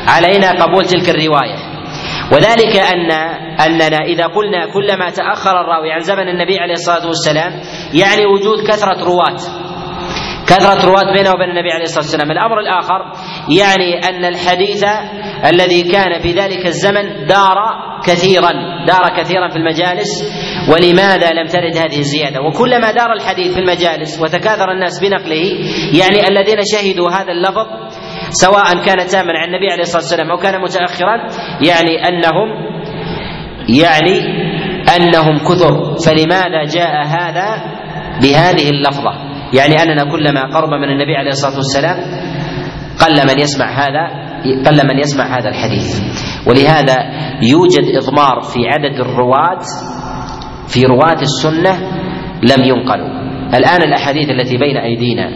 علينا 0.07 0.51
قبول 0.51 0.85
تلك 0.85 1.09
الرواية. 1.09 1.57
وذلك 2.33 2.77
أن 2.77 3.11
أننا 3.61 3.99
إذا 4.05 4.27
قلنا 4.27 4.67
كلما 4.67 5.11
تأخر 5.11 5.61
الراوي 5.61 5.93
عن 5.93 6.01
زمن 6.01 6.29
النبي 6.29 6.59
عليه 6.59 6.73
الصلاة 6.73 7.07
والسلام 7.07 7.53
يعني 7.95 8.27
وجود 8.27 8.69
كثرة 8.69 9.05
رواة. 9.05 9.68
كثرة 10.49 10.87
رواة 10.87 11.13
بينه 11.13 11.31
وبين 11.31 11.51
النبي 11.51 11.73
عليه 11.73 11.83
الصلاة 11.83 12.05
والسلام. 12.05 12.31
الأمر 12.31 12.61
الآخر 12.61 13.13
يعني 13.59 13.99
أن 14.09 14.25
الحديث 14.25 14.85
الذي 15.53 15.83
كان 15.83 16.21
في 16.23 16.33
ذلك 16.33 16.67
الزمن 16.67 17.27
دار 17.27 17.57
كثيرا 18.07 18.51
دار 18.87 19.09
كثيرا 19.17 19.49
في 19.49 19.57
المجالس 19.57 20.11
ولماذا 20.73 21.31
لم 21.31 21.47
ترد 21.47 21.77
هذه 21.77 21.99
الزيادة؟ 21.99 22.41
وكلما 22.41 22.91
دار 22.93 23.13
الحديث 23.13 23.55
في 23.55 23.61
المجالس 23.61 24.21
وتكاثر 24.23 24.71
الناس 24.73 25.01
بنقله 25.01 25.45
يعني 26.01 26.29
الذين 26.29 26.59
شهدوا 26.73 27.11
هذا 27.11 27.33
اللفظ 27.33 27.67
سواء 28.31 28.85
كان 28.85 29.07
تاما 29.07 29.33
عن 29.33 29.49
النبي 29.49 29.71
عليه 29.73 29.83
الصلاة 29.83 30.03
والسلام 30.03 30.31
أو 30.31 30.37
كان 30.37 30.61
متأخرا 30.61 31.17
يعني 31.67 32.09
أنهم 32.09 32.49
يعني 33.69 34.19
أنهم 34.97 35.39
كثر. 35.39 35.95
فلماذا 36.07 36.65
جاء 36.65 37.07
هذا 37.07 37.79
بهذه 38.23 38.71
اللفظة؟ 38.71 39.28
يعني 39.53 39.83
أننا 39.83 40.05
كلما 40.05 40.55
قرب 40.55 40.71
من 40.71 40.89
النبي 40.91 41.17
عليه 41.17 41.31
الصلاة 41.31 41.57
والسلام 41.57 41.97
قل 43.01 43.35
من 43.35 43.41
يسمع 43.41 43.67
هذا 43.67 44.29
قل 44.67 44.89
من 44.89 44.99
يسمع 44.99 45.39
هذا 45.39 45.49
الحديث. 45.49 46.01
ولهذا 46.47 46.97
يوجد 47.43 47.97
إضمار 47.97 48.41
في 48.41 48.69
عدد 48.69 49.01
الرواة 49.01 49.61
في 50.69 50.85
رواة 50.85 51.21
السنة 51.23 51.73
لم 52.43 52.65
ينقلوا. 52.65 53.09
الآن 53.55 53.83
الأحاديث 53.83 54.31
التي 54.31 54.57
بين 54.57 54.77
أيدينا. 54.77 55.31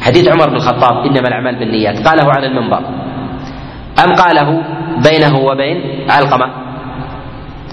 حديث 0.00 0.28
عمر 0.28 0.48
بن 0.48 0.56
الخطاب 0.56 1.06
إنما 1.06 1.28
الأعمال 1.28 1.58
بالنيات. 1.58 2.08
قاله 2.08 2.24
على 2.26 2.46
المنبر. 2.46 2.88
أم 4.04 4.14
قاله 4.14 4.48
بينه 5.10 5.38
وبين 5.38 6.10
علقمة؟ 6.10 6.46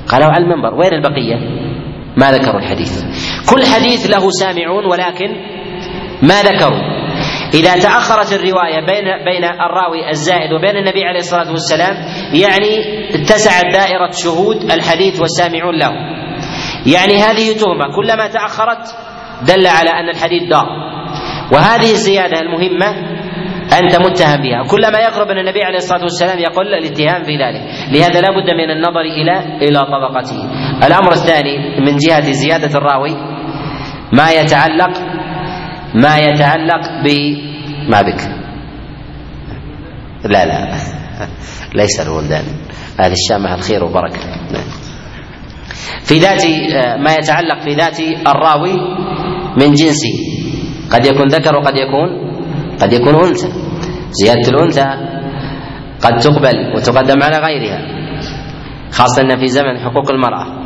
قاله 0.10 0.26
على 0.26 0.44
المنبر. 0.44 0.74
وين 0.74 0.94
البقية؟ 0.94 1.36
ما 2.18 2.32
ذكروا 2.32 2.60
الحديث. 2.60 3.04
كل 3.54 3.66
حديث 3.66 4.12
له 4.16 4.30
سامعون 4.30 4.86
ولكن 4.86 5.59
ما 6.22 6.42
ذكروا 6.42 7.00
إذا 7.54 7.74
تأخرت 7.74 8.34
الرواية 8.34 8.80
بين 8.86 9.06
بين 9.26 9.44
الراوي 9.44 10.10
الزائد 10.10 10.54
وبين 10.54 10.78
النبي 10.78 11.04
عليه 11.04 11.20
الصلاة 11.20 11.52
والسلام 11.52 11.96
يعني 12.34 12.80
اتسعت 13.16 13.74
دائرة 13.74 14.12
شهود 14.12 14.72
الحديث 14.72 15.22
والسامعون 15.22 15.76
له. 15.76 15.92
يعني 16.86 17.18
هذه 17.18 17.58
تهمة 17.58 17.96
كلما 17.96 18.28
تأخرت 18.28 18.96
دل 19.48 19.68
على 19.68 19.90
أن 19.90 20.10
الحديث 20.10 20.44
دار. 20.50 20.66
وهذه 21.52 21.92
الزيادة 21.92 22.40
المهمة 22.40 22.88
أنت 23.84 23.96
متهم 23.96 24.42
بها، 24.42 24.64
كلما 24.72 25.00
يقرب 25.00 25.28
من 25.32 25.38
النبي 25.38 25.64
عليه 25.64 25.78
الصلاة 25.78 26.02
والسلام 26.02 26.40
يقل 26.40 26.74
الاتهام 26.74 27.24
في 27.24 27.38
ذلك، 27.38 27.62
لهذا 27.92 28.22
لا 28.22 28.28
بد 28.32 28.50
من 28.50 28.70
النظر 28.70 29.02
إلى 29.02 29.58
إلى 29.68 29.80
طبقته. 29.80 30.38
الأمر 30.88 31.12
الثاني 31.12 31.80
من 31.80 31.98
جهة 31.98 32.32
زيادة 32.32 32.78
الراوي 32.78 33.16
ما 34.14 34.32
يتعلق 34.32 35.09
ما 35.96 36.18
يتعلق 36.18 37.04
ب 37.04 37.08
ما 37.90 38.02
بك. 38.02 38.22
لا 40.26 40.46
لا. 40.46 40.76
ليس 41.80 42.00
الولدان. 42.00 42.44
هذه 43.00 43.14
الشامة 43.14 43.56
الخير 43.56 43.84
وبركة 43.84 44.20
في 46.04 46.20
ذات 46.20 46.46
ما 47.00 47.14
يتعلق 47.14 47.62
في 47.62 47.70
ذات 47.70 48.00
الراوي 48.28 48.74
من 49.58 49.74
جنسه 49.74 50.14
قد 50.92 51.06
يكون 51.06 51.28
ذكر 51.28 51.56
وقد 51.56 51.74
يكون 51.78 52.10
قد 52.82 52.94
يكون 52.94 53.16
أنثى. 53.16 53.50
زيادة 54.12 54.50
الأنثى 54.50 54.88
قد 56.02 56.20
تقبل 56.20 56.74
وتقدم 56.76 57.24
على 57.24 57.38
غيرها 57.38 57.80
خاصة 58.92 59.22
أن 59.22 59.40
في 59.40 59.48
زمن 59.48 59.80
حقوق 59.80 60.12
المرأة. 60.12 60.59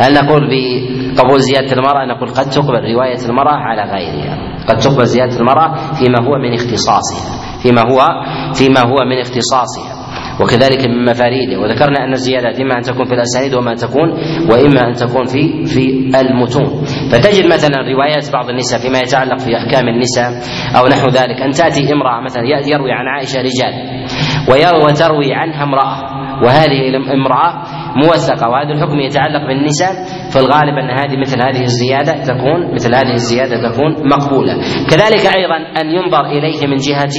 هل 0.00 0.14
نقول 0.14 0.42
بقبول 0.50 1.40
زيادة 1.40 1.72
المرأة؟ 1.72 2.04
نقول 2.06 2.28
قد 2.28 2.50
تقبل 2.50 2.94
رواية 2.94 3.26
المرأة 3.28 3.54
على 3.54 3.82
غيرها. 3.82 4.38
قد 4.68 4.76
تقبل 4.78 5.04
زيادة 5.06 5.40
المرأة 5.40 5.74
فيما 5.94 6.18
هو 6.26 6.38
من 6.38 6.54
اختصاصها. 6.54 7.58
فيما 7.62 7.80
هو 7.80 8.00
فيما 8.54 8.80
هو 8.80 9.04
من 9.04 9.18
اختصاصها. 9.20 10.04
وكذلك 10.40 10.86
من 10.86 11.04
مفاريده 11.04 11.60
وذكرنا 11.60 12.04
أن 12.04 12.12
الزيادات 12.12 12.60
إما 12.60 12.76
أن 12.78 12.82
تكون 12.82 13.04
في 13.04 13.14
الأسانيد 13.14 13.54
وما 13.54 13.74
تكون 13.74 14.10
وإما 14.50 14.88
أن 14.88 14.92
تكون 14.92 15.24
في 15.26 15.64
في 15.66 16.10
المتون. 16.20 16.84
فتجد 17.12 17.46
مثلا 17.46 17.76
روايات 17.94 18.32
بعض 18.32 18.48
النساء 18.48 18.80
فيما 18.80 18.98
يتعلق 18.98 19.38
في 19.38 19.56
أحكام 19.56 19.88
النساء 19.88 20.30
أو 20.78 20.88
نحو 20.88 21.08
ذلك. 21.08 21.42
أن 21.42 21.50
تأتي 21.50 21.92
امرأة 21.92 22.20
مثلا 22.24 22.42
يروي 22.66 22.92
عن 22.92 23.06
عائشة 23.08 23.38
رجال 23.38 23.74
وتروي 24.84 25.34
عنها 25.34 25.62
امرأة. 25.62 26.23
وهذه 26.42 26.88
الامراه 26.88 27.52
موثقة 27.96 28.48
وهذا 28.50 28.72
الحكم 28.72 28.98
يتعلق 29.00 29.46
بالنساء 29.46 29.92
فالغالب 30.34 30.78
أن 30.78 30.90
هذه 30.90 31.16
مثل 31.20 31.38
هذه 31.46 31.62
الزيادة 31.62 32.12
تكون 32.12 32.74
مثل 32.74 32.94
هذه 32.94 33.12
الزيادة 33.12 33.70
تكون 33.70 34.08
مقبولة. 34.08 34.54
كذلك 34.90 35.34
أيضا 35.36 35.56
أن 35.80 35.86
ينظر 35.90 36.26
إليه 36.26 36.66
من 36.66 36.76
جهة 36.76 37.14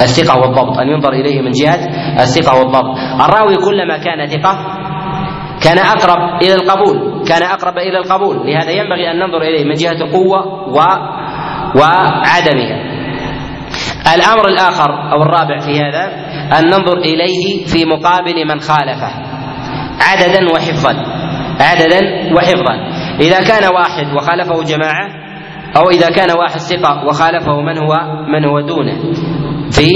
الثقة 0.00 0.40
والضبط 0.40 0.78
أن 0.78 0.88
ينظر 0.88 1.12
إليه 1.12 1.40
من 1.40 1.50
جهة 1.50 1.80
الثقة 2.22 2.58
والضبط. 2.58 2.96
الراوي 3.24 3.56
كلما 3.56 3.98
كان 3.98 4.26
ثقة 4.26 4.58
كان 5.64 5.78
أقرب 5.78 6.42
إلى 6.42 6.54
القبول 6.54 7.24
كان 7.28 7.42
أقرب 7.42 7.78
إلى 7.78 7.98
القبول. 7.98 8.36
لهذا 8.46 8.70
ينبغي 8.70 9.10
أن 9.10 9.18
ننظر 9.18 9.42
إليه 9.42 9.64
من 9.64 9.74
جهة 9.74 10.04
القوة 10.04 10.68
و 10.68 10.78
وعدمها. 11.76 12.90
الأمر 14.14 14.48
الآخر 14.48 15.12
أو 15.12 15.22
الرابع 15.22 15.58
في 15.58 15.80
هذا 15.80 16.29
أن 16.58 16.64
ننظر 16.64 16.98
إليه 16.98 17.64
في 17.64 17.84
مقابل 17.84 18.46
من 18.48 18.60
خالفه. 18.60 19.10
عددا 20.00 20.52
وحفظا. 20.54 20.92
عددا 21.60 22.00
وحفظا. 22.36 22.74
إذا 23.20 23.40
كان 23.40 23.74
واحد 23.74 24.06
وخالفه 24.16 24.62
جماعة 24.62 25.08
أو 25.76 25.90
إذا 25.90 26.10
كان 26.10 26.38
واحد 26.38 26.58
ثقة 26.58 27.04
وخالفه 27.04 27.60
من 27.60 27.78
هو 27.78 27.94
من 28.28 28.44
هو 28.44 28.60
دونه. 28.60 29.12
في 29.70 29.90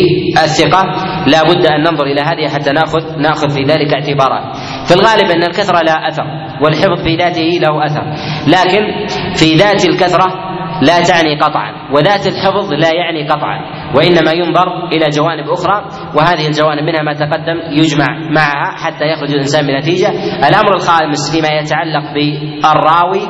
الثقة 0.45 0.83
لا 1.27 1.43
بد 1.43 1.67
أن 1.67 1.81
ننظر 1.81 2.05
إلى 2.07 2.21
هذه 2.21 2.49
حتى 2.55 2.71
نأخذ 2.71 3.19
نأخذ 3.19 3.49
في 3.51 3.63
ذلك 3.63 3.95
اعتبارات. 3.95 4.57
في 4.89 4.95
الغالب 4.95 5.31
أن 5.31 5.43
الكثرة 5.43 5.83
لا 5.83 6.09
أثر 6.09 6.25
والحفظ 6.63 7.03
في 7.05 7.17
ذاته 7.17 7.59
له 7.63 7.87
أثر. 7.87 8.05
لكن 8.47 9.07
في 9.37 9.55
ذات 9.57 9.89
الكثرة 9.89 10.54
لا 10.83 11.03
تعني 11.03 11.41
قطعا 11.41 11.93
وذات 11.93 12.27
الحفظ 12.27 12.73
لا 12.73 12.95
يعني 12.95 13.29
قطعا 13.29 13.59
وإنما 13.97 14.33
ينظر 14.33 14.89
إلى 14.93 15.07
جوانب 15.09 15.49
أخرى 15.49 15.85
وهذه 16.17 16.47
الجوانب 16.47 16.83
منها 16.83 17.03
ما 17.03 17.13
تقدم 17.13 17.59
يجمع 17.71 18.07
معها 18.31 18.77
حتى 18.77 19.05
يخرج 19.05 19.31
الإنسان 19.31 19.67
بنتيجة. 19.67 20.09
الأمر 20.49 20.75
الخامس 20.75 21.37
فيما 21.37 21.49
يتعلق 21.49 22.15
بالراوي 22.15 23.23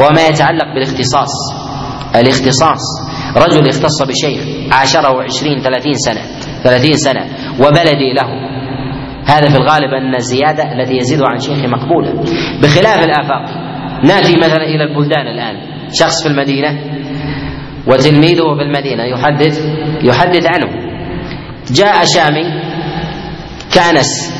وما 0.00 0.26
يتعلق 0.28 0.74
بالاختصاص. 0.74 1.32
الاختصاص 2.16 2.82
رجل 3.36 3.68
اختص 3.68 4.02
بشيخ 4.02 4.72
عاشره 4.72 5.22
عشرين 5.22 5.58
ثلاثين 5.58 5.92
سنة 5.92 6.22
ثلاثين 6.64 6.94
سنة 6.94 7.24
وبلدي 7.60 8.12
له. 8.12 8.46
هذا 9.26 9.48
في 9.48 9.56
الغالب 9.56 9.94
أن 9.94 10.14
الزيادة 10.14 10.72
التي 10.72 10.96
يزيد 10.96 11.22
عن 11.22 11.38
شيخ 11.38 11.64
مقبولة. 11.64 12.12
بخلاف 12.62 13.04
الآفاق 13.04 13.44
نأتي 14.04 14.36
مثلا 14.36 14.64
إلى 14.64 14.84
البلدان 14.84 15.26
الآن. 15.26 15.75
شخص 15.92 16.22
في 16.22 16.28
المدينة 16.28 16.70
وتلميذه 17.86 18.54
في 18.56 18.62
المدينة 18.62 19.04
يحدث 19.04 19.60
يحدث 20.02 20.46
عنه. 20.46 20.68
جاء 21.70 22.04
شامي 22.04 22.44
كانس. 23.74 24.32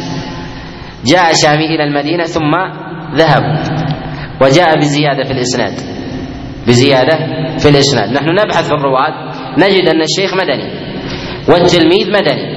جاء 1.06 1.32
شامي 1.42 1.66
إلى 1.66 1.84
المدينة 1.84 2.24
ثم 2.24 2.54
ذهب 3.14 3.42
وجاء 4.42 4.78
بزيادة 4.78 5.24
في 5.24 5.32
الإسناد. 5.32 5.72
بزيادة 6.68 7.16
في 7.58 7.68
الإسناد. 7.68 8.12
نحن 8.12 8.28
نبحث 8.30 8.68
في 8.68 8.74
الرواة 8.74 9.32
نجد 9.58 9.88
أن 9.88 10.02
الشيخ 10.02 10.34
مدني 10.34 10.86
والتلميذ 11.48 12.10
مدني. 12.10 12.56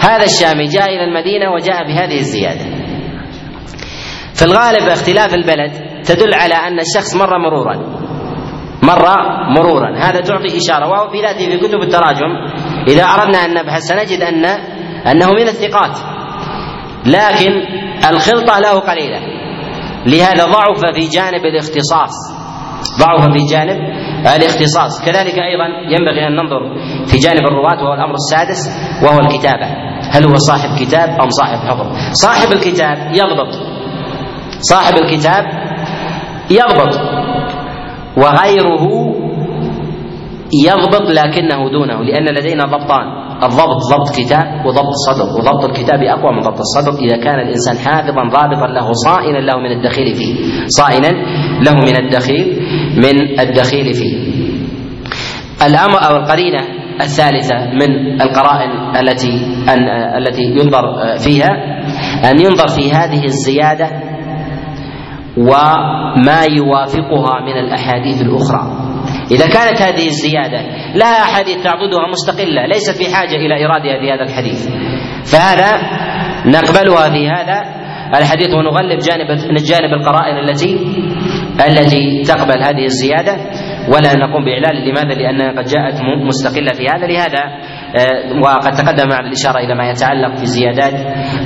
هذا 0.00 0.24
الشامي 0.24 0.64
جاء 0.64 0.88
إلى 0.88 1.04
المدينة 1.04 1.50
وجاء 1.52 1.86
بهذه 1.86 2.18
الزيادة. 2.18 2.64
في 4.34 4.42
الغالب 4.42 4.88
اختلاف 4.88 5.34
البلد 5.34 5.83
تدل 6.06 6.34
على 6.34 6.54
أن 6.54 6.78
الشخص 6.80 7.16
مر 7.16 7.38
مرورا. 7.38 7.76
مر 8.82 9.04
مرورا. 9.56 9.98
هذا 9.98 10.20
تعطي 10.20 10.56
إشارة. 10.56 10.88
وهو 10.88 11.10
في 11.10 11.20
ذاته 11.20 11.50
في 11.50 11.58
كتب 11.58 11.82
التراجم 11.82 12.30
إذا 12.88 13.04
أردنا 13.04 13.38
أن 13.44 13.54
نبحث 13.54 13.82
سنجد 13.82 14.20
أن 14.20 14.44
أنه 15.06 15.30
من 15.30 15.48
الثقات. 15.48 15.98
لكن 17.06 17.52
الخلطة 18.10 18.58
له 18.58 18.78
قليلة. 18.80 19.20
لهذا 20.06 20.44
ضعف 20.44 20.94
في 20.94 21.08
جانب 21.08 21.44
الاختصاص. 21.46 22.14
ضعف 23.00 23.22
في 23.32 23.46
جانب 23.52 23.78
الاختصاص. 24.36 25.04
كذلك 25.04 25.38
أيضا 25.38 25.66
ينبغي 25.90 26.26
أن 26.26 26.36
ننظر 26.36 26.76
في 27.06 27.16
جانب 27.16 27.46
الرواة 27.46 27.84
وهو 27.84 27.94
الأمر 27.94 28.14
السادس 28.14 28.60
وهو 29.02 29.18
الكتابة. 29.20 29.66
هل 30.10 30.24
هو 30.28 30.34
صاحب 30.36 30.78
كتاب 30.78 31.08
أم 31.08 31.30
صاحب 31.30 31.58
حفظ؟ 31.58 31.86
صاحب 32.12 32.52
الكتاب 32.52 32.96
يضبط. 33.14 33.54
صاحب 34.60 34.94
الكتاب 34.94 35.63
يضبط 36.50 36.94
وغيره 38.16 38.84
يضبط 40.66 41.10
لكنه 41.10 41.70
دونه 41.70 42.02
لأن 42.02 42.34
لدينا 42.34 42.64
ضبطان. 42.64 43.24
الضبط 43.42 43.80
ضبط 43.92 44.16
كتاب 44.16 44.66
وضبط 44.66 44.92
صدر 45.08 45.24
وضبط 45.38 45.64
الكتاب 45.64 46.02
أقوى 46.02 46.32
من 46.32 46.40
ضبط 46.40 46.58
الصدر. 46.58 46.98
إذا 46.98 47.16
كان 47.16 47.40
الإنسان 47.40 47.78
حافظا 47.78 48.22
ضابطا 48.22 48.66
له 48.66 48.92
صائنا 48.92 49.38
له 49.38 49.58
من 49.58 49.72
الدخيل 49.72 50.14
فيه. 50.14 50.34
صائنا 50.66 51.08
له 51.62 51.74
من 51.74 51.96
الدخيل 51.96 52.62
من 52.96 53.40
الدخيل 53.40 53.94
فيه. 53.94 54.16
الأمر 55.66 55.98
أو 56.08 56.16
القرينة 56.16 56.60
الثالثة 57.00 57.56
من 57.72 58.20
القرائن 58.22 58.70
التي 58.96 59.46
أن 59.68 59.88
التي 60.18 60.42
ينظر 60.42 61.16
فيها 61.18 61.50
أن 62.30 62.40
ينظر 62.40 62.68
في 62.68 62.92
هذه 62.92 63.24
الزيادة 63.24 64.13
وما 65.36 66.40
يوافقها 66.50 67.40
من 67.40 67.56
الأحاديث 67.58 68.22
الأخرى. 68.22 68.62
إذا 69.30 69.46
كانت 69.46 69.82
هذه 69.82 70.06
الزيادة 70.06 70.60
لها 70.94 71.22
أحاديث 71.22 71.56
تعضدها 71.62 72.08
مستقلة 72.10 72.66
ليست 72.66 73.02
في 73.02 73.14
حاجة 73.14 73.36
إلى 73.36 73.66
ارادها 73.66 74.00
في 74.00 74.12
هذا 74.12 74.22
الحديث. 74.22 74.68
فهذا 75.32 75.70
نقبلها 76.46 77.10
في 77.10 77.28
هذا 77.28 77.62
الحديث 78.18 78.48
ونغلب 78.54 78.98
جانب 78.98 79.28
جانب 79.70 79.92
القرائن 79.92 80.48
التي 80.48 80.74
التي 81.68 82.22
تقبل 82.22 82.62
هذه 82.62 82.84
الزيادة. 82.84 83.36
ولا 83.88 84.14
نقوم 84.14 84.44
بإعلان 84.44 84.88
لماذا؟ 84.88 85.14
لانها 85.14 85.50
قد 85.50 85.64
جاءت 85.64 85.94
مستقلة 86.26 86.72
في 86.72 86.88
هذا. 86.88 87.06
لهذا 87.06 87.42
آه، 87.94 88.40
وقد 88.40 88.72
تقدم 88.72 89.08
معنا 89.08 89.26
الإشارة 89.28 89.58
إلى 89.58 89.74
ما 89.74 89.90
يتعلق 89.90 90.36
في 90.36 90.46
زيادات 90.46 90.94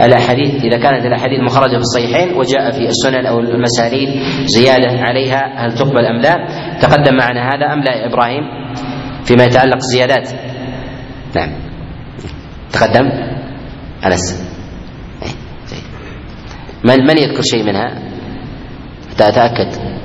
الأحاديث. 0.01 0.64
إذا 0.64 0.78
كانت 0.78 1.07
الأحاديث 1.07 1.41
مخرجة 1.41 1.76
في 1.76 1.82
الصحيحين 1.82 2.36
وجاء 2.36 2.70
في 2.70 2.86
السنن 2.86 3.26
أو 3.26 3.41
المسانيد 3.41 4.09
زيادة 4.47 5.01
عليها 5.01 5.66
هل 5.66 5.72
تقبل 5.72 6.05
أم 6.07 6.20
لا؟ 6.20 6.34
تقدم 6.80 7.16
معنا 7.16 7.55
هذا 7.55 7.72
أم 7.72 7.80
لا 7.80 8.07
إبراهيم؟ 8.07 8.43
فيما 9.24 9.45
يتعلق 9.45 9.76
الزيادات 9.76 10.30
نعم. 11.36 11.51
تقدم. 12.72 13.11
أنس. 14.07 14.49
إيه، 15.22 15.78
من 16.84 17.07
من 17.07 17.18
يذكر 17.18 17.43
شيء 17.43 17.64
منها؟ 17.64 18.03
حتى 19.11 19.28
أتأكد. 19.28 19.97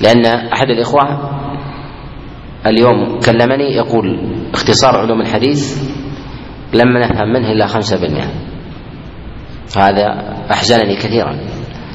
لأن 0.00 0.26
أحد 0.26 0.70
الإخوة 0.70 1.02
اليوم 2.66 3.18
كلمني 3.18 3.76
يقول 3.76 4.32
اختصار 4.54 4.96
علوم 4.96 5.20
الحديث 5.20 5.82
لم 6.74 6.98
نفهم 6.98 7.28
منه 7.28 7.52
إلا 7.52 7.66
خمسة 7.66 8.00
بالمئة. 8.00 8.30
هذا 9.76 10.06
أحزنني 10.50 10.96
كثيرا. 10.96 11.38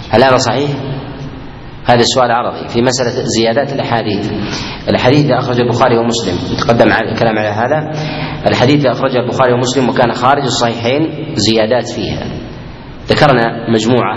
هل 0.10 0.24
هذا 0.24 0.38
صحيح؟ 0.38 0.70
هذا 1.86 2.00
السؤال 2.00 2.32
عرضي 2.32 2.68
في 2.68 2.82
مسألة 2.82 3.24
زيادات 3.24 3.74
الأحاديث. 3.74 4.32
الحديث 4.90 5.32
أخرج 5.32 5.60
البخاري 5.60 5.98
ومسلم. 5.98 6.58
يتقدم 6.58 6.88
الكلام 6.92 7.38
على 7.38 7.50
هذا. 7.50 7.92
الحديث 8.48 8.80
إذا 8.80 8.92
أخرج 8.92 9.16
البخاري 9.16 9.54
ومسلم 9.54 9.90
وكان 9.90 10.14
خارج 10.14 10.44
الصحيحين 10.44 11.34
زيادات 11.36 11.88
فيها. 11.90 12.24
ذكرنا 13.08 13.70
مجموعة 13.70 14.16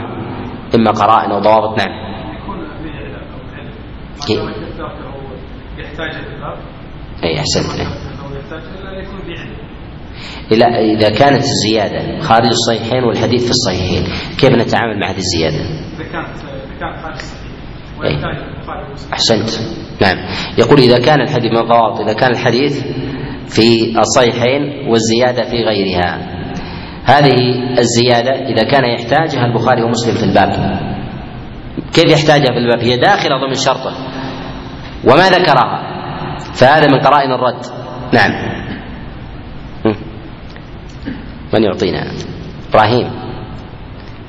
إما 0.75 0.91
قرائن 0.91 1.31
أو 1.31 1.41
ضوابط. 1.41 1.79
نعم. 1.79 2.10
يحتاج 5.79 6.11
أي 7.25 7.39
أحسنت. 7.39 7.87
إذا 10.53 10.67
إذا 10.67 11.09
كانت 11.09 11.43
الزيادة 11.43 12.21
خارج 12.21 12.47
الصحيحين 12.47 13.05
والحديث 13.05 13.45
في 13.45 13.51
الصحيحين 13.51 14.05
كيف 14.39 14.51
نتعامل 14.51 15.01
مع 15.01 15.11
هذه 15.11 15.19
الزيادة؟ 15.19 15.57
إذا 15.57 16.05
كانت 16.13 16.29
إذا 16.37 16.81
كانت 16.81 16.97
خارج 18.67 18.91
الصحيحين. 18.91 19.13
أحسنت. 19.13 19.51
نعم. 20.03 20.17
يقول 20.59 20.79
إذا 20.79 20.99
كان 20.99 21.21
الحديث 21.21 21.53
من 21.53 21.59
الضوابط 21.59 22.01
إذا 22.01 22.13
كان 22.13 22.31
الحديث 22.31 22.83
في 23.49 23.99
الصحيحين 23.99 24.89
والزيادة 24.89 25.51
في 25.51 25.57
غيرها. 25.65 26.41
هذه 27.05 27.35
الزيادة 27.79 28.31
إذا 28.31 28.63
كان 28.63 28.85
يحتاجها 28.85 29.45
البخاري 29.47 29.83
ومسلم 29.83 30.15
في 30.15 30.25
الباب. 30.25 30.81
كيف 31.95 32.13
يحتاجها 32.13 32.53
في 32.53 32.59
الباب؟ 32.59 32.81
هي 32.81 32.97
داخلة 32.97 33.37
ضمن 33.47 33.55
شرطة؟ 33.55 34.10
وما 35.05 35.29
ذكرها 35.29 35.91
فهذا 36.55 36.87
من 36.87 37.01
قرائن 37.01 37.33
الرد. 37.33 37.65
نعم. 38.15 38.51
من 41.55 41.63
يعطينا؟ 41.63 42.13
إبراهيم. 42.71 43.11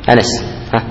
أنس. 0.09 0.43
ها. 0.73 0.83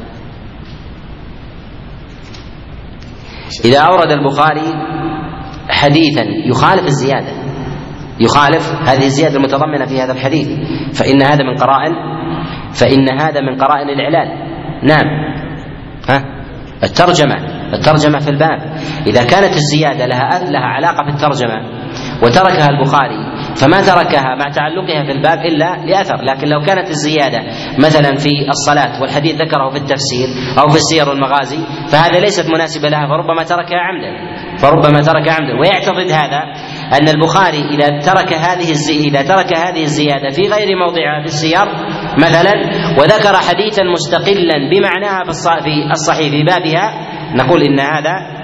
إذا 3.64 3.80
أورد 3.80 4.10
البخاري 4.10 4.72
حديثا 5.70 6.22
يخالف 6.46 6.84
الزيادة 6.86 7.32
يخالف 8.20 8.72
هذه 8.88 9.04
الزيادة 9.04 9.36
المتضمنة 9.36 9.86
في 9.86 10.00
هذا 10.00 10.12
الحديث 10.12 10.48
فإن 10.98 11.22
هذا 11.22 11.44
من 11.44 11.56
قرائن 11.56 11.92
فإن 12.72 13.20
هذا 13.20 13.40
من 13.40 13.62
قرائن 13.62 13.88
الإعلان. 13.88 14.28
نعم. 14.82 15.06
ها. 16.08 16.24
الترجمة. 16.82 17.59
الترجمة 17.74 18.18
في 18.18 18.30
الباب. 18.30 18.58
إذا 19.06 19.24
كانت 19.24 19.56
الزيادة 19.56 20.06
لها 20.06 20.50
لها 20.50 20.66
علاقة 20.66 21.04
بالترجمة 21.04 21.80
وتركها 22.22 22.68
البخاري 22.68 23.20
فما 23.56 23.80
تركها 23.80 24.34
مع 24.34 24.50
تعلقها 24.52 25.04
في 25.04 25.12
الباب 25.12 25.38
إلا 25.38 25.76
لأثر، 25.86 26.22
لكن 26.22 26.48
لو 26.48 26.60
كانت 26.60 26.90
الزيادة 26.90 27.40
مثلا 27.78 28.16
في 28.16 28.30
الصلاة 28.48 29.02
والحديث 29.02 29.34
ذكره 29.34 29.70
في 29.70 29.76
التفسير 29.76 30.28
أو 30.58 30.68
في 30.68 30.76
السير 30.76 31.08
والمغازي 31.08 31.58
فهذا 31.92 32.20
ليست 32.20 32.50
مناسبة 32.50 32.88
لها 32.88 33.06
فربما 33.06 33.42
تركها 33.42 33.78
عمدا. 33.78 34.40
فربما 34.58 35.00
ترك 35.00 35.28
عمدا. 35.28 35.60
ويعتقد 35.60 36.10
هذا 36.10 36.42
أن 37.00 37.08
البخاري 37.08 37.62
إذا 37.74 37.98
ترك 37.98 38.32
هذه 38.32 38.70
الزي 38.70 39.08
إذا 39.08 39.22
ترك 39.22 39.56
هذه 39.56 39.82
الزيادة 39.82 40.28
في 40.28 40.42
غير 40.42 40.68
موضعها 40.76 41.20
في 41.20 41.26
السير 41.26 41.66
مثلا 42.16 42.52
وذكر 42.98 43.36
حديثا 43.36 43.82
مستقلا 43.82 44.70
بمعناها 44.70 45.24
في 45.24 45.30
الصحيح 45.90 46.30
في 46.30 46.42
بابها. 46.42 46.92
نقول 47.34 47.62
إن 47.62 47.80
هذا 47.80 48.40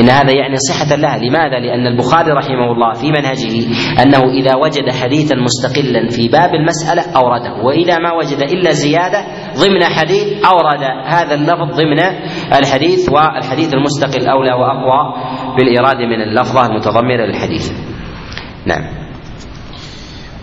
إن 0.00 0.10
هذا 0.10 0.32
يعني 0.32 0.56
صحة 0.56 0.96
لها. 0.96 1.18
لماذا؟ 1.18 1.58
لأن 1.60 1.86
البخاري 1.86 2.32
رحمه 2.32 2.72
الله 2.72 2.92
في 2.92 3.10
منهجه 3.10 3.66
أنه 4.02 4.18
إذا 4.18 4.56
وجد 4.56 4.90
حديثا 5.02 5.36
مستقلا 5.36 6.08
في 6.08 6.28
باب 6.28 6.54
المسألة 6.54 7.02
أورده 7.16 7.64
وإذا 7.64 7.98
ما 7.98 8.12
وجد 8.12 8.38
إلا 8.38 8.70
زيادة 8.70 9.24
ضمن 9.56 9.84
حديث 9.84 10.44
أورد. 10.44 10.82
هذا 11.06 11.34
اللفظ 11.34 11.76
ضمن 11.76 12.00
الحديث 12.58 13.08
والحديث 13.12 13.74
المستقل 13.74 14.28
أولى 14.28 14.52
وأقوى 14.52 15.14
بالإرادة 15.56 16.06
من 16.06 16.22
اللفظة 16.22 16.66
المتضمنة 16.66 17.24
للحديث. 17.26 17.72
نعم. 18.66 19.05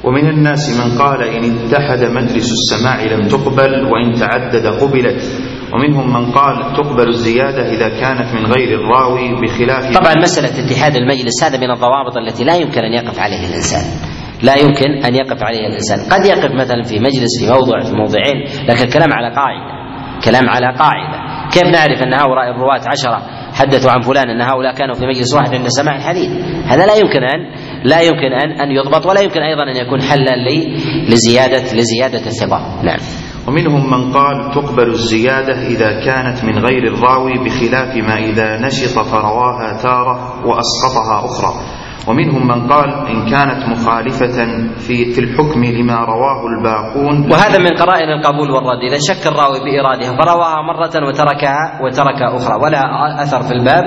ومن 0.04 0.30
الناس 0.30 0.80
من 0.80 0.98
قال 1.02 1.24
إن 1.24 1.44
اتحد 1.44 2.04
مجلس 2.04 2.52
السماع 2.52 3.04
لم 3.04 3.28
تقبل 3.28 3.86
وإن 3.86 4.14
تعدد 4.20 4.66
قبلت. 4.66 5.22
ومنهم 5.74 6.14
من 6.14 6.32
قال 6.32 6.74
تقبل 6.74 7.08
الزيادة 7.08 7.70
إذا 7.70 7.90
كانت 7.90 8.36
من 8.36 8.46
غير 8.46 8.80
الراوي 8.80 9.42
بخلاف 9.42 9.98
طبعا 9.98 10.16
مسألة 10.22 10.66
اتحاد 10.66 10.96
المجلس 10.96 11.44
هذا 11.44 11.58
من 11.58 11.72
الضوابط 11.72 12.18
التي 12.18 12.44
لا 12.44 12.56
يمكن 12.56 12.82
أن 12.82 12.94
يقف 12.94 13.20
عليه 13.20 13.48
الإنسان. 13.50 13.86
لا 14.42 14.56
يمكن 14.56 15.06
أن 15.06 15.16
يقف 15.16 15.44
عليه 15.44 15.68
الإنسان. 15.68 16.00
قد 16.12 16.26
يقف 16.26 16.52
مثلا 16.52 16.84
في 16.84 17.00
مجلس 17.00 17.40
في 17.40 17.52
موضع 17.52 17.80
في 17.84 17.94
موضعين 17.94 18.38
لكن 18.70 18.84
الكلام 18.84 19.14
على 19.14 19.36
قاعدة. 19.36 19.74
كلام 20.26 20.50
على 20.50 20.78
قاعدة. 20.78 21.50
كيف 21.54 21.64
نعرف 21.64 22.02
أن 22.04 22.14
هؤلاء 22.14 22.52
الرواة 22.52 22.82
عشرة 22.88 23.22
حدثوا 23.54 23.92
عن 23.92 24.02
فلان 24.02 24.30
أن 24.30 24.42
هؤلاء 24.42 24.76
كانوا 24.76 24.96
في 24.96 25.06
مجلس 25.06 25.34
واحد 25.34 25.56
عند 25.56 25.68
سماع 25.68 25.96
الحديث؟ 25.96 26.30
هذا 26.66 26.86
لا 26.86 26.96
يمكن 26.96 27.24
أن 27.24 27.40
لا 27.84 28.02
يمكن 28.02 28.34
أن 28.34 28.52
أن 28.62 28.72
يضبط 28.72 29.06
ولا 29.06 29.22
يمكن 29.22 29.42
أيضا 29.42 29.64
أن 29.64 29.76
يكون 29.76 30.02
حلا 30.02 30.36
لزيادة 31.10 31.74
لزيادة 31.74 32.26
الثقة. 32.28 32.82
نعم. 32.84 33.00
ومنهم 33.48 33.92
من 33.92 34.14
قال 34.14 34.52
تقبل 34.52 34.88
الزيادة 34.88 35.68
إذا 35.68 36.06
كانت 36.06 36.44
من 36.44 36.66
غير 36.66 36.84
الراوي 36.94 37.34
بخلاف 37.46 37.96
ما 37.96 38.18
إذا 38.18 38.60
نشط 38.60 39.00
فرواها 39.00 39.82
تارة 39.82 40.46
وأسقطها 40.48 41.26
أخرى. 41.26 41.54
ومنهم 42.08 42.48
من 42.48 42.68
قال 42.68 42.90
إن 43.08 43.30
كانت 43.32 43.70
مخالفة 43.70 44.46
في, 44.78 45.14
في 45.14 45.22
الحكم 45.22 45.64
لما 45.64 45.96
رواه 45.96 46.48
الباقون. 46.58 47.32
وهذا 47.32 47.58
من 47.58 47.78
قرائن 47.78 48.10
القبول 48.10 48.52
والرد. 48.52 48.80
إذا 48.90 48.98
شك 49.08 49.28
الراوي 49.28 49.60
بإرادها 49.60 50.18
فرواها 50.18 50.62
مرة 50.62 51.08
وتركها 51.08 51.80
وترك 51.84 52.22
أخرى 52.22 52.56
ولا 52.64 53.24
أثر 53.24 53.44
في 53.44 53.52
الباب. 53.52 53.84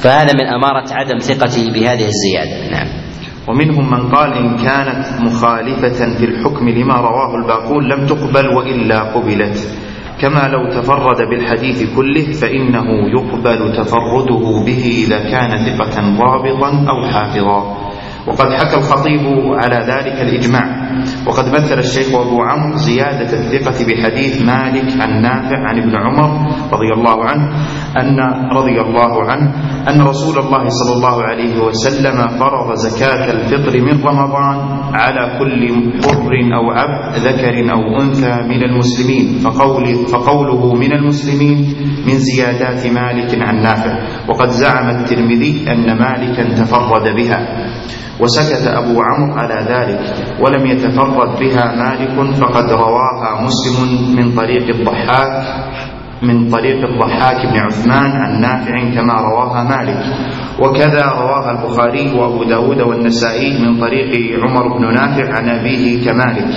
فهذا 0.00 0.32
من 0.32 0.46
أمارة 0.46 0.84
عدم 0.92 1.18
ثقته 1.18 1.72
بهذه 1.72 2.06
الزيادة. 2.06 2.70
نعم. 2.70 3.03
ومنهم 3.48 3.90
من 3.90 4.08
قال 4.08 4.32
إن 4.32 4.56
كانت 4.56 5.20
مخالفة 5.20 6.18
في 6.18 6.24
الحكم 6.24 6.68
لما 6.68 6.94
رواه 6.94 7.34
الباقون 7.36 7.88
لم 7.88 8.06
تقبل 8.06 8.46
وإلا 8.56 9.00
قبلت. 9.12 9.68
كما 10.20 10.48
لو 10.48 10.70
تفرد 10.70 11.28
بالحديث 11.28 11.94
كله 11.96 12.32
فإنه 12.32 12.86
يقبل 13.08 13.72
تفرده 13.76 14.64
به 14.66 15.04
إذا 15.06 15.18
كان 15.18 15.64
ثقة 15.64 16.00
ضابطا 16.00 16.86
أو 16.88 17.06
حافظا. 17.12 17.83
وقد 18.26 18.48
حكى 18.58 18.76
الخطيب 18.76 19.24
على 19.60 19.78
ذلك 19.92 20.16
الإجماع. 20.20 20.66
وقد 21.26 21.46
مثل 21.48 21.78
الشيخ 21.78 22.08
أبو 22.14 22.42
عمرو 22.42 22.76
زيادة 22.76 23.30
الثقة 23.32 23.78
بحديث 23.88 24.42
مالك 24.42 25.00
عن 25.00 25.22
نافع 25.22 25.58
عن 25.68 25.76
ابن 25.82 25.94
عمر 25.96 26.30
رضي 26.72 26.90
الله 26.96 27.24
عنه 27.24 27.44
أن 28.00 28.18
رضي 28.56 28.80
الله 28.80 29.30
عنه 29.30 29.46
أن 29.88 30.00
رسول 30.00 30.38
الله 30.38 30.68
صلى 30.68 30.92
الله 30.96 31.22
عليه 31.22 31.54
وسلم 31.60 32.28
فرض 32.40 32.74
زكاة 32.74 33.30
الفطر 33.32 33.80
من 33.80 34.02
رمضان 34.04 34.56
على 34.94 35.38
كل 35.38 35.62
حر 36.04 36.32
أو 36.56 36.64
عبد 36.70 37.18
ذكر 37.18 37.72
أو 37.72 38.00
أنثى 38.02 38.34
من 38.48 38.62
المسلمين. 38.62 39.38
فقول 39.44 39.94
فقوله 39.94 40.74
من 40.74 40.92
المسلمين 40.92 41.58
من 42.06 42.14
زيادات 42.18 42.86
مالك 42.86 43.30
عن 43.42 43.62
نافع. 43.62 43.94
وقد 44.28 44.48
زعم 44.48 44.88
الترمذي 44.90 45.72
أن 45.72 45.98
مالكا 45.98 46.44
تفرد 46.54 47.16
بها. 47.16 47.68
وسكت 48.20 48.66
أبو 48.66 49.02
عمرو 49.02 49.34
على 49.34 49.58
ذلك 49.68 50.00
ولم 50.40 50.66
يتفرد 50.66 51.38
بها 51.40 51.64
مالك 51.76 52.34
فقد 52.34 52.70
رواها 52.70 53.42
مسلم 53.42 54.16
من 54.16 54.36
طريق 54.36 54.68
الضحاك 54.68 55.44
من 56.22 56.48
طريق 56.50 56.88
الضحاك 56.88 57.46
بن 57.46 57.58
عثمان 57.60 58.10
عن 58.10 58.40
نافع 58.40 58.94
كما 58.94 59.14
رواها 59.14 59.62
مالك. 59.64 60.00
وكذا 60.60 61.04
رواها 61.04 61.50
البخاري 61.50 62.12
وأبو 62.18 62.44
داود 62.44 62.80
والنسائي 62.80 63.58
من 63.66 63.80
طريق 63.80 64.40
عمر 64.42 64.78
بن 64.78 64.94
نافع 64.94 65.36
عن 65.36 65.48
أبيه 65.48 66.04
كمالك. 66.04 66.48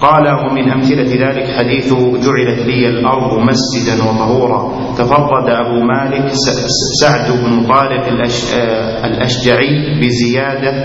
قال 0.00 0.26
ومن 0.28 0.70
أمثلة 0.70 1.10
ذلك 1.26 1.46
حديث 1.58 1.92
جعلت 1.94 2.58
لي 2.66 2.88
الأرض 2.88 3.38
مسجدا 3.38 3.94
وطهورا. 4.04 4.60
تفرد 4.98 5.48
أبو 5.50 5.80
مالك 5.82 6.32
سعد 7.00 7.30
بن 7.30 7.66
طارق 7.66 8.04
الأشجعي 9.04 10.00
بزيادة 10.00 10.84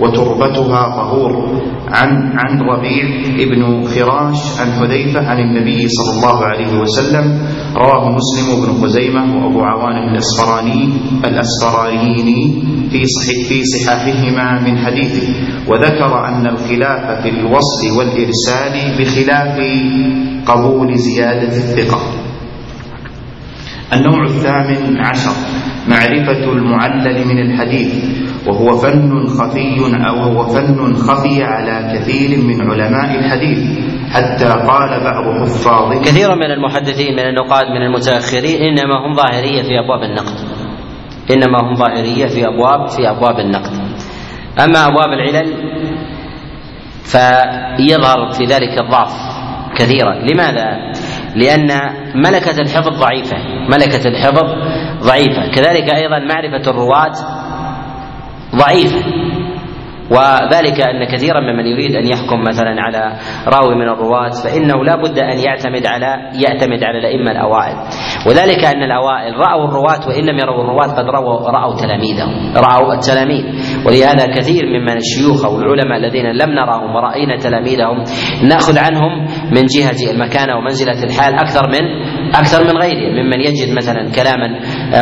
وتربتها 0.00 0.82
طهور. 0.96 1.62
عن 1.88 2.08
عن 2.38 2.60
ربيع 2.60 3.04
ابن 3.38 3.82
خراش 3.86 4.60
عن 4.60 4.72
حذيفة 4.72 5.20
عن 5.26 5.38
النبي 5.38 5.88
صلى 5.88 6.16
الله 6.16 6.44
عليه 6.44 6.78
وسلم. 6.80 7.38
رواه 7.76 8.08
مسلم 8.10 8.66
بن 8.66 8.82
خزيمة 8.82 9.22
وأبو 9.36 9.60
عوان 9.60 9.96
الأسفراني 10.08 10.88
الأسفرانيني 11.24 12.62
في 12.90 13.04
صحيح 13.06 13.48
في 13.48 13.62
صحاحهما 13.64 14.60
من 14.60 14.78
حديثه. 14.78 15.28
وذكر 15.68 16.28
أن 16.28 16.46
الخلاف 16.46 17.22
في 17.22 17.28
الوصل 17.28 17.82
والإرسال 17.98 18.98
بخلاف 18.98 19.56
قبول 20.46 20.98
زيادة 20.98 21.56
الثقة. 21.56 22.00
النوع 23.92 24.24
الثامن 24.24 24.96
عشر. 25.00 25.36
معرفة 25.88 26.52
المعلل 26.52 27.28
من 27.28 27.38
الحديث 27.38 28.04
وهو 28.48 28.78
فن 28.78 29.26
خفي 29.26 29.80
أو 30.08 30.16
هو 30.16 30.46
فن 30.46 30.94
خفي 30.94 31.42
على 31.42 31.98
كثير 31.98 32.38
من 32.38 32.70
علماء 32.70 33.18
الحديث 33.18 33.58
حتى 34.12 34.44
قال 34.44 35.04
بعض 35.04 35.48
حفاظه 35.48 36.00
كثير 36.00 36.34
من 36.34 36.50
المحدثين 36.50 37.12
من 37.12 37.26
النقاد 37.26 37.66
من 37.66 37.82
المتأخرين 37.82 38.62
إنما 38.62 39.06
هم 39.06 39.14
ظاهرية 39.14 39.62
في 39.62 39.78
أبواب 39.84 40.02
النقد. 40.02 40.38
إنما 41.30 41.58
هم 41.62 41.74
ظاهرية 41.74 42.26
في 42.26 42.46
أبواب 42.48 42.88
في 42.88 43.10
أبواب 43.10 43.38
النقد. 43.38 43.72
أما 44.64 44.86
أبواب 44.86 45.08
العلل 45.12 45.52
فيظهر 47.04 48.30
في 48.30 48.44
ذلك 48.44 48.78
الضعف 48.78 49.12
كثيرا. 49.76 50.14
لماذا؟ 50.14 50.92
لأن 51.36 51.68
ملكة 52.14 52.60
الحفظ 52.60 53.00
ضعيفة 53.00 53.36
ملكة 53.68 54.08
الحفظ 54.08 54.44
ضعيفة. 55.06 55.50
كذلك 55.54 55.94
أيضا 55.94 56.18
معرفة 56.18 56.70
الرواة 56.70 57.14
ضعيفة. 58.56 59.04
وذلك 60.10 60.80
أن 60.80 61.04
كثيرا 61.04 61.40
ممن 61.40 61.66
يريد 61.66 61.96
أن 61.96 62.06
يحكم 62.06 62.40
مثلا 62.40 62.74
على 62.78 63.12
راوي 63.46 63.74
من 63.74 63.88
الرواة 63.88 64.30
فإنه 64.30 64.84
لا 64.84 64.96
بد 64.96 65.18
أن 65.18 65.38
يعتمد 65.38 65.86
على 65.86 66.06
يعتمد 66.46 66.84
على 66.84 66.98
الأئمة 66.98 67.30
الأوائل. 67.30 67.76
وذلك 68.28 68.64
أن 68.64 68.82
الأوائل 68.82 69.34
رأوا 69.34 69.68
الرواة 69.68 70.08
وإن 70.08 70.24
لم 70.24 70.38
يروا 70.38 70.64
الرواة 70.64 70.86
قد 70.86 71.04
رأوا 71.04 71.50
رأوا 71.50 71.74
تلاميذهم 71.76 72.52
رأوا 72.56 72.94
التلاميذ. 72.94 73.44
ولهذا 73.86 74.26
كثير 74.36 74.64
ممن 74.66 74.96
الشيوخ 74.96 75.44
أو 75.44 75.58
العلماء 75.58 75.98
الذين 75.98 76.26
لم 76.32 76.50
نراهم 76.50 76.94
ورأينا 76.94 77.36
تلاميذهم 77.36 78.04
نأخذ 78.48 78.78
عنهم 78.78 79.26
من 79.50 79.66
جهة 79.66 80.12
المكانه 80.12 80.56
ومنزله 80.56 81.04
الحال 81.04 81.34
أكثر 81.34 81.68
من 81.68 81.84
أكثر 82.34 82.64
من 82.64 82.76
غيره 82.82 83.22
ممن 83.22 83.40
يجد 83.40 83.76
مثلا 83.76 84.10
كلاما 84.10 84.60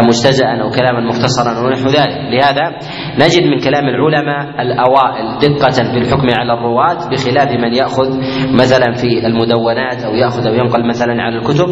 مجتزأ 0.08 0.46
أو 0.46 0.70
كلاما 0.70 1.00
مختصرا 1.08 1.66
ونحو 1.66 1.88
ذلك. 1.88 2.18
لهذا 2.32 2.78
نجد 3.14 3.42
من 3.42 3.58
كلام 3.58 3.84
العلماء 3.88 4.62
الأوائل 4.62 5.38
دقة 5.38 5.92
في 5.92 5.98
الحكم 5.98 6.26
على 6.38 6.52
الرواة 6.52 7.08
بخلاف 7.10 7.50
من 7.50 7.72
يأخذ 7.72 8.18
مثلا 8.54 8.92
في 8.94 9.26
المدونات 9.26 10.02
أو 10.04 10.14
يأخذ 10.14 10.46
أو 10.46 10.54
ينقل 10.54 10.88
مثلا 10.88 11.22
على 11.22 11.36
الكتب. 11.36 11.66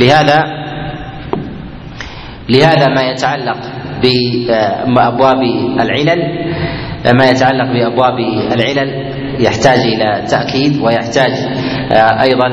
لهذا 0.00 0.44
لهذا 2.50 2.88
ما 2.88 3.02
يتعلق 3.02 3.58
بابواب 4.02 5.42
العلل 5.80 6.20
ما 7.18 7.24
يتعلق 7.24 7.72
بأبواب 7.72 8.18
العلل 8.52 9.11
يحتاج 9.40 9.78
إلى 9.78 10.26
تأكيد 10.30 10.80
ويحتاج 10.82 11.32
أيضا 12.22 12.46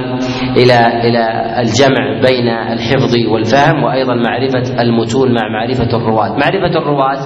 إلى 0.57 0.87
إلى 1.03 1.53
الجمع 1.61 2.21
بين 2.29 2.47
الحفظ 2.47 3.15
والفهم 3.31 3.83
وأيضا 3.83 4.15
معرفة 4.15 4.81
المتون 4.81 5.33
مع 5.33 5.41
معرفة 5.53 5.97
الرواة. 5.97 6.29
معرفة 6.29 6.77
الرواة 6.79 7.19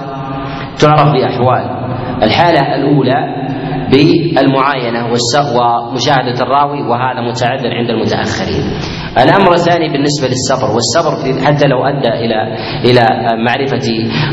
تعرف 0.80 1.12
بأحوال. 1.12 1.70
الحالة 2.22 2.74
الأولى 2.74 3.43
بالمعاينة 3.90 5.00
ومشاهدة 5.06 6.38
الراوي 6.42 6.82
وهذا 6.82 7.20
متعذر 7.28 7.70
عند 7.78 7.90
المتأخرين. 7.90 8.64
الأمر 9.24 9.52
الثاني 9.52 9.88
بالنسبة 9.92 10.28
للصبر 10.28 10.68
والصبر 10.74 11.12
حتى 11.46 11.66
لو 11.68 11.84
أدى 11.84 12.08
إلى 12.08 12.38
إلى 12.90 13.02
معرفة 13.46 13.88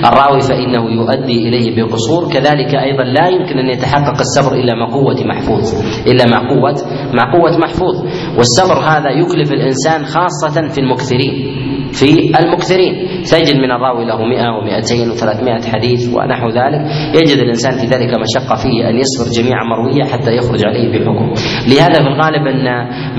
الراوي 0.09 0.41
فإنه 0.41 0.83
يؤدي 0.91 1.47
إليه 1.47 1.75
بقصور 1.75 2.33
كذلك 2.33 2.75
أيضا 2.75 3.03
لا 3.03 3.27
يمكن 3.27 3.57
أن 3.59 3.69
يتحقق 3.69 4.19
الصبر 4.19 4.55
إلا 4.55 4.73
مع 4.75 4.85
قوة 4.93 5.15
محفوظ 5.25 5.63
إلا 6.07 6.25
مع 6.25 6.49
قوه 6.49 6.75
مع 7.13 7.31
قوة 7.33 7.57
محفوظ. 7.57 7.95
والصبر 8.37 8.79
هذا 8.79 9.09
يكلف 9.09 9.51
الإنسان 9.51 10.05
خاصة 10.05 10.67
في 10.69 10.81
المكثرين 10.81 11.61
في 11.91 12.39
المكثرين. 12.39 12.93
تجد 13.31 13.55
من 13.55 13.71
الراوي 13.71 14.05
له 14.05 14.17
100 14.17 14.81
و200 14.81 15.19
و300 15.19 15.65
حديث 15.73 16.13
ونحو 16.15 16.47
ذلك. 16.49 16.81
يجد 17.15 17.37
الإنسان 17.37 17.71
في 17.71 17.85
ذلك 17.85 18.11
مشقة 18.25 18.55
فيه 18.55 18.89
أن 18.89 18.95
يصبر 18.97 19.31
جميع 19.41 19.63
مروية 19.63 20.03
حتى 20.03 20.31
يخرج 20.31 20.65
عليه 20.65 20.99
بحكم 20.99 21.33
لهذا 21.67 21.93
في 21.93 22.07
الغالب 22.07 22.47
أن 22.47 22.67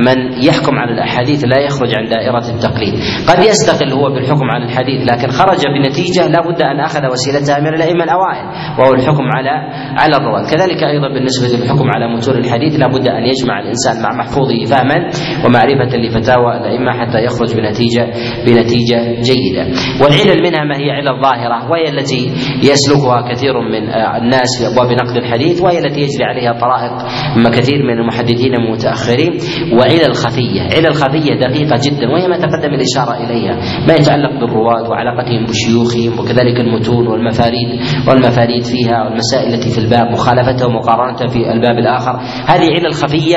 من 0.06 0.42
يحكم 0.42 0.74
على 0.78 0.92
الأحاديث 0.92 1.44
لا 1.44 1.58
يخرج 1.60 1.94
عن 1.94 2.04
دائرة 2.08 2.44
التقليد. 2.54 2.94
قد 3.28 3.44
يستقل 3.44 3.92
هو 3.92 4.14
بالحكم 4.14 4.44
على 4.50 4.64
الحديث 4.64 5.10
لكن 5.10 5.28
خرج 5.28 5.60
بنتيجة 5.74 6.28
لا 6.28 6.40
بد 6.40 6.62
أن 6.62 6.80
أخذ 6.80 7.06
وسيلتها 7.12 7.60
من 7.60 7.74
الأئمة 7.74 8.04
الأوائل 8.04 8.44
وهو 8.78 8.94
الحكم 8.94 9.24
على 9.36 9.50
على 9.98 10.16
الرواة. 10.16 10.42
كذلك 10.50 10.82
أيضا 10.82 11.08
بالنسبة 11.08 11.46
للحكم 11.58 11.90
على 11.90 12.14
متون 12.14 12.36
الحديث 12.36 12.80
لا 12.80 12.86
بد 12.86 13.08
أن 13.08 13.24
يجمع 13.26 13.60
الإنسان 13.60 14.02
مع 14.02 14.10
محفوظه 14.18 14.64
فهما 14.70 14.96
ومعرفة 15.44 15.96
لفتاوى 15.96 16.56
الأئمة 16.56 16.92
حتى 16.92 17.18
يخرج 17.24 17.56
بنتيجة 17.56 18.04
بنتيجة 18.46 18.98
جيدة. 19.28 19.64
والعلل 20.00 20.42
منها 20.42 20.64
ما 20.64 20.76
هي 20.76 20.90
علل 20.90 21.22
ظاهرة 21.22 21.70
وهي 21.70 21.88
التي 21.88 22.32
يسلكها 22.62 23.32
كثير 23.32 23.60
من 23.60 23.82
الناس 24.22 24.50
في 24.58 24.66
ابواب 24.72 24.92
نقد 24.92 25.16
الحديث 25.16 25.62
وهي 25.62 25.78
التي 25.78 26.00
يجري 26.12 26.24
عليها 26.24 26.52
طرائق 26.52 26.92
ما 27.36 27.50
كثير 27.50 27.82
من 27.82 27.98
المحدثين 27.98 28.54
المتاخرين 28.54 29.32
وعلل 29.78 30.14
خفيه 30.14 30.60
علل 30.60 30.94
خفيه 30.94 31.34
دقيقة 31.34 31.80
جدا 31.84 32.08
وهي 32.10 32.28
ما 32.28 32.38
تقدم 32.38 32.74
الإشارة 32.74 33.24
إليها. 33.24 33.56
ما 33.88 33.94
يتعلق 33.94 34.40
بالرواه 34.40 34.90
وعلاقتهم 34.90 35.44
بشيوخهم 35.44 36.18
وكذلك 36.18 36.60
المتون 36.60 37.06
والمفاريد 37.06 37.68
والمفاريد 38.08 38.62
فيها 38.62 39.04
والمسائل 39.04 39.54
التي 39.54 39.70
في 39.70 39.78
الباب 39.78 40.10
مخالفتها 40.10 40.66
ومقارنتها 40.66 41.26
في 41.26 41.52
الباب 41.52 41.78
الآخر. 41.78 42.12
هذه 42.46 42.66
علل 42.72 42.92
خفيه 42.92 43.36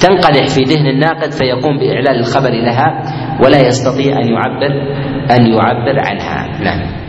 تنقدح 0.00 0.46
في 0.46 0.62
ذهن 0.62 0.86
الناقد 0.86 1.30
فيقوم 1.32 1.78
بإعلان 1.78 2.18
الخبر 2.18 2.50
لها 2.50 3.02
ولا 3.44 3.66
يستطيع 3.66 4.20
أن 4.20 4.28
يعبر 4.28 4.72
أن 5.30 5.46
يعبر 5.46 5.98
عنها. 5.98 6.64
نعم. 6.64 7.03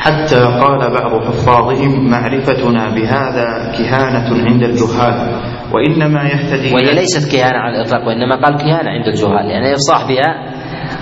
حتى 0.00 0.40
قال 0.40 0.80
بعض 0.94 1.24
حفاظهم 1.24 2.10
معرفتنا 2.10 2.94
بهذا 2.94 3.72
كهانة 3.78 4.44
عند 4.46 4.62
الجهال 4.62 5.40
وإنما 5.72 6.22
يهتدي 6.24 6.74
وهي 6.74 6.94
ليست 6.94 7.32
كهانة 7.32 7.58
على 7.58 7.76
الإطلاق 7.76 8.06
وإنما 8.06 8.36
قال 8.36 8.56
كهانة 8.56 8.90
عند 8.90 9.06
الجهال 9.06 9.48
لأن 9.48 9.62
الإفصاح 9.64 10.08
بها 10.08 10.30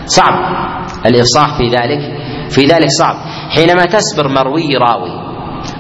صعب 0.07 0.35
الإفصاح 1.07 1.59
في 1.59 1.65
ذلك 1.69 2.01
في 2.51 2.61
ذلك 2.65 2.89
صعب. 2.99 3.17
حينما 3.57 3.83
تسبر 3.83 4.29
مروي 4.29 4.77
راوي 4.77 5.29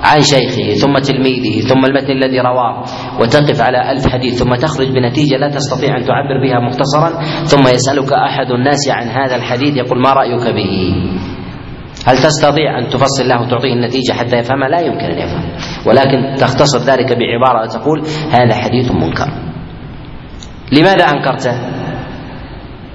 عن 0.03 0.21
شيخه 0.21 0.75
ثم 0.81 0.93
تلميذه 0.93 1.61
ثم 1.61 1.85
المتن 1.85 2.12
الذي 2.12 2.41
رواه 2.41 2.85
وتقف 3.21 3.61
على 3.61 3.93
ألف 3.93 4.07
حديث 4.09 4.43
ثم 4.43 4.55
تخرج 4.55 4.89
بنتيجة 4.89 5.37
لا 5.37 5.49
تستطيع 5.49 5.97
أن 5.97 6.05
تعبر 6.05 6.41
بها 6.43 6.61
مختصرا 6.61 7.23
ثم 7.45 7.69
يسألك 7.75 8.12
أحد 8.12 8.51
الناس 8.51 8.91
عن 8.91 9.09
هذا 9.09 9.37
الحديث 9.37 9.77
يقول 9.77 10.03
ما 10.03 10.12
رأيك 10.12 10.55
به؟ 10.55 10.95
هل 12.09 12.17
تستطيع 12.17 12.79
أن 12.79 12.89
تفصل 12.89 13.29
له 13.29 13.41
وتعطيه 13.41 13.73
النتيجة 13.73 14.13
حتى 14.13 14.37
يفهمها؟ 14.37 14.69
لا 14.69 14.81
يمكن 14.81 15.05
أن 15.05 15.19
يفهم 15.19 15.43
ولكن 15.87 16.35
تختصر 16.41 16.79
ذلك 16.79 17.19
بعبارة 17.19 17.67
تقول 17.67 18.03
هذا 18.33 18.55
حديث 18.55 18.91
منكر. 18.91 19.29
لماذا 20.73 21.05
أنكرته؟ 21.05 21.53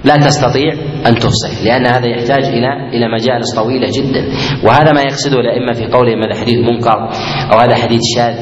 لا 0.05 0.16
تستطيع 0.18 0.74
أن 1.07 1.16
تفصل 1.16 1.66
لأن 1.66 1.88
هذا 1.88 2.07
يحتاج 2.07 2.43
إلى 2.43 2.89
إلى 2.93 3.07
مجالس 3.07 3.55
طويلة 3.55 3.88
جدا. 3.97 4.24
وهذا 4.68 4.91
ما 4.91 5.01
يقصده 5.01 5.39
الأئمة 5.39 5.74
في 5.74 5.86
قولهم 5.86 6.24
هذا 6.24 6.41
حديث 6.41 6.72
منكر 6.72 7.09
أو 7.53 7.59
هذا 7.59 7.76
حديث 7.76 8.01
شاذ 8.16 8.36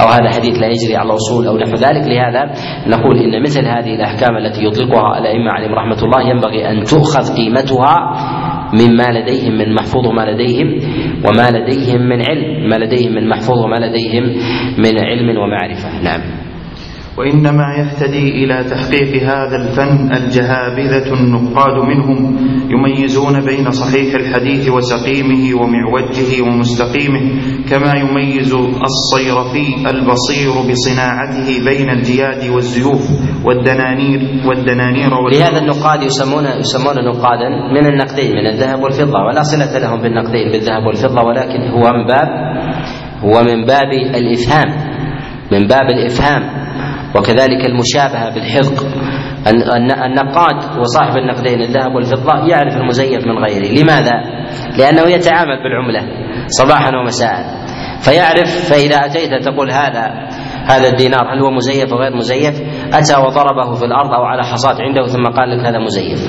أو 0.00 0.08
هذا 0.08 0.30
حديث 0.30 0.58
لا 0.58 0.66
يجري 0.66 0.96
على 0.96 1.10
الأصول 1.10 1.46
أو 1.46 1.58
نحو 1.58 1.74
ذلك. 1.74 2.08
لهذا 2.08 2.42
نقول 2.86 3.18
إن 3.18 3.42
مثل 3.42 3.60
هذه 3.60 3.94
الأحكام 3.94 4.36
التي 4.36 4.64
يطلقها 4.64 5.18
الأئمة 5.18 5.50
عليهم 5.50 5.74
رحمة 5.74 6.02
الله 6.02 6.30
ينبغي 6.30 6.70
أن 6.70 6.84
تؤخذ 6.84 7.36
قيمتها 7.36 7.94
مما 8.72 9.18
لديهم 9.18 9.52
من 9.58 9.74
محفوظ 9.74 10.06
وما 10.06 10.30
لديهم 10.30 10.68
وما 11.24 11.50
لديهم 11.50 12.00
من 12.02 12.22
علم 12.30 12.68
ما 12.70 12.76
لديهم 12.76 13.12
من 13.14 13.28
محفوظ 13.28 13.58
وما 13.64 13.76
لديهم 13.76 14.24
من 14.78 14.98
علم 15.04 15.38
ومعرفة. 15.38 16.02
نعم. 16.02 16.47
وإنما 17.18 17.74
يهتدي 17.78 18.44
إلى 18.44 18.64
تحقيق 18.64 19.22
هذا 19.22 19.56
الفن 19.56 20.12
الجهابذة 20.12 21.12
النقاد 21.14 21.76
منهم 21.88 22.36
يميزون 22.70 23.40
بين 23.44 23.70
صحيح 23.70 24.14
الحديث 24.14 24.68
وسقيمه 24.68 25.60
ومعوجه 25.62 26.42
ومستقيمه 26.42 27.20
كما 27.70 27.92
يميز 28.00 28.54
الصيرفي 28.54 29.90
البصير 29.90 30.50
بصناعته 30.70 31.64
بين 31.64 31.90
الجياد 31.90 32.50
والزيوف 32.50 33.10
والدنانير 33.44 34.20
والدنانير 34.48 35.10
لهذا 35.32 35.58
النقاد 35.58 36.02
يسمون 36.02 36.44
يسمون 36.60 36.94
نقادا 37.04 37.48
من 37.74 37.86
النقدين 37.86 38.30
من 38.32 38.46
الذهب 38.46 38.82
والفضة 38.82 39.18
ولا 39.28 39.42
صلة 39.42 39.78
لهم 39.78 40.00
بالنقدين 40.02 40.52
بالذهب 40.52 40.86
والفضة 40.86 41.24
ولكن 41.26 41.60
هو 41.70 41.92
من 41.92 42.06
باب 42.06 42.28
هو 43.24 43.42
من 43.42 43.64
باب 43.64 43.92
الإفهام 44.14 44.98
من 45.52 45.66
باب 45.66 45.90
الإفهام. 45.90 46.67
وكذلك 47.16 47.64
المشابهة 47.64 48.34
بالحذق 48.34 48.86
النقاد 50.06 50.78
وصاحب 50.78 51.16
النقدين 51.16 51.60
الذهب 51.60 51.94
والفضة 51.94 52.46
يعرف 52.46 52.76
المزيف 52.76 53.26
من 53.26 53.38
غيره. 53.44 53.82
لماذا؟ 53.82 54.12
لأنه 54.78 55.02
يتعامل 55.02 55.62
بالعملة 55.62 56.02
صباحا 56.46 56.96
ومساء. 56.96 57.68
فيعرف 58.00 58.70
فإذا 58.70 58.96
أتيت 58.96 59.44
تقول 59.44 59.70
هذا 59.70 60.28
هذا 60.66 60.88
الدينار 60.88 61.34
هل 61.34 61.40
هو 61.40 61.50
مزيف 61.50 61.92
أو 61.92 61.98
غير 61.98 62.16
مزيف؟ 62.16 62.60
أتى 62.94 63.16
وضربه 63.16 63.74
في 63.74 63.84
الأرض 63.84 64.14
أو 64.14 64.22
على 64.22 64.42
حصاة 64.42 64.76
عنده 64.82 65.06
ثم 65.06 65.24
قال 65.24 65.50
لك 65.50 65.66
هذا 65.66 65.78
مزيف. 65.78 66.20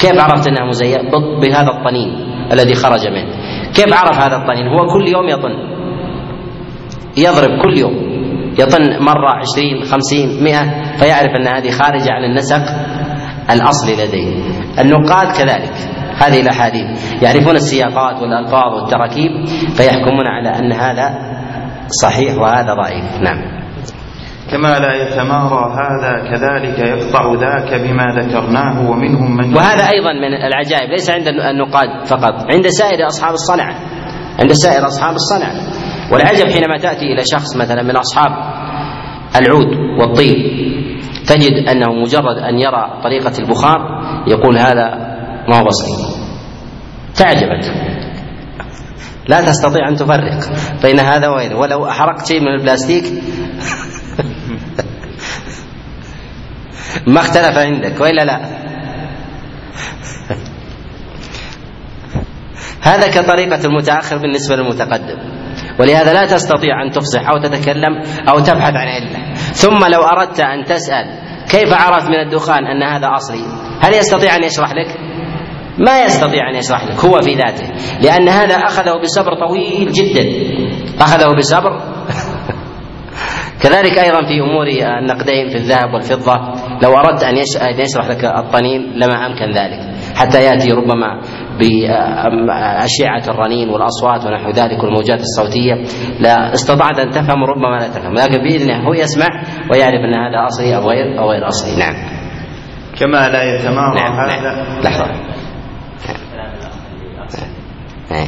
كيف 0.00 0.20
عرفت 0.20 0.48
أنه 0.48 0.66
مزيف؟ 0.66 1.00
بهذا 1.42 1.68
الطنين 1.78 2.10
الذي 2.52 2.74
خرج 2.74 3.08
منه. 3.08 3.32
كيف 3.74 3.94
عرف 3.94 4.20
هذا 4.20 4.36
الطنين؟ 4.36 4.66
هو 4.68 4.86
كل 4.86 5.08
يوم 5.08 5.28
يطن. 5.28 5.52
يضرب 7.16 7.62
كل 7.62 7.78
يوم. 7.78 8.07
يطن 8.58 8.82
مرة 9.00 9.30
عشرين 9.30 9.84
خمسين 9.84 10.44
مئة 10.44 10.96
فيعرف 10.96 11.30
أن 11.40 11.48
هذه 11.48 11.70
خارجة 11.70 12.12
عن 12.12 12.24
النسق 12.24 12.62
الأصلي 13.50 13.92
لديه. 13.92 14.42
النقاد 14.80 15.26
كذلك 15.36 15.72
هذه 16.18 16.40
الأحاديث 16.40 17.22
يعرفون 17.22 17.56
السياقات 17.56 18.22
والألفاظ 18.22 18.74
والتراكيب 18.74 19.46
فيحكمون 19.76 20.26
على 20.26 20.48
أن 20.48 20.72
هذا 20.72 21.18
صحيح 22.02 22.34
وهذا 22.38 22.74
ضعيف. 22.74 23.20
نعم. 23.20 23.58
كما 24.50 24.78
لا 24.78 24.94
يتمارى 24.94 25.74
هذا 25.74 26.30
كذلك 26.30 26.78
يقطع 26.78 27.34
ذاك 27.34 27.80
بما 27.80 28.06
ذكرناه 28.20 28.90
ومنهم 28.90 29.36
من 29.36 29.56
وهذا 29.56 29.90
أيضا 29.90 30.12
من 30.12 30.34
العجائب 30.46 30.90
ليس 30.90 31.10
عند 31.10 31.28
النقاد 31.28 32.06
فقط 32.06 32.34
عند 32.52 32.68
سائر 32.68 33.06
أصحاب 33.06 33.34
الصنعة 33.34 33.74
عند 34.40 34.52
سائر 34.52 34.86
أصحاب 34.86 35.14
الصنعة. 35.14 35.77
والعجب 36.12 36.46
حينما 36.46 36.78
تأتي 36.78 37.06
إلى 37.12 37.22
شخص 37.32 37.56
مثلا 37.56 37.82
من 37.82 37.96
أصحاب 37.96 38.30
العود 39.36 39.76
والطين 40.00 40.58
تجد 41.26 41.68
أنه 41.68 41.92
مجرد 41.92 42.38
أن 42.38 42.58
يرى 42.58 43.00
طريقة 43.04 43.32
البخار 43.38 43.78
يقول 44.26 44.58
هذا 44.58 44.88
ما 45.48 45.58
هو 45.58 45.64
بصري 45.64 46.18
تعجبت. 47.16 47.72
لا 49.28 49.40
تستطيع 49.40 49.88
أن 49.88 49.94
تفرق 49.96 50.40
بين 50.82 51.00
هذا 51.00 51.28
وهذا. 51.28 51.54
ولو 51.54 51.88
أحرقت 51.88 52.26
شيء 52.26 52.40
من 52.40 52.48
البلاستيك 52.48 53.04
ما 57.06 57.20
اختلف 57.20 57.58
عندك 57.58 58.00
وإلا 58.00 58.24
لا. 58.24 58.40
هذا 62.90 63.10
كطريقة 63.10 63.64
المتأخر 63.64 64.18
بالنسبة 64.18 64.56
للمتقدم. 64.56 65.37
ولهذا 65.78 66.12
لا 66.12 66.26
تستطيع 66.26 66.82
أن 66.82 66.90
تفصح 66.90 67.28
أو 67.28 67.38
تتكلم 67.38 68.00
أو 68.28 68.38
تبحث 68.38 68.74
عن 68.74 68.88
علة 68.88 69.34
ثم 69.34 69.84
لو 69.92 70.02
أردت 70.02 70.40
أن 70.40 70.64
تسأل 70.64 71.28
كيف 71.50 71.72
عرفت 71.72 72.08
من 72.08 72.20
الدخان 72.20 72.66
أن 72.66 72.82
هذا 72.82 73.08
أصلي؟ 73.14 73.44
هل 73.80 73.94
يستطيع 73.94 74.36
أن 74.36 74.44
يشرح 74.44 74.72
لك؟ 74.72 75.08
ما 75.78 76.02
يستطيع 76.02 76.50
أن 76.50 76.54
يشرح 76.54 76.84
لك 76.84 77.04
هو 77.04 77.20
في 77.20 77.34
ذاته. 77.34 77.66
لأن 78.00 78.28
هذا 78.28 78.54
أخذه 78.54 79.00
بصبر 79.02 79.46
طويل 79.46 79.92
جدا. 79.92 80.24
أخذه 81.00 81.36
بصبر. 81.36 81.80
كذلك 83.62 83.98
أيضا 83.98 84.20
في 84.20 84.40
أمور 84.40 84.66
النقدين 84.98 85.48
في 85.48 85.56
الذهب 85.56 85.94
والفضة 85.94 86.34
لو 86.82 86.96
أردت 86.96 87.22
أن 87.22 87.36
يشرح 87.80 88.08
لك 88.08 88.24
الطنين 88.24 88.82
لما 88.94 89.26
أمكن 89.26 89.50
ذلك. 89.50 89.97
حتى 90.18 90.44
يأتي 90.44 90.72
ربما 90.72 91.20
بأشعة 91.58 93.34
الرنين 93.34 93.68
والأصوات 93.68 94.26
ونحو 94.26 94.50
ذلك 94.50 94.82
والموجات 94.82 95.20
الصوتية. 95.20 95.74
لا 96.20 96.54
استطعت 96.54 96.98
أن 96.98 97.10
تفهم 97.10 97.44
ربما 97.44 97.76
لا 97.80 97.88
تفهم 97.88 98.14
لكن 98.14 98.38
بإذنه 98.38 98.88
هو 98.88 98.94
يسمع 98.94 99.26
ويعرف 99.70 100.00
أن 100.00 100.14
هذا 100.14 100.46
أصلي 100.46 100.76
أو 100.76 100.90
غير 100.90 101.18
أو 101.18 101.30
غير 101.30 101.48
أصلي. 101.48 101.78
نعم. 101.78 101.94
كما 103.00 103.28
لا 103.28 103.54
يتمارى 103.54 104.00
نعم 104.00 104.12
هذا. 104.12 104.42
نعم. 104.42 104.80
لحظة. 104.80 105.06
نعم. 108.10 108.26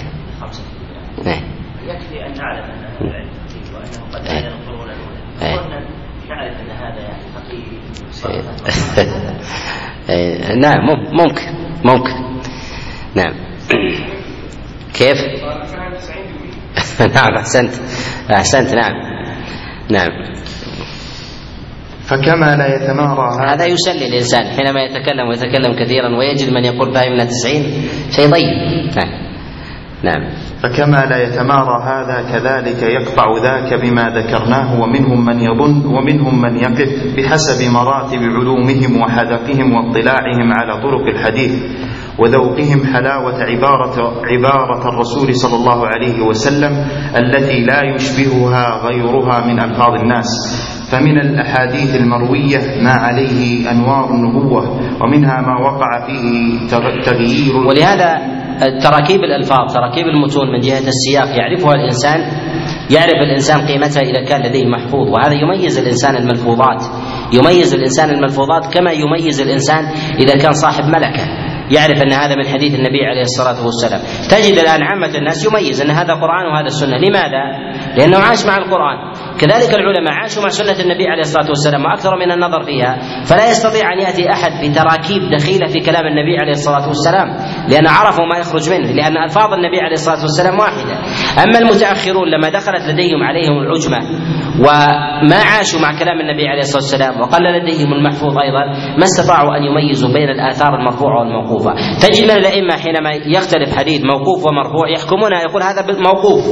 نعم. 1.27 1.43
يكفي 1.87 2.27
أن 2.27 2.33
نعلم 2.39 2.65
أن 2.65 3.07
العلم 3.07 3.29
وأنه 3.75 4.15
قد 4.15 4.25
لا 4.25 4.39
ينظرون 4.39 4.89
نعرف 6.29 6.61
أن 6.61 6.71
هذا 6.71 7.01
يعني 7.01 7.23
فقيه. 7.35 7.81
نعم 10.61 10.81
ممكن. 11.13 11.60
ممكن. 11.85 12.41
نعم. 13.15 13.35
كيف؟ 14.95 15.19
نعم 17.15 17.35
أحسنت. 17.35 17.73
أحسنت 18.31 18.75
نعم. 18.75 18.93
نعم. 19.91 20.09
فكما 22.11 22.57
لا 22.57 22.75
يتمارى 22.77 23.51
هذا 23.53 23.67
يسلي 23.67 24.07
الإنسان 24.07 24.45
حينما 24.45 24.83
يتكلم 24.83 25.29
ويتكلم 25.29 25.85
كثيرا 25.85 26.19
ويجد 26.19 26.53
من 26.53 26.65
يقول 26.65 26.95
فهمنا 26.95 27.25
تسعين 27.25 27.89
شيء 28.11 28.31
طيب. 28.31 28.45
نعم. 28.97 29.31
نعم. 30.03 30.50
فكما 30.63 31.05
لا 31.11 31.23
يتمارى 31.23 31.83
هذا 31.85 32.23
كذلك 32.33 32.83
يقطع 32.83 33.25
ذاك 33.43 33.81
بما 33.83 34.03
ذكرناه 34.11 34.81
ومنهم 34.81 35.25
من 35.25 35.41
يظن 35.41 35.87
ومنهم 35.87 36.43
من 36.43 36.57
يقف 36.57 37.17
بحسب 37.17 37.73
مراتب 37.73 38.19
علومهم 38.19 39.03
وحذقهم 39.03 39.73
واطلاعهم 39.73 40.53
على 40.53 40.83
طرق 40.83 41.07
الحديث 41.07 41.63
وذوقهم 42.19 42.85
حلاوة 42.95 43.43
عبارة 43.43 44.13
عبارة 44.25 44.89
الرسول 44.89 45.35
صلى 45.37 45.55
الله 45.55 45.87
عليه 45.87 46.23
وسلم 46.23 46.73
التي 47.17 47.65
لا 47.65 47.83
يشبهها 47.95 48.87
غيرها 48.87 49.47
من 49.47 49.61
ألفاظ 49.63 49.95
الناس. 50.03 50.31
فمن 50.93 51.21
الأحاديث 51.21 51.95
المروية 51.97 52.83
ما 52.83 52.91
عليه 52.91 53.71
أنوار 53.71 54.11
النبوة 54.11 54.81
ومنها 55.03 55.41
ما 55.41 55.61
وقع 55.61 56.07
فيه 56.07 56.59
تغيير 57.05 57.57
ولهذا 57.57 58.40
تراكيب 58.59 59.25
الألفاظ 59.25 59.73
تراكيب 59.75 60.07
المتون 60.07 60.53
من 60.53 60.61
جهة 60.61 60.89
السياق 60.89 61.39
يعرفها 61.39 61.73
الإنسان 61.75 62.21
يعرف 62.91 63.23
الإنسان 63.27 63.67
قيمتها 63.67 64.03
إذا 64.03 64.25
كان 64.25 64.43
لديه 64.47 64.67
محفوظ 64.67 65.09
وهذا 65.09 65.35
يميز 65.35 65.79
الإنسان 65.79 66.17
الملفوظات 66.17 66.83
يميز 67.33 67.75
الإنسان 67.75 68.11
الملفوظات 68.11 68.75
كما 68.75 68.93
يميز 68.93 69.41
الإنسان 69.41 69.85
إذا 70.19 70.43
كان 70.43 70.53
صاحب 70.53 70.85
ملكة 70.85 71.51
يعرف 71.71 72.03
أن 72.03 72.13
هذا 72.13 72.35
من 72.37 72.47
حديث 72.47 72.75
النبي 72.75 73.07
عليه 73.07 73.23
الصلاة 73.23 73.65
والسلام. 73.65 74.01
تجد 74.31 74.59
الآن 74.59 74.83
عامة 74.83 75.19
الناس 75.19 75.47
يميز 75.47 75.81
أن 75.81 75.91
هذا 75.91 76.15
قرآن 76.15 76.47
وهذا 76.47 76.67
السنة 76.67 76.97
لماذا؟ 76.99 77.43
لأنه 77.97 78.19
عاش 78.19 78.47
مع 78.47 78.57
القرآن. 78.57 79.13
كذلك 79.41 79.75
العلماء 79.75 80.13
عاشوا 80.13 80.43
مع 80.43 80.49
سنة 80.49 80.85
النبي 80.85 81.09
عليه 81.09 81.21
الصلاة 81.21 81.49
والسلام 81.49 81.85
وأكثر 81.85 82.17
من 82.17 82.31
النظر 82.31 82.63
فيها 82.63 82.99
فلا 83.25 83.51
يستطيع 83.51 83.93
أن 83.93 83.99
يأتي 83.99 84.33
أحد 84.33 84.53
بتراكيب 84.65 85.23
دخيلة 85.37 85.67
في 85.67 85.81
كلام 85.81 86.07
النبي 86.07 86.39
عليه 86.43 86.53
الصلاة 86.53 86.89
والسلام 86.89 87.29
لأن 87.69 87.87
عرفوا 87.87 88.27
ما 88.27 88.39
يخرج 88.39 88.71
منه 88.71 88.93
لأن 88.93 89.17
ألفاظ 89.17 89.53
النبي 89.53 89.81
عليه 89.81 89.93
الصلاة 89.93 90.23
والسلام 90.23 90.59
واحدة. 90.59 90.95
أما 91.45 91.59
المتأخرون 91.59 92.29
لما 92.29 92.49
دخلت 92.49 92.83
لديهم 92.89 93.23
عليهم 93.23 93.59
العجمة 93.63 93.99
وما 94.59 95.37
عاشوا 95.51 95.81
مع 95.81 95.99
كلام 95.99 96.21
النبي 96.21 96.49
عليه 96.49 96.61
الصلاة 96.61 96.83
والسلام 96.83 97.21
وقل 97.21 97.45
لديهم 97.45 97.93
المحفوظ 97.93 98.39
أيضا 98.39 98.65
ما 98.99 99.05
استطاعوا 99.05 99.57
أن 99.57 99.63
يميزوا 99.63 100.13
بين 100.13 100.29
الآثار 100.29 100.75
المرفوعة 100.75 101.19
والموقوفة. 101.19 101.73
تجد 102.03 102.25
من 102.25 102.31
الأئمة 102.31 102.77
حينما 102.77 103.11
يختلف 103.37 103.77
حديث 103.79 104.01
موقوف 104.05 104.47
ومرفوع 104.47 104.89
يحكمون 104.89 105.33
يقول 105.49 105.63
هذا 105.63 105.87
موقوف 106.09 106.45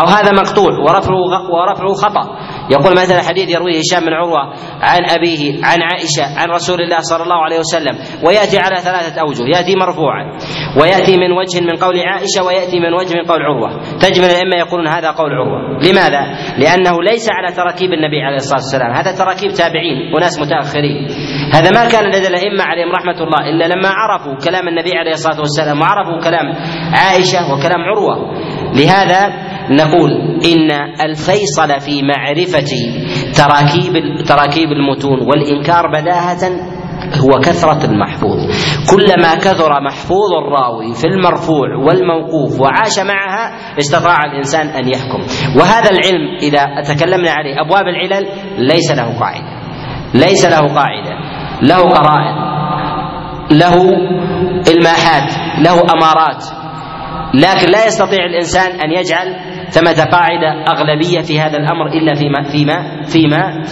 أو 0.00 0.06
هذا 0.06 0.30
مقطوع 0.32 0.72
ورفعه 0.86 1.16
ورفعه 1.54 1.94
خطأ. 2.10 2.36
يقول 2.70 2.92
مثلا 2.92 3.22
حديث 3.22 3.50
يرويه 3.50 3.78
هشام 3.78 4.00
بن 4.06 4.12
عروة 4.12 4.42
عن 4.82 5.10
أبيه 5.10 5.64
عن 5.64 5.78
عائشة 5.82 6.40
عن 6.40 6.48
رسول 6.48 6.80
الله 6.82 6.98
صلى 7.00 7.22
الله 7.22 7.44
عليه 7.44 7.58
وسلم 7.58 7.98
ويأتي 8.26 8.58
على 8.58 8.76
ثلاثة 8.76 9.20
أوجه 9.20 9.44
يأتي 9.56 9.76
مرفوعا 9.76 10.38
ويأتي 10.80 11.16
من 11.16 11.32
وجه 11.32 11.60
من 11.60 11.76
قول 11.76 12.00
عائشة 12.00 12.42
ويأتي 12.46 12.80
من 12.80 12.92
وجه 12.94 13.14
من 13.14 13.24
قول 13.24 13.42
عروة. 13.42 13.70
تجد 14.00 14.18
من 14.18 14.24
الأئمة 14.24 14.56
يقولون 14.56 14.88
هذا 14.88 15.10
قول 15.10 15.32
عروة. 15.32 15.60
لماذا؟ 15.82 16.22
لأنه 16.58 17.02
ليس 17.02 17.28
على 17.32 17.54
تراكيب 17.56 17.92
النبي 17.92 18.22
عليه 18.22 18.36
الصلاة 18.36 18.60
والسلام. 18.60 18.92
هذا 18.92 19.12
تراكيب 19.12 19.50
تابعين 19.50 20.14
وناس 20.14 20.40
متأخرين. 20.40 21.08
هذا 21.54 21.70
ما 21.70 21.90
كان 21.90 22.04
لدى 22.08 22.28
الأئمة 22.28 22.64
عليهم 22.64 22.92
رحمة 22.92 23.18
الله 23.24 23.40
إلا 23.50 23.74
لما 23.74 23.88
عرفوا 23.88 24.34
كلام 24.34 24.68
النبي 24.68 24.92
عليه 24.98 25.12
الصلاة 25.12 25.40
والسلام 25.40 25.80
وعرفوا 25.80 26.18
كلام 26.24 26.46
عائشة 26.94 27.52
وكلام 27.52 27.80
عروة. 27.80 28.16
لهذا 28.74 29.49
نقول 29.70 30.10
إن 30.44 30.70
الفيصل 31.00 31.80
في 31.80 32.02
معرفة 32.02 32.70
تراكيب 33.36 33.92
تراكيب 34.26 34.68
المتون 34.72 35.18
والإنكار 35.28 35.88
بداهة 35.88 36.70
هو 37.00 37.40
كثرة 37.40 37.84
المحفوظ. 37.84 38.38
كلما 38.90 39.34
كثر 39.34 39.82
محفوظ 39.82 40.32
الراوي 40.42 40.94
في 40.94 41.06
المرفوع 41.06 41.76
والموقوف 41.76 42.60
وعاش 42.60 42.98
معها 42.98 43.52
استطاع 43.78 44.24
الإنسان 44.24 44.66
أن 44.66 44.88
يحكم. 44.88 45.20
وهذا 45.60 45.90
العلم 45.90 46.36
إذا 46.42 46.94
تكلمنا 46.94 47.30
عليه 47.30 47.60
أبواب 47.60 47.82
العلل 47.82 48.26
ليس 48.58 48.90
له 48.92 49.18
قاعدة. 49.20 49.60
ليس 50.14 50.44
له 50.44 50.74
قاعدة. 50.74 51.10
له 51.62 51.80
قرائن. 51.80 52.34
له 53.50 53.74
إلماحات. 54.68 55.32
له 55.58 55.80
أمارات. 55.94 56.59
لكن 57.34 57.70
لا 57.70 57.86
يستطيع 57.86 58.24
الإنسان 58.24 58.80
أن 58.80 58.90
يجعل 58.90 59.36
ثمة 59.68 60.04
قاعدة 60.04 60.64
أغلبية 60.68 61.20
في 61.20 61.40
هذا 61.40 61.56
الأمر 61.56 61.86
إلا 61.86 62.14
فيما 62.14 62.42
فيما 62.52 63.04
فيما 63.04 63.62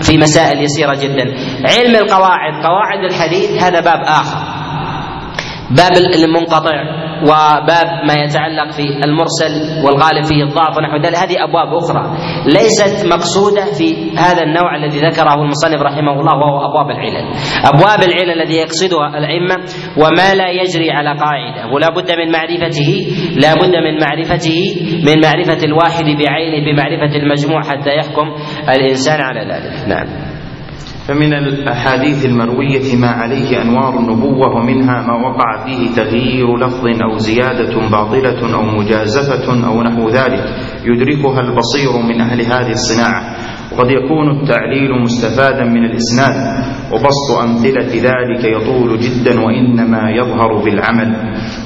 في 0.00 0.18
مسائل 0.18 0.62
يسيرة 0.62 0.94
جدا. 0.94 1.34
علم 1.78 1.96
القواعد. 1.96 2.64
قواعد 2.64 3.04
الحديث 3.10 3.62
هذا 3.62 3.80
باب 3.80 4.00
آخر. 4.04 4.55
باب 5.70 5.92
المنقطع 6.24 7.06
وباب 7.22 7.88
ما 8.08 8.14
يتعلق 8.24 8.70
في 8.72 9.04
المرسل 9.04 9.84
والغالب 9.84 10.24
فيه 10.24 10.42
الضعف 10.42 10.76
ونحو 10.76 10.96
ذلك. 10.96 11.16
هذه 11.16 11.44
أبواب 11.44 11.74
أخرى 11.74 12.16
ليست 12.46 13.06
مقصودة 13.06 13.64
في 13.78 14.16
هذا 14.18 14.42
النوع 14.42 14.76
الذي 14.76 14.98
ذكره 14.98 15.34
المصنف 15.34 15.82
رحمه 15.82 16.20
الله 16.20 16.34
وهو 16.36 16.58
أبواب 16.68 16.90
العلل. 16.90 17.26
أبواب 17.64 18.00
العلل 18.08 18.42
الذي 18.42 18.54
يقصدها 18.54 19.18
الأئمة 19.18 19.56
وما 19.96 20.34
لا 20.34 20.48
يجري 20.50 20.90
على 20.90 21.18
قاعدة 21.20 21.74
ولا 21.74 21.88
بد 21.90 22.10
من 22.10 22.32
معرفته 22.32 22.90
لا 23.36 23.54
بد 23.54 23.74
من 23.86 24.00
معرفته 24.00 24.58
من 25.06 25.20
معرفة 25.22 25.64
الواحد 25.64 26.04
بعينه 26.04 26.64
بمعرفة 26.66 27.16
المجموع 27.16 27.62
حتى 27.62 27.90
يحكم 27.96 28.34
الإنسان 28.68 29.20
على 29.20 29.40
ذلك. 29.40 29.88
نعم. 29.88 30.25
فمن 31.08 31.32
الأحاديث 31.32 32.26
المروية 32.26 32.96
ما 33.00 33.08
عليه 33.08 33.62
أنوار 33.62 33.98
النبوة 33.98 34.48
ومنها 34.56 35.02
ما 35.02 35.28
وقع 35.28 35.64
فيه 35.64 35.94
تغيير 35.96 36.56
لفظ 36.56 36.86
أو 36.86 37.18
زيادة 37.18 37.88
باطلة 37.90 38.54
أو 38.54 38.62
مجازفة 38.62 39.66
أو 39.66 39.82
نحو 39.82 40.08
ذلك 40.08 40.44
يدركها 40.84 41.40
البصير 41.40 41.92
من 42.08 42.20
أهل 42.20 42.40
هذه 42.42 42.70
الصناعة. 42.70 43.36
وقد 43.72 43.90
يكون 43.90 44.30
التعليل 44.30 45.02
مستفادا 45.02 45.64
من 45.64 45.84
الإسناد 45.84 46.64
وبسط 46.92 47.38
أمثلة 47.42 48.10
ذلك 48.10 48.44
يطول 48.44 48.98
جدا 48.98 49.40
وإنما 49.40 50.10
يظهر 50.10 50.64
بالعمل. 50.64 51.16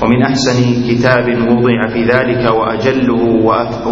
ومن 0.02 0.22
أحسن 0.22 0.88
كتاب 0.90 1.26
وضع 1.28 1.88
في 1.92 2.02
ذلك 2.04 2.50
وأجله 2.54 3.22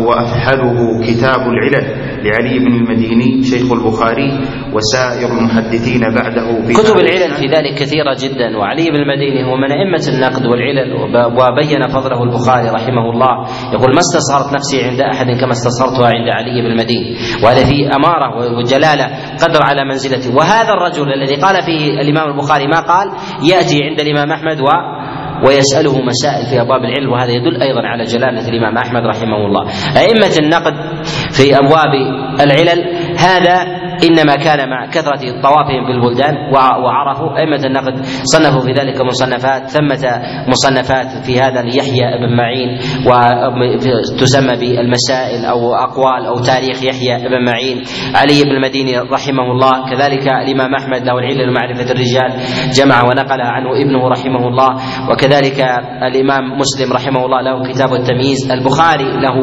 وأفحله 0.07 0.77
كتاب 1.07 1.41
العلل. 1.41 2.08
لعلي 2.25 2.59
بن 2.59 2.73
المديني 2.75 3.43
شيخ 3.43 3.73
البخاري 3.73 4.31
وسائر 4.75 5.29
المحدثين 5.39 6.01
بعده 6.01 6.63
في 6.67 6.73
كتب 6.73 6.97
العلل 6.97 7.35
في 7.35 7.47
ذلك 7.47 7.75
كثيرة 7.79 8.17
جدا 8.23 8.57
وعلي 8.59 8.91
بن 8.91 8.97
المديني 8.97 9.45
هو 9.45 9.57
من 9.57 9.73
أئمة 9.73 10.05
النقد 10.15 10.47
والعلل 10.47 10.93
وبين 11.41 11.83
فضله 11.87 12.23
البخاري 12.23 12.69
رحمه 12.69 13.11
الله. 13.11 13.35
يقول 13.73 13.91
ما 13.95 14.03
استصغرت 14.07 14.55
نفسي 14.55 14.83
عند 14.83 15.01
أحد 15.01 15.27
كما 15.41 15.53
استصغرتها 15.53 16.07
عند 16.07 16.29
علي 16.29 16.63
بن 16.63 16.71
المديني. 16.71 17.17
وهذا 17.45 17.65
فيه 17.65 17.87
أمارة 17.97 18.57
وجلالة 18.59 19.07
قدر 19.43 19.61
على 19.63 19.85
منزلته. 19.85 20.37
وهذا 20.37 20.73
الرجل 20.73 21.13
الذي 21.13 21.37
قال 21.43 21.63
فيه 21.63 22.01
الإمام 22.01 22.31
البخاري 22.31 22.67
ما 22.67 22.81
قال؟ 22.81 23.07
يأتي 23.51 23.77
عند 23.85 24.01
الإمام 24.01 24.33
أحمد 24.33 24.61
و 24.61 24.69
ويسأله 25.47 26.01
مسائل 26.03 26.47
في 26.47 26.61
أبواب 26.61 26.81
العلم 26.85 27.13
وهذا 27.13 27.31
يدل 27.31 27.63
أيضا 27.63 27.81
على 27.85 28.05
جلالة 28.05 28.49
الإمام 28.49 28.79
أحمد 28.79 29.03
رحمه 29.07 29.47
الله. 29.47 29.65
أئمة 29.97 30.35
النقد 30.43 30.75
في 31.33 31.59
أبواب 31.59 31.93
العلل 32.41 32.81
هذا 33.19 33.88
إنما 34.05 34.35
كان 34.35 34.71
مع 34.71 34.87
كثرة 34.87 35.41
طوافهم 35.43 35.87
في 35.87 35.93
البلدان 35.93 36.35
وعرفوا 36.55 37.39
أئمة 37.39 37.67
النقد 37.67 38.05
صنفوا 38.05 38.61
في 38.61 38.73
ذلك 38.73 39.01
مصنفات 39.01 39.67
ثمة 39.67 40.23
مصنفات 40.49 41.25
في 41.27 41.41
هذا 41.41 41.63
ليحيى 41.63 42.19
بن 42.21 42.37
معين 42.37 42.79
وتسمى 43.07 44.57
بالمسائل 44.57 45.45
أو 45.45 45.75
أقوال 45.75 46.27
أو 46.27 46.35
تاريخ 46.35 46.83
يحيى 46.85 47.29
بن 47.29 47.45
معين. 47.45 47.83
علي 48.15 48.43
بن 48.45 48.51
المديني 48.51 48.99
رحمه 48.99 49.51
الله 49.53 49.91
كذلك 49.91 50.29
الإمام 50.29 50.75
أحمد 50.75 51.03
له 51.07 51.19
العلم 51.19 51.55
معرفه 51.55 51.93
الرجال 51.93 52.33
جمع 52.73 53.03
ونقل 53.03 53.41
عنه 53.41 53.69
ابنه 53.83 54.09
رحمه 54.09 54.49
الله 54.49 54.71
وكذلك 55.11 55.61
الإمام 56.03 56.59
مسلم 56.59 56.93
رحمه 56.93 57.25
الله 57.25 57.41
له 57.41 57.73
كتاب 57.73 57.93
التمييز. 57.95 58.51
البخاري 58.53 59.05
له 59.05 59.37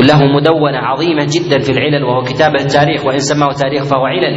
له 0.00 0.20
مدونة 0.36 0.78
عظيمة 0.78 1.26
جدا 1.34 1.58
في 1.58 1.70
العلل 1.72 2.04
وهو 2.04 2.22
كتاب 2.22 2.54
التاريخ 2.54 3.06
وإن 3.06 3.18
سماه 3.18 3.52
تاريخ 3.52 3.84
فهو 3.90 4.04
علل 4.06 4.34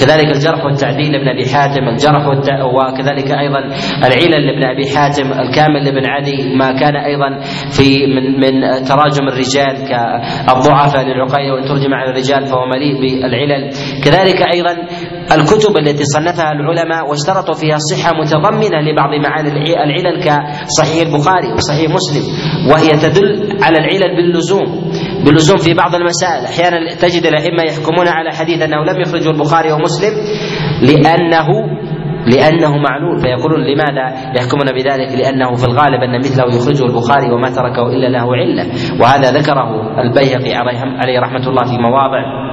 كذلك 0.00 0.28
الجرح 0.36 0.64
والتعديل 0.64 1.12
لابن 1.12 1.28
أبي 1.28 1.44
حاتم 1.54 1.88
الجرح 1.88 2.26
وكذلك 2.74 3.28
أيضا 3.38 3.60
العلل 4.06 4.46
لابن 4.46 4.64
أبي 4.64 4.84
حاتم 4.96 5.32
الكامل 5.32 5.84
لابن 5.84 6.06
عدي 6.06 6.54
ما 6.56 6.72
كان 6.80 6.96
أيضا 6.96 7.28
في 7.76 8.06
من 8.06 8.24
من 8.40 8.84
تراجم 8.88 9.28
الرجال 9.28 9.74
كالضعفاء 9.88 11.04
للعقية 11.06 11.52
وإن 11.52 11.64
ترجم 11.64 11.94
على 11.94 12.10
الرجال 12.10 12.42
فهو 12.46 12.66
مليء 12.66 12.94
بالعلل. 13.00 13.70
كذلك 14.04 14.38
أيضا 14.54 14.74
الكتب 15.32 15.76
التي 15.76 16.04
صنفها 16.04 16.52
العلماء 16.52 17.10
واشترطوا 17.10 17.54
فيها 17.54 17.76
الصحه 17.76 18.10
متضمنة 18.20 18.80
لبعض 18.80 19.10
معاني 19.26 19.48
العلل 19.84 20.20
كصحيح 20.24 21.06
البخاري 21.06 21.52
وصحيح 21.52 21.90
مسلم 21.90 22.22
وهي 22.70 22.90
تدل 22.92 23.58
على 23.62 23.78
العلل 23.78 24.16
باللزوم 24.16 24.92
باللزوم 25.24 25.58
في 25.58 25.74
بعض 25.74 25.94
المسائل. 25.94 26.44
أحيانا 26.44 26.94
تجد 26.94 27.26
الأئمة 27.26 27.62
يحكمون 27.68 28.08
على 28.08 28.30
حديث 28.30 28.62
أنه 28.62 28.84
لم 28.84 29.00
يخرجه 29.00 29.30
البخاري 29.30 29.72
ومسلم 29.72 30.12
لأنه 30.82 31.48
لأنه 32.26 32.76
معلول. 32.76 33.20
فيقولون 33.20 33.60
لماذا 33.60 34.32
يحكمون 34.36 34.66
بذلك؟ 34.72 35.18
لأنه 35.20 35.54
في 35.54 35.64
الغالب 35.64 36.02
أن 36.02 36.18
مثله 36.18 36.56
يخرجه 36.56 36.84
البخاري 36.84 37.30
وما 37.32 37.48
تركه 37.50 37.86
إلا 37.86 38.08
له 38.08 38.36
علة. 38.36 38.64
وهذا 39.00 39.30
ذكره 39.38 39.68
البيهقي 40.00 40.54
عليه 41.00 41.20
رحمة 41.20 41.48
الله 41.48 41.64
في 41.64 41.78
مواضع. 41.78 42.44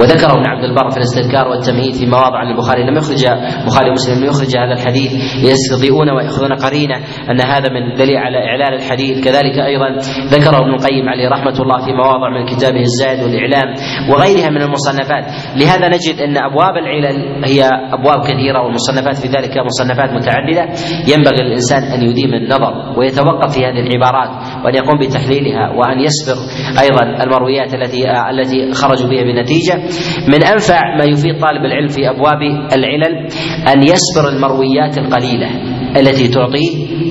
وذكر 0.00 0.30
ابن 0.32 0.46
عبد 0.46 0.64
البر 0.64 0.90
في 0.90 0.96
الاستذكار 0.96 1.48
والتمهيد 1.48 1.94
في 1.94 2.06
مواضع 2.06 2.38
عن 2.38 2.50
البخاري 2.52 2.82
لم 2.86 2.96
يخرج 2.96 3.26
البخاري 3.60 3.90
ومسلم 3.90 4.18
لم 4.18 4.24
يخرج 4.24 4.56
هذا 4.56 4.72
الحديث 4.72 5.12
يستضيئون 5.44 6.10
ويأخذون 6.10 6.52
قرينة 6.52 6.96
أن 7.30 7.40
هذا 7.40 7.68
من 7.72 7.94
دليل 7.94 8.16
على 8.16 8.38
إعلان 8.38 8.72
الحديث. 8.74 9.24
كذلك 9.24 9.56
أيضا 9.70 9.88
ذكر 10.34 10.58
ابن 10.62 10.74
القيم 10.74 11.08
عليه 11.08 11.28
رحمة 11.28 11.56
الله 11.62 11.78
في 11.84 11.92
مواضع 11.92 12.28
من 12.30 12.46
كتابه 12.46 12.80
الزاد 12.80 13.18
والإعلام 13.22 13.74
وغيرها 14.10 14.50
من 14.50 14.62
المصنفات. 14.62 15.24
لهذا 15.56 15.88
نجد 15.88 16.20
أن 16.20 16.36
أبواب 16.36 16.74
العلل 16.76 17.44
هي 17.44 17.68
أبواب 17.92 18.20
كثيرة 18.24 18.62
والمصنفات 18.62 19.16
في 19.16 19.28
ذلك 19.28 19.54
مصنفات 19.58 20.10
متعددة. 20.12 20.64
ينبغي 21.12 21.42
للإنسان 21.44 21.82
أن 21.82 22.02
يديم 22.02 22.34
النظر 22.34 22.98
ويتوقف 22.98 23.54
في 23.54 23.60
هذه 23.60 23.80
العبارات 23.86 24.30
وأن 24.64 24.74
يقوم 24.74 24.98
بتحليلها 24.98 25.70
وأن 25.70 26.00
يسبر 26.00 26.36
أيضا 26.82 27.22
المرويات 27.24 27.74
التي 27.74 28.10
التي 28.30 28.72
خرجوا 28.72 29.08
بها 29.10 29.22
بنتيجه 29.22 29.89
من 30.28 30.44
أنفع 30.44 30.80
ما 30.98 31.04
يفيد 31.04 31.40
طالب 31.40 31.64
العلم 31.64 31.88
في 31.88 32.10
أبواب 32.10 32.42
العلل 32.72 33.26
أن 33.72 33.82
يسبر 33.82 34.28
المرويات 34.28 34.98
القليلة 34.98 35.48
التي 35.96 36.28
تعطيه 36.28 36.70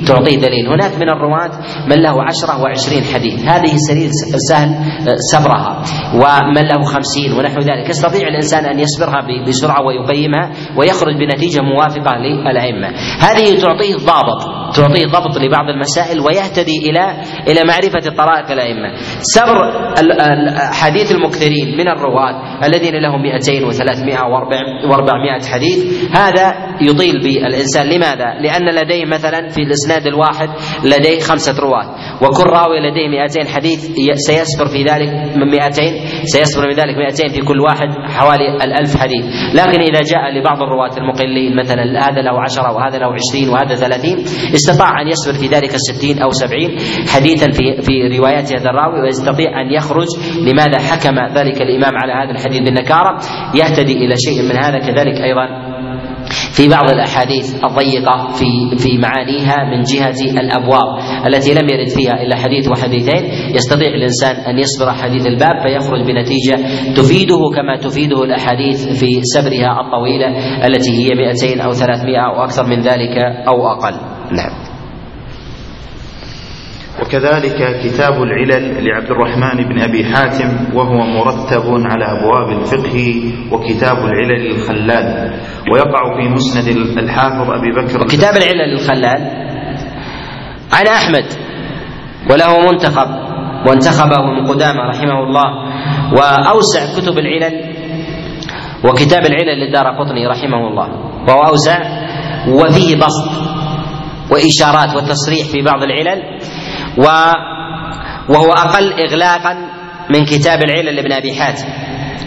تعطيه 0.10 0.38
دليل. 0.38 0.68
هناك 0.68 0.94
من 1.02 1.10
الرواة 1.10 1.52
من 1.90 1.98
له 2.02 2.16
عشرة 2.24 2.62
وعشرين 2.62 3.04
حديث. 3.14 3.38
هذه 3.46 3.74
سليل 3.90 4.10
سهل 4.50 4.70
سبرها. 5.32 5.84
ومن 6.14 6.64
له 6.72 6.82
خمسين 6.84 7.30
ونحو 7.38 7.60
ذلك. 7.60 7.90
يستطيع 7.90 8.28
الإنسان 8.28 8.66
أن 8.66 8.80
يسبرها 8.80 9.22
بسرعة 9.48 9.82
ويقيمها 9.86 10.52
ويخرج 10.78 11.16
بنتيجة 11.20 11.62
موافقة 11.62 12.12
للأئمة. 12.18 12.88
هذه 13.20 13.60
تعطيه 13.60 13.96
ضابط. 13.96 14.42
تعطيه 14.76 15.06
ضبط 15.06 15.38
لبعض 15.38 15.70
المسائل 15.70 16.20
ويهتدي 16.20 16.78
إلى 16.90 17.06
إلى 17.48 17.62
معرفة 17.64 18.10
طرائق 18.18 18.52
الأئمة. 18.52 18.90
سبر 19.22 19.56
حديث 20.74 21.12
المكثرين 21.12 21.78
من 21.78 21.88
الرواة 21.88 22.66
الذين 22.66 22.96
لهم 23.02 23.22
200 23.22 23.72
و300 23.72 24.20
و400 24.90 25.46
حديث 25.54 25.80
هذا 26.18 26.56
يطيل 26.82 27.24
بالإنسان. 27.24 27.90
لماذا؟ 27.90 28.34
لأن 28.42 28.76
لديه 28.76 29.06
مثلا 29.06 29.48
في 29.48 29.62
الاسناد 30.00 30.08
الواحد 30.08 30.50
لديه 30.84 31.20
خمسة 31.20 31.60
رواة. 31.60 31.86
وكل 32.22 32.50
راوي 32.50 32.80
لديه 32.80 33.08
200 33.08 33.48
حديث 33.56 33.80
سيسبر 34.16 34.66
في 34.66 34.84
ذلك 34.84 35.10
من 35.36 35.48
200 35.52 35.72
سيسبر 36.24 36.68
من 36.68 36.74
ذلك 36.74 36.96
200 36.98 37.28
في 37.28 37.42
كل 37.42 37.60
واحد 37.60 37.90
حوالي 38.10 38.64
الألف 38.64 38.98
حديث. 38.98 39.26
لكن 39.54 39.82
إذا 39.82 40.02
جاء 40.02 40.40
لبعض 40.40 40.62
الرواة 40.62 40.98
المقلين 40.98 41.56
مثلا 41.56 41.84
هذا 41.84 42.22
له 42.22 42.42
عشرة 42.42 42.72
وهذا 42.76 42.98
له 42.98 43.14
عشرين 43.14 43.50
وهذا 43.50 43.76
ثلاثين 43.76 44.18
استطاع 44.56 45.02
أن 45.02 45.08
يسبر 45.08 45.34
في 45.34 45.56
ذلك 45.56 45.74
الستين 45.74 46.22
أو 46.22 46.30
سبعين 46.32 46.70
حديثا 47.08 47.52
في 47.52 47.82
في 47.82 48.18
روايات 48.18 48.54
هذا 48.54 48.70
الراوي 48.70 49.02
ويستطيع 49.02 49.62
أن 49.62 49.74
يخرج 49.74 50.08
لماذا 50.48 50.80
حكم 50.80 51.16
ذلك 51.38 51.62
الإمام 51.62 51.94
على 52.02 52.14
هذا 52.14 52.32
الحديث 52.32 52.62
بالنكارة. 52.62 53.20
يهتدي 53.56 53.94
إلى 53.94 54.16
شيء 54.26 54.42
من 54.50 54.58
هذا 54.58 54.80
كذلك 54.80 55.22
أيضا 55.22 55.79
في 56.60 56.68
بعض 56.68 56.90
الأحاديث 56.90 57.56
الضيقة 57.64 58.28
في 58.34 58.78
في 58.78 58.98
معانيها 58.98 59.58
من 59.72 59.82
جهة 59.84 60.40
الأبواب 60.42 61.00
التي 61.28 61.54
لم 61.54 61.70
يرد 61.70 61.88
فيها 61.88 62.22
إلا 62.22 62.36
حديث 62.36 62.68
وحديثين. 62.68 63.24
يستطيع 63.56 63.88
الإنسان 63.88 64.36
أن 64.36 64.60
يصبر 64.60 64.92
حديث 64.92 65.26
الباب 65.26 65.56
فيخرج 65.64 66.02
بنتيجة 66.02 66.56
تفيده 66.96 67.40
كما 67.56 67.78
تفيده 67.78 68.24
الأحاديث 68.24 69.00
في 69.00 69.22
سبرها 69.22 69.82
الطويلة 69.82 70.28
التي 70.68 70.92
هي 70.92 71.16
200 71.16 71.62
أو 71.62 71.72
300 71.72 72.18
أو 72.20 72.44
أكثر 72.44 72.66
من 72.66 72.82
ذلك 72.82 73.18
أو 73.48 73.68
أقل. 73.68 73.94
نعم. 74.32 74.69
وكذلك 77.02 77.80
كتاب 77.84 78.14
العلل 78.24 78.86
لعبد 78.86 79.12
الرحمن 79.12 79.64
بن 79.70 79.82
أبي 79.82 80.06
حاتم 80.06 80.76
وهو 80.78 80.98
مرتب 80.98 81.64
على 81.68 82.06
أبواب 82.06 82.60
الفقه 82.60 83.24
وكتاب 83.52 83.98
العلل 83.98 84.52
الخلال 84.52 85.34
ويقع 85.74 86.18
في 86.22 86.30
مسند 86.30 86.68
الحافظ 86.98 87.52
أبي 87.52 87.72
بكر 87.72 88.08
كتاب 88.08 88.34
العلل 88.38 88.74
الخلال 88.74 89.22
عن 90.74 90.88
أحمد 90.88 91.26
وله 92.32 92.72
منتخب 92.72 93.08
وانتخبه 93.68 94.16
ابن 94.16 94.48
قدامة 94.50 94.80
رحمه 94.90 95.24
الله 95.24 95.46
وأوسع 96.14 96.80
كتب 97.02 97.18
العلل 97.18 97.76
وكتاب 98.86 99.26
العلل 99.26 99.60
للدار 99.66 99.86
قطني 99.88 100.28
رحمه 100.28 100.68
الله 100.68 100.88
وهو 101.28 101.42
أوسع 101.42 101.80
وفيه 102.48 102.96
بسط 102.96 103.30
وإشارات 104.32 104.96
وتصريح 104.96 105.48
في 105.52 105.62
بعض 105.62 105.84
العلل 105.84 106.22
و 107.00 107.06
وهو 108.30 108.52
أقل 108.52 108.94
إغلاقا 108.94 109.54
من 110.10 110.26
كتاب 110.26 110.60
العلل 110.64 110.96
لابن 110.96 111.12
أبي 111.12 111.34
حاتم. 111.34 111.68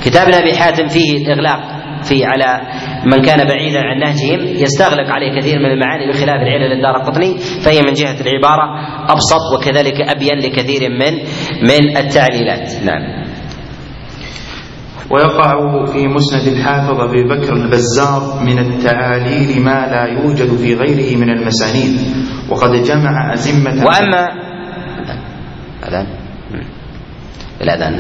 كتاب 0.04 0.28
ابن 0.28 0.34
أبي 0.34 0.56
حاتم 0.56 0.86
فيه 0.88 1.16
الإغلاق 1.16 1.60
فيه 2.02 2.26
على 2.26 2.60
من 3.06 3.22
كان 3.24 3.48
بعيدا 3.48 3.80
عن 3.80 3.98
نهجهم 3.98 4.62
يستغلق 4.62 5.10
عليه 5.10 5.40
كثير 5.40 5.58
من 5.58 5.66
المعاني 5.66 6.12
بخلاف 6.12 6.36
العلل 6.36 6.72
الدار 6.72 6.96
قطني 7.02 7.38
فهي 7.38 7.82
من 7.82 7.92
جهة 7.92 8.16
العبارة 8.20 8.64
أبسط 9.08 9.42
وكذلك 9.58 10.00
أبين 10.00 10.38
لكثير 10.38 10.90
من 10.90 11.12
من 11.68 11.96
التعليلات. 11.96 12.72
نعم. 12.84 13.22
ويقع 15.10 15.84
في 15.86 16.06
مسند 16.08 16.52
الحافظ 16.52 17.00
أبي 17.00 17.22
بكر 17.22 17.52
البزار 17.52 18.40
من 18.46 18.58
التعاليل 18.58 19.62
ما 19.62 19.86
لا 19.86 20.04
يوجد 20.04 20.56
في 20.56 20.74
غيره 20.74 21.16
من 21.16 21.30
المسانيد 21.30 22.00
وقد 22.50 22.70
جمع 22.82 23.32
أزمة 23.34 23.84
وأما 23.86 24.28
الأذان 25.92 26.06
الأذان 27.60 27.94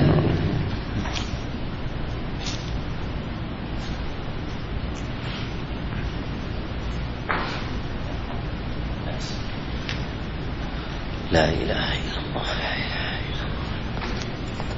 لا 11.32 11.48
إله 11.48 11.84
إلا 12.00 12.18
الله 12.20 12.46
لا 12.60 12.72
إله 12.76 13.08
إلا 13.28 13.44
الله. 13.48 14.72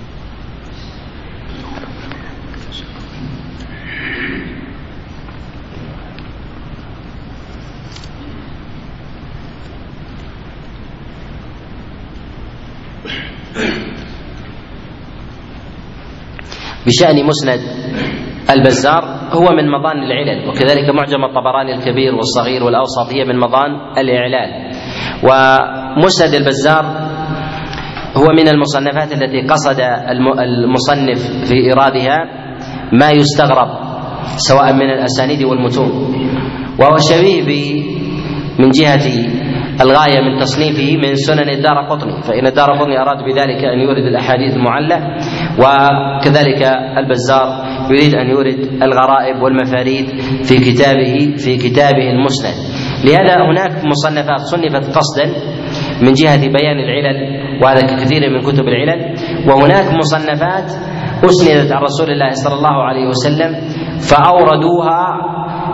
بشأن 16.87 17.27
مسند 17.27 17.61
البزار 18.51 19.05
هو 19.33 19.51
من 19.57 19.71
مظان 19.71 20.03
العلل 20.03 20.49
وكذلك 20.49 20.91
معجم 20.95 21.25
الطبراني 21.25 21.75
الكبير 21.75 22.15
والصغير 22.15 22.65
والأوسط 22.65 23.13
هي 23.13 23.25
من 23.25 23.39
مظان 23.39 23.71
الإعلال. 23.99 24.71
ومسند 25.23 26.35
البزار 26.35 26.85
هو 28.17 28.27
من 28.39 28.49
المصنفات 28.49 29.13
التي 29.13 29.41
قصد 29.47 29.81
المصنف 30.39 31.49
في 31.49 31.55
إيرادها 31.55 32.19
ما 32.93 33.11
يستغرب 33.11 33.69
سواء 34.37 34.73
من 34.73 34.91
الأسانيد 34.91 35.43
والمتون. 35.43 35.91
وهو 36.79 36.97
شبيه 37.11 37.83
من 38.59 38.71
جهة 38.71 39.44
الغاية 39.81 40.21
من 40.21 40.37
تصنيفه 40.41 40.97
من 40.97 41.15
سنن 41.15 41.49
الدار 41.51 41.79
قطني 41.91 42.23
فإن 42.23 42.47
الدار 42.47 42.71
قطني 42.79 43.01
أراد 43.01 43.25
بذلك 43.25 43.65
أن 43.65 43.79
يورد 43.81 44.07
الأحاديث 44.07 44.57
المعلة 44.57 44.97
وكذلك 45.59 46.63
البزار 46.99 47.65
يريد 47.91 48.15
أن 48.15 48.27
يورد 48.31 48.83
الغرائب 48.83 49.43
والمفاريد 49.43 50.07
في 50.45 50.57
كتابه 50.59 51.35
في 51.37 51.57
كتابه 51.57 52.11
المسند. 52.11 52.55
لهذا 53.05 53.45
هناك 53.51 53.85
مصنفات 53.85 54.41
صنفت 54.41 54.97
قصدا 54.97 55.27
من 56.03 56.13
جهة 56.13 56.41
بيان 56.41 56.79
العلل 56.79 57.45
وهذا 57.63 57.81
كثير 57.97 58.31
من 58.31 58.41
كتب 58.41 58.65
العلل 58.69 59.15
وهناك 59.49 59.95
مصنفات 59.95 60.73
أسندت 61.25 61.73
عن 61.73 61.83
رسول 61.83 62.11
الله 62.11 62.31
صلى 62.31 62.55
الله 62.55 62.83
عليه 62.83 63.07
وسلم 63.09 63.51
فأوردوها 63.99 65.01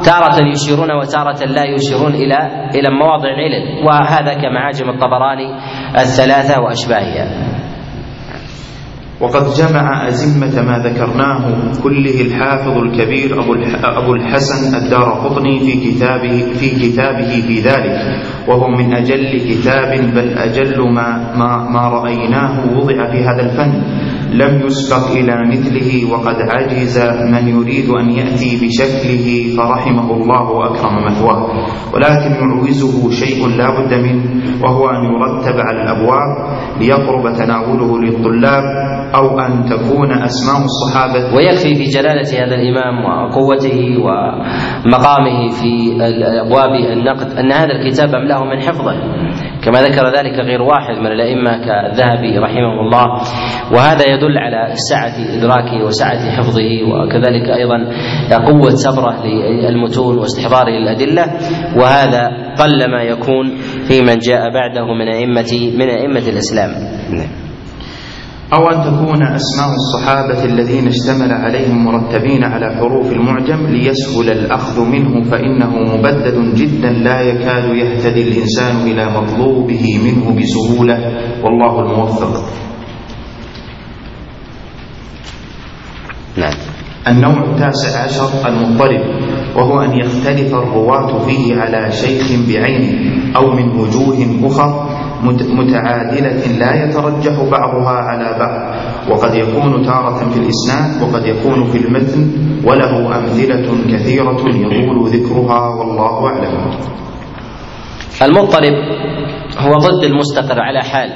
تارة 0.05 0.37
يشيرون 0.53 0.93
وتارة 0.93 1.45
لا 1.45 1.65
يشيرون 1.65 2.13
إلى 2.15 2.39
إلى 2.75 2.89
مواضع 3.03 3.29
العلل 3.29 3.87
وهذا 3.87 4.35
كمعاجم 4.35 4.89
الطبراني 4.91 5.49
الثلاثة 5.97 6.61
وأشباهها. 6.63 7.27
وقد 9.21 9.43
جمع 9.59 10.09
أزمة 10.09 10.63
ما 10.63 10.79
ذكرناه 10.79 11.45
كله 11.83 12.21
الحافظ 12.21 12.79
الكبير 12.79 13.41
أبو 13.99 14.15
الحسن 14.15 14.77
الدار 14.77 15.09
قطني 15.25 15.59
في 15.61 15.73
كتابه 15.91 16.53
في 16.53 16.69
كتابه 16.71 17.31
في 17.47 17.61
ذلك 17.61 18.25
وهو 18.49 18.69
من 18.69 18.95
أجل 18.95 19.39
كتاب 19.39 19.91
بل 20.15 20.39
أجل 20.39 20.81
ما 20.95 21.33
ما, 21.37 21.71
ما 21.71 21.89
رأيناه 21.89 22.77
وضع 22.77 23.11
في 23.13 23.19
هذا 23.19 23.43
الفن. 23.43 23.83
لم 24.33 24.63
يسبق 24.67 25.11
إلى 25.11 25.35
مثله 25.51 26.13
وقد 26.13 26.37
عجز 26.51 26.99
من 27.33 27.49
يريد 27.49 27.89
أن 27.91 28.11
يأتي 28.11 28.67
بشكله 28.67 29.57
فرحمه 29.57 30.11
الله 30.17 30.51
وأكرم 30.51 31.05
مثواه. 31.07 31.47
ولكن 31.95 32.31
يعوزه 32.35 33.11
شيء 33.11 33.47
لا 33.49 33.69
بد 33.81 33.95
منه 33.95 34.25
وهو 34.63 34.89
أن 34.89 35.03
يرتب 35.05 35.57
على 35.61 35.83
الأبواب 35.83 36.31
ليقرب 36.81 37.33
تناوله 37.37 37.99
للطلاب 37.99 38.65
أو 39.15 39.41
أن 39.41 39.65
تكون 39.65 40.13
أسماء 40.13 40.65
الصحابة. 40.65 41.35
ويكفي 41.37 41.75
في 41.75 41.85
جلالة 41.85 42.45
هذا 42.45 42.55
الإمام 42.55 43.05
وقوته 43.05 43.79
ومقامه 43.99 45.49
في 45.49 45.97
أبواب 46.47 46.73
النقد 46.93 47.31
أن 47.39 47.53
هذا 47.53 47.73
الكتاب 47.73 48.15
أملاه 48.15 48.45
من 48.45 48.61
حفظه. 48.61 48.95
كما 49.65 49.83
ذكر 49.83 50.07
ذلك 50.19 50.39
غير 50.41 50.63
واحد 50.63 50.99
من 50.99 51.07
الأئمة 51.07 51.51
كالذهبي 51.51 52.39
رحمه 52.39 52.81
الله. 52.81 53.07
وهذا 53.73 54.09
يدل 54.09 54.39
على 54.39 54.75
سعة 54.75 55.39
إدراكه 55.39 55.85
وسعة 55.85 56.31
حفظه 56.31 56.71
وكذلك 56.93 57.49
أيضا 57.51 57.79
قوة 58.47 58.71
صبره 58.71 59.27
للمتون 59.69 60.19
واستحضاره 60.19 60.71
للأدلة. 60.71 61.25
وهذا 61.77 62.29
قل 62.59 62.91
ما 62.91 63.03
يكون 63.03 63.57
في 63.89 64.03
من 64.03 64.19
جاء 64.19 64.51
بعده 64.53 64.95
من 64.95 65.09
أئمة 65.15 65.73
من 65.79 65.89
أئمة 65.91 66.29
الإسلام. 66.29 66.71
أو 68.53 68.69
أن 68.71 68.83
تكون 68.83 69.23
أسماء 69.23 69.71
الصحابة 69.75 70.45
الذين 70.45 70.87
اشتمل 70.89 71.33
عليهم 71.33 71.85
مرتبين 71.85 72.45
على 72.45 72.75
حروف 72.77 73.13
المعجم 73.13 73.67
ليسهل 73.67 74.31
الأخذ 74.31 74.81
منه 74.85 75.23
فإنه 75.31 75.71
مبدد 75.97 76.55
جدا 76.55 76.91
لا 76.91 77.21
يكاد 77.21 77.65
يهتدي 77.77 78.23
الإنسان 78.23 78.77
إلى 78.77 79.11
مطلوبه 79.11 79.99
منه 80.05 80.41
بسهولة. 80.41 80.99
والله 81.45 81.81
الموفق. 81.81 82.45
نعم. 86.37 86.55
النوع 87.09 87.45
التاسع 87.45 88.05
عشر 88.05 88.49
المضطرب 88.49 89.01
وهو 89.57 89.81
أن 89.81 89.99
يختلف 89.99 90.55
الرواة 90.55 91.19
فيه 91.19 91.57
على 91.57 91.93
شيخ 91.93 92.27
بعينه 92.49 93.11
أو 93.37 93.51
من 93.51 93.69
وجوه 93.81 94.19
أخر 94.47 94.89
متعادلة 95.55 96.59
لا 96.59 96.85
يترجح 96.85 97.43
بعضها 97.51 97.97
على 98.09 98.39
بعض. 98.39 98.75
وقد 99.11 99.35
يكون 99.35 99.83
تارة 99.83 100.31
في 100.31 100.39
الإسناد 100.39 101.03
وقد 101.03 101.27
يكون 101.27 101.65
في 101.65 101.79
المتن 101.79 102.31
وله 102.65 103.19
أمثلة 103.19 103.67
كثيرة 103.93 104.41
يطول 104.49 105.09
ذكرها 105.09 105.69
والله 105.69 106.27
أعلم. 106.27 106.71
المضطرب 108.23 108.75
هو 109.59 109.79
ضد 109.79 110.05
المستقر 110.05 110.61
على 110.61 110.81
حال. 110.83 111.11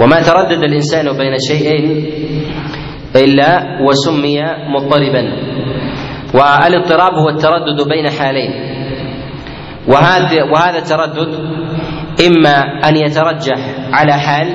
وما 0.00 0.20
تردد 0.22 0.62
الإنسان 0.64 1.04
بين 1.04 1.38
شيئين 1.48 2.04
إلا 3.16 3.62
وسمي 3.88 4.40
مضطربا 4.74 5.22
والاضطراب 6.36 7.12
هو 7.14 7.28
التردد 7.28 7.88
بين 7.88 8.10
حالين. 8.10 8.50
وهذا 9.88 10.42
وهذا 10.52 10.78
التردد 10.78 11.34
إما 12.26 12.88
أن 12.88 12.96
يترجح 12.96 13.58
على 13.92 14.12
حال 14.12 14.48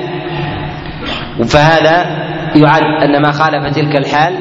فهذا 1.48 1.96
يعد 2.56 2.82
أن 3.02 3.22
ما 3.22 3.32
خالف 3.32 3.74
تلك 3.76 3.96
الحال 3.96 4.34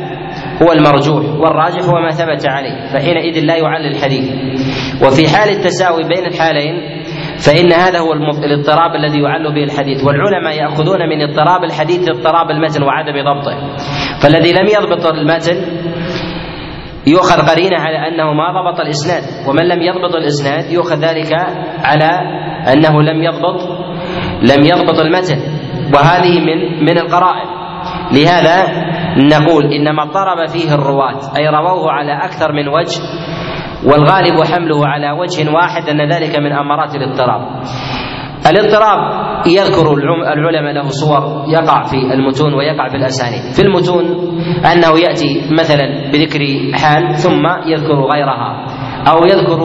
هو 0.62 0.72
المرجوح 0.72 1.26
والراجح 1.26 1.84
هو 1.84 2.02
ما 2.02 2.12
ثبت 2.12 2.48
عليه 2.48 2.94
فحينئذ 2.94 3.46
لا 3.46 3.56
يعل 3.56 3.86
الحديث. 3.86 4.26
وفي 5.04 5.30
حال 5.30 5.50
التساوي 5.50 6.04
بين 6.04 6.26
الحالين 6.26 6.74
فإن 7.38 7.74
هذا 7.74 8.00
هو 8.00 8.14
الاضطراب 8.14 8.96
الذي 8.96 9.20
يعل 9.20 9.54
به 9.54 9.64
الحديث. 9.64 10.04
والعلماء 10.04 10.54
يأخذون 10.56 11.10
من 11.10 11.22
اضطراب 11.30 11.64
الحديث 11.64 12.10
اضطراب 12.10 12.52
المتن 12.52 12.84
وعدم 12.84 13.14
ضبطه. 13.14 13.76
فالذي 14.22 14.52
لم 14.54 14.68
يضبط 14.68 15.06
المتن 15.06 15.58
يؤخذ 17.08 17.52
قرينة 17.52 17.78
على 17.80 18.08
أنه 18.08 18.34
ما 18.34 18.52
ضبط 18.52 18.80
الإسناد 18.80 19.48
ومن 19.50 19.64
لم 19.68 19.82
يضبط 19.82 20.16
الإسناد 20.16 20.72
يؤخذ 20.72 20.96
ذلك 20.96 21.34
على 21.84 22.10
أنه 22.74 23.02
لم 23.02 23.24
يضبط 23.24 23.62
لم 24.42 24.66
يضبط 24.66 25.00
المتن 25.00 25.38
وهذه 25.96 26.40
من 26.40 26.86
من 26.86 26.98
القرائن. 26.98 27.62
لهذا 28.12 28.58
نقول 29.18 29.74
إنما 29.74 30.04
اضطرب 30.04 30.48
فيه 30.48 30.74
الرواة 30.74 31.20
أي 31.38 31.48
رووه 31.48 31.92
على 31.92 32.26
أكثر 32.26 32.52
من 32.52 32.68
وجه 32.68 33.02
والغالب 33.86 34.44
حمله 34.44 34.88
على 34.88 35.12
وجه 35.12 35.52
واحد 35.52 35.90
أن 35.90 36.14
ذلك 36.14 36.40
من 36.40 36.52
أمارات 36.52 36.96
الاضطراب. 36.96 37.42
الاضطراب 38.50 39.00
يذكر 39.48 39.94
العلماء 40.34 40.74
له 40.74 40.90
صور 40.90 41.46
يقع 41.48 41.84
في 41.84 41.96
المتون 42.14 42.54
ويقع 42.54 42.90
في 42.90 42.96
الأسانيد. 42.96 43.42
في 43.54 43.62
المتون 43.62 44.06
أنه 44.66 45.00
يأتي 45.00 45.42
مثلا 45.52 46.12
بذكر 46.12 46.40
حال 46.74 47.16
ثم 47.16 47.46
يذكر 47.66 48.00
غيرها 48.14 48.66
أو 49.08 49.26
يذكر 49.26 49.60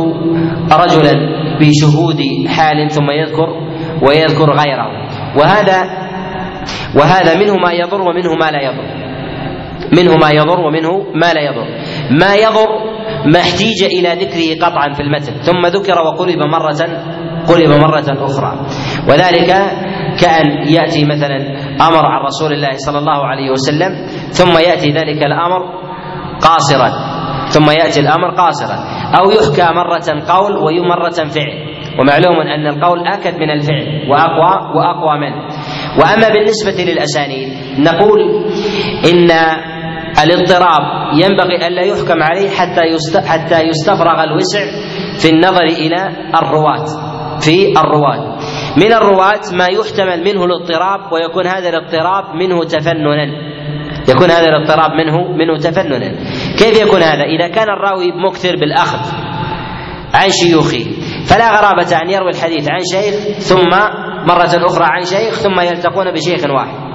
رجلا 0.73 1.13
بشهود 1.61 2.21
حال 2.49 2.91
ثم 2.91 3.11
يذكر 3.11 3.49
ويذكر 4.03 4.51
غيره. 4.53 4.89
وهذا 5.37 6.07
وهذا 6.97 7.39
منه 7.39 7.57
ما 7.57 7.73
يضر 7.73 8.01
ومنه 8.01 8.35
ما 8.41 8.51
لا 8.51 8.63
يضر. 8.63 9.07
منه 9.93 10.17
ما 10.17 10.31
يضر 10.31 10.61
ومنه 10.61 10.93
ما 11.15 11.33
لا 11.33 11.41
يضر. 11.41 11.67
ما 12.11 12.35
يضر 12.35 12.69
ما 13.33 13.41
احتيج 13.41 13.85
إلى 13.85 14.09
ذكره 14.25 14.67
قطعا 14.67 14.93
في 14.93 15.03
المتن. 15.03 15.33
ثم 15.33 15.67
ذكر 15.67 15.99
وقلب 15.99 16.39
مرة 16.39 17.03
قلب 17.49 17.71
مرة 17.71 18.25
أخرى. 18.25 18.53
وذلك 19.09 19.51
كأن 20.21 20.47
يأتي 20.69 21.05
مثلا 21.05 21.37
أمر 21.89 22.05
عن 22.07 22.21
رسول 22.27 22.53
الله 22.53 22.73
صلى 22.87 22.99
الله 22.99 23.27
عليه 23.27 23.51
وسلم 23.51 24.07
ثم 24.31 24.59
يأتي 24.59 24.91
ذلك 24.93 25.23
الأمر 25.23 25.61
قاصرا. 26.43 26.91
ثم 27.49 27.71
يأتي 27.71 28.01
الأمر 28.01 28.31
قاصرا. 28.31 28.77
أو 29.19 29.31
يحكى 29.31 29.75
مرة 29.75 30.09
قول 30.29 30.57
ومرة 30.57 31.19
فعل. 31.35 31.77
ومعلوم 32.01 32.41
أن 32.41 32.67
القول 32.67 33.07
أكد 33.07 33.35
من 33.35 33.51
الفعل 33.51 34.11
وأقوى 34.11 34.77
وأقوى 34.77 35.19
منه. 35.19 35.37
وأما 35.99 36.29
بالنسبة 36.29 36.93
للأسانيد 36.93 37.49
نقول 37.79 38.21
إن 39.11 39.31
الاضطراب 40.25 40.83
ينبغي 41.15 41.67
ألا 41.67 41.83
يحكم 41.83 42.23
عليه 42.23 42.51
حتى 42.51 42.83
حتى 43.27 43.61
يستفرغ 43.63 44.25
الوسع 44.25 44.61
في 45.19 45.31
النظر 45.31 45.65
إلى 45.65 46.11
الرواة. 46.43 47.16
في 47.41 47.81
الرواة. 47.81 48.39
من 48.77 48.93
الرواة 48.93 49.41
ما 49.53 49.67
يحتمل 49.67 50.25
منه 50.25 50.45
الاضطراب 50.45 51.13
ويكون 51.13 51.47
هذا 51.47 51.69
الاضطراب 51.69 52.35
منه 52.35 52.65
تفننا. 52.65 53.27
يكون 54.09 54.31
هذا 54.31 54.47
الاضطراب 54.47 54.91
منه 54.91 55.33
منه 55.33 55.59
تفننا. 55.59 56.15
كيف 56.59 56.83
يكون 56.83 57.03
هذا؟ 57.03 57.23
إذا 57.23 57.49
كان 57.49 57.69
الراوي 57.71 58.13
مكثر 58.13 58.57
بالأخذ 58.57 59.13
عن 60.15 60.31
شيوخه 60.31 60.85
فلا 61.27 61.59
غرابة 61.59 62.03
أن 62.03 62.11
يروي 62.11 62.31
الحديث 62.31 62.69
عن 62.71 62.81
شيخ 62.93 63.39
ثم 63.39 63.71
مرة 64.27 64.67
أخرى 64.67 64.85
عن 64.85 65.05
شيخ 65.05 65.35
ثم 65.35 65.61
يلتقون 65.61 66.13
بشيخ 66.13 66.51
واحد. 66.51 66.86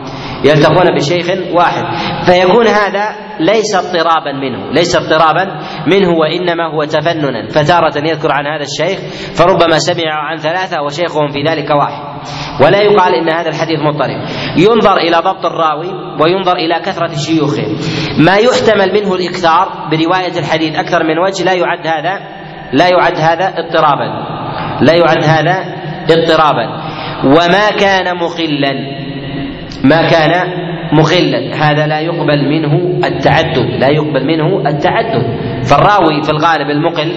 يلتقون 0.45 0.95
بشيخ 0.95 1.27
واحد. 1.53 1.83
فيكون 2.25 2.67
هذا 2.67 3.15
ليس 3.39 3.75
اضطرابا 3.75 4.31
منه 4.31 4.71
ليس 4.71 4.95
اضطرابا 4.95 5.45
منه 5.87 6.09
وإنما 6.09 6.73
هو 6.73 6.83
تفننا. 6.83 7.47
فتارة 7.47 7.93
يذكر 7.97 8.31
عن 8.31 8.45
هذا 8.45 8.63
الشيخ 8.63 8.99
فربما 9.35 9.77
سمع 9.77 10.13
عن 10.13 10.37
ثلاثة 10.37 10.81
وشيخهم 10.81 11.27
في 11.27 11.43
ذلك 11.49 11.69
واحد. 11.69 12.03
ولا 12.61 12.81
يقال 12.81 13.15
إن 13.15 13.29
هذا 13.29 13.49
الحديث 13.49 13.79
مضطرب. 13.79 14.21
ينظر 14.57 14.97
إلى 14.97 15.17
ضبط 15.17 15.45
الراوي 15.45 15.91
وينظر 16.21 16.55
إلى 16.55 16.79
كثرة 16.85 17.15
شيوخه. 17.15 17.75
ما 18.17 18.35
يحتمل 18.35 18.93
منه 18.93 19.15
الإكثار 19.15 19.89
برواية 19.91 20.39
الحديث 20.39 20.75
أكثر 20.75 21.03
من 21.03 21.19
وجه 21.19 21.43
لا 21.43 21.53
يعد 21.53 21.87
هذا 21.87 22.19
لا 22.73 22.87
يعد 22.87 23.17
هذا 23.17 23.53
اضطرابا. 23.57 24.07
لا 24.81 24.93
يعد 24.93 25.23
هذا 25.23 25.75
اضطرابا. 26.09 26.67
وما 27.25 27.69
كان 27.79 28.17
مخلا. 28.17 29.10
ما 29.83 30.09
كان 30.09 30.31
مخلا. 30.93 31.55
هذا 31.55 31.87
لا 31.87 31.99
يقبل 31.99 32.49
منه 32.49 32.99
التعدد 33.07 33.69
لا 33.79 33.87
يقبل 33.87 34.25
منه 34.27 34.69
التعدد. 34.69 35.23
فالراوي 35.63 36.21
في 36.23 36.29
الغالب 36.29 36.69
المقل 36.69 37.11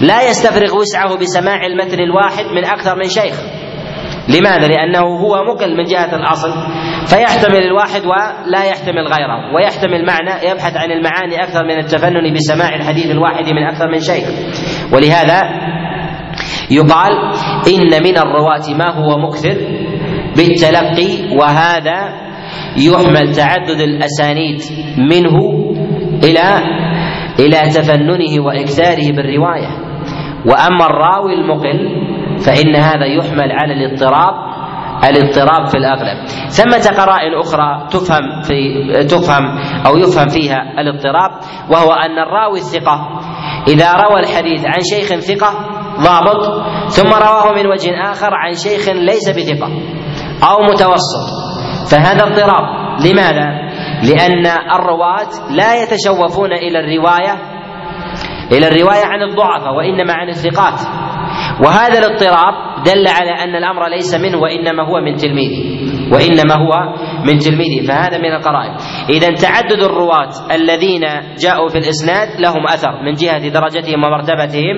لا 0.00 0.28
يستفرغ 0.28 0.76
وسعه 0.80 1.16
بسماع 1.18 1.66
المتن 1.66 2.00
الواحد 2.00 2.44
من 2.44 2.64
أكثر 2.64 2.96
من 2.96 3.04
شيخ. 3.04 3.36
لماذا؟ 4.28 4.66
لأنه 4.68 5.00
هو 5.00 5.44
مقل 5.44 5.76
من 5.76 5.84
جهة 5.84 6.16
الأصل 6.16 6.50
فيحتمل 7.06 7.62
الواحد 7.62 8.02
ولا 8.06 8.64
يحتمل 8.64 9.06
غيره 9.06 9.54
ويحتمل 9.54 10.06
معنى 10.06 10.50
يبحث 10.50 10.76
عن 10.76 10.90
المعاني 10.90 11.42
أكثر 11.42 11.64
من 11.64 11.78
التفنن 11.78 12.32
بسماع 12.34 12.74
الحديث 12.74 13.10
الواحد 13.10 13.44
من 13.44 13.62
أكثر 13.62 13.88
من 13.88 14.00
شيخ. 14.00 14.24
ولهذا 14.92 15.42
يقال 16.70 17.12
إن 17.68 18.02
من 18.02 18.18
الرواة 18.18 18.74
ما 18.78 18.90
هو 18.94 19.18
مكثر 19.18 19.56
بالتلقي 20.36 21.36
وهذا 21.36 22.26
يحمل 22.76 23.34
تعدد 23.34 23.80
الأسانيد 23.80 24.60
منه 24.98 25.36
إلى 26.24 26.76
إلى 27.38 27.70
تفننه 27.70 28.44
وإكثاره 28.46 29.12
بالرواية. 29.12 29.68
وأما 30.46 30.86
الراوي 30.86 31.34
المقل 31.34 32.06
فإن 32.46 32.76
هذا 32.76 33.06
يحمل 33.06 33.52
على 33.52 33.72
الاضطراب 33.72 34.46
الاضطراب 35.04 35.66
في 35.66 35.76
الأغلب. 35.76 36.26
ثمة 36.48 37.04
قرائن 37.04 37.34
أخرى 37.34 37.88
تفهم 37.90 38.42
في 38.42 38.82
تفهم 39.04 39.58
أو 39.86 39.96
يفهم 39.96 40.28
فيها 40.28 40.80
الاضطراب 40.80 41.30
وهو 41.70 41.92
أن 41.92 42.18
الراوي 42.18 42.58
الثقة. 42.58 43.20
إذا 43.68 43.92
روى 43.92 44.20
الحديث 44.20 44.64
عن 44.66 44.80
شيخ 44.80 45.18
ثقة 45.18 45.50
ضابط 46.00 46.62
ثم 46.90 47.08
رواه 47.08 47.52
من 47.52 47.66
وجه 47.66 48.10
آخر 48.10 48.34
عن 48.34 48.52
شيخ 48.52 48.88
ليس 48.88 49.28
بثقة. 49.28 49.95
أو 50.42 50.62
متوسط. 50.62 51.26
فهذا 51.90 52.22
اضطراب. 52.24 52.86
لماذا؟ 53.00 53.46
لأن 54.02 54.46
الرواة 54.46 55.28
لا 55.50 55.82
يتشوفون 55.82 56.52
إلى 56.52 56.78
الرواية 56.80 57.34
إلى 58.52 58.68
الرواية 58.68 59.04
عن 59.04 59.22
الضعفاء 59.22 59.74
وإنما 59.74 60.12
عن 60.12 60.28
الثقات. 60.28 60.80
وهذا 61.64 61.98
الاضطراب 61.98 62.54
دل 62.84 63.06
على 63.08 63.30
أن 63.44 63.56
الأمر 63.56 63.88
ليس 63.88 64.14
منه 64.14 64.38
وإنما 64.38 64.88
هو 64.88 65.00
من 65.00 65.14
تلميذه. 65.14 65.95
وإنما 66.12 66.54
هو 66.54 66.72
من 67.24 67.38
تلميذه 67.38 67.86
فهذا 67.86 68.18
من 68.18 68.32
القرائن. 68.32 68.74
إذا 69.10 69.30
تعدد 69.30 69.82
الرواة 69.82 70.30
الذين 70.54 71.04
جاءوا 71.38 71.68
في 71.68 71.78
الإسناد 71.78 72.40
لهم 72.40 72.66
أثر 72.66 73.02
من 73.02 73.12
جهة 73.12 73.48
درجتهم 73.48 74.04
ومرتبتهم 74.04 74.76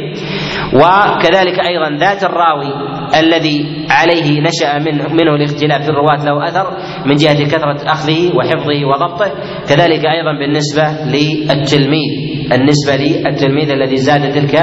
وكذلك 0.74 1.58
أيضا 1.68 1.96
ذات 2.00 2.24
الراوي 2.24 2.72
الذي 3.20 3.86
عليه 3.90 4.40
نشأ 4.40 4.78
منه, 4.78 5.08
منه 5.08 5.34
الاختلاف 5.34 5.82
في 5.82 5.88
الرواة 5.88 6.24
له 6.24 6.48
أثر 6.48 6.66
من 7.06 7.14
جهة 7.14 7.44
كثرة 7.44 7.92
أخذه 7.92 8.36
وحفظه 8.36 8.84
وضبطه 8.84 9.30
كذلك 9.68 10.04
أيضا 10.06 10.32
بالنسبة 10.38 10.82
للتلميذ. 11.04 12.37
النسبة 12.52 12.96
للتلميذ 12.96 13.70
الذي 13.70 13.96
زاد 13.96 14.32
تلك 14.32 14.54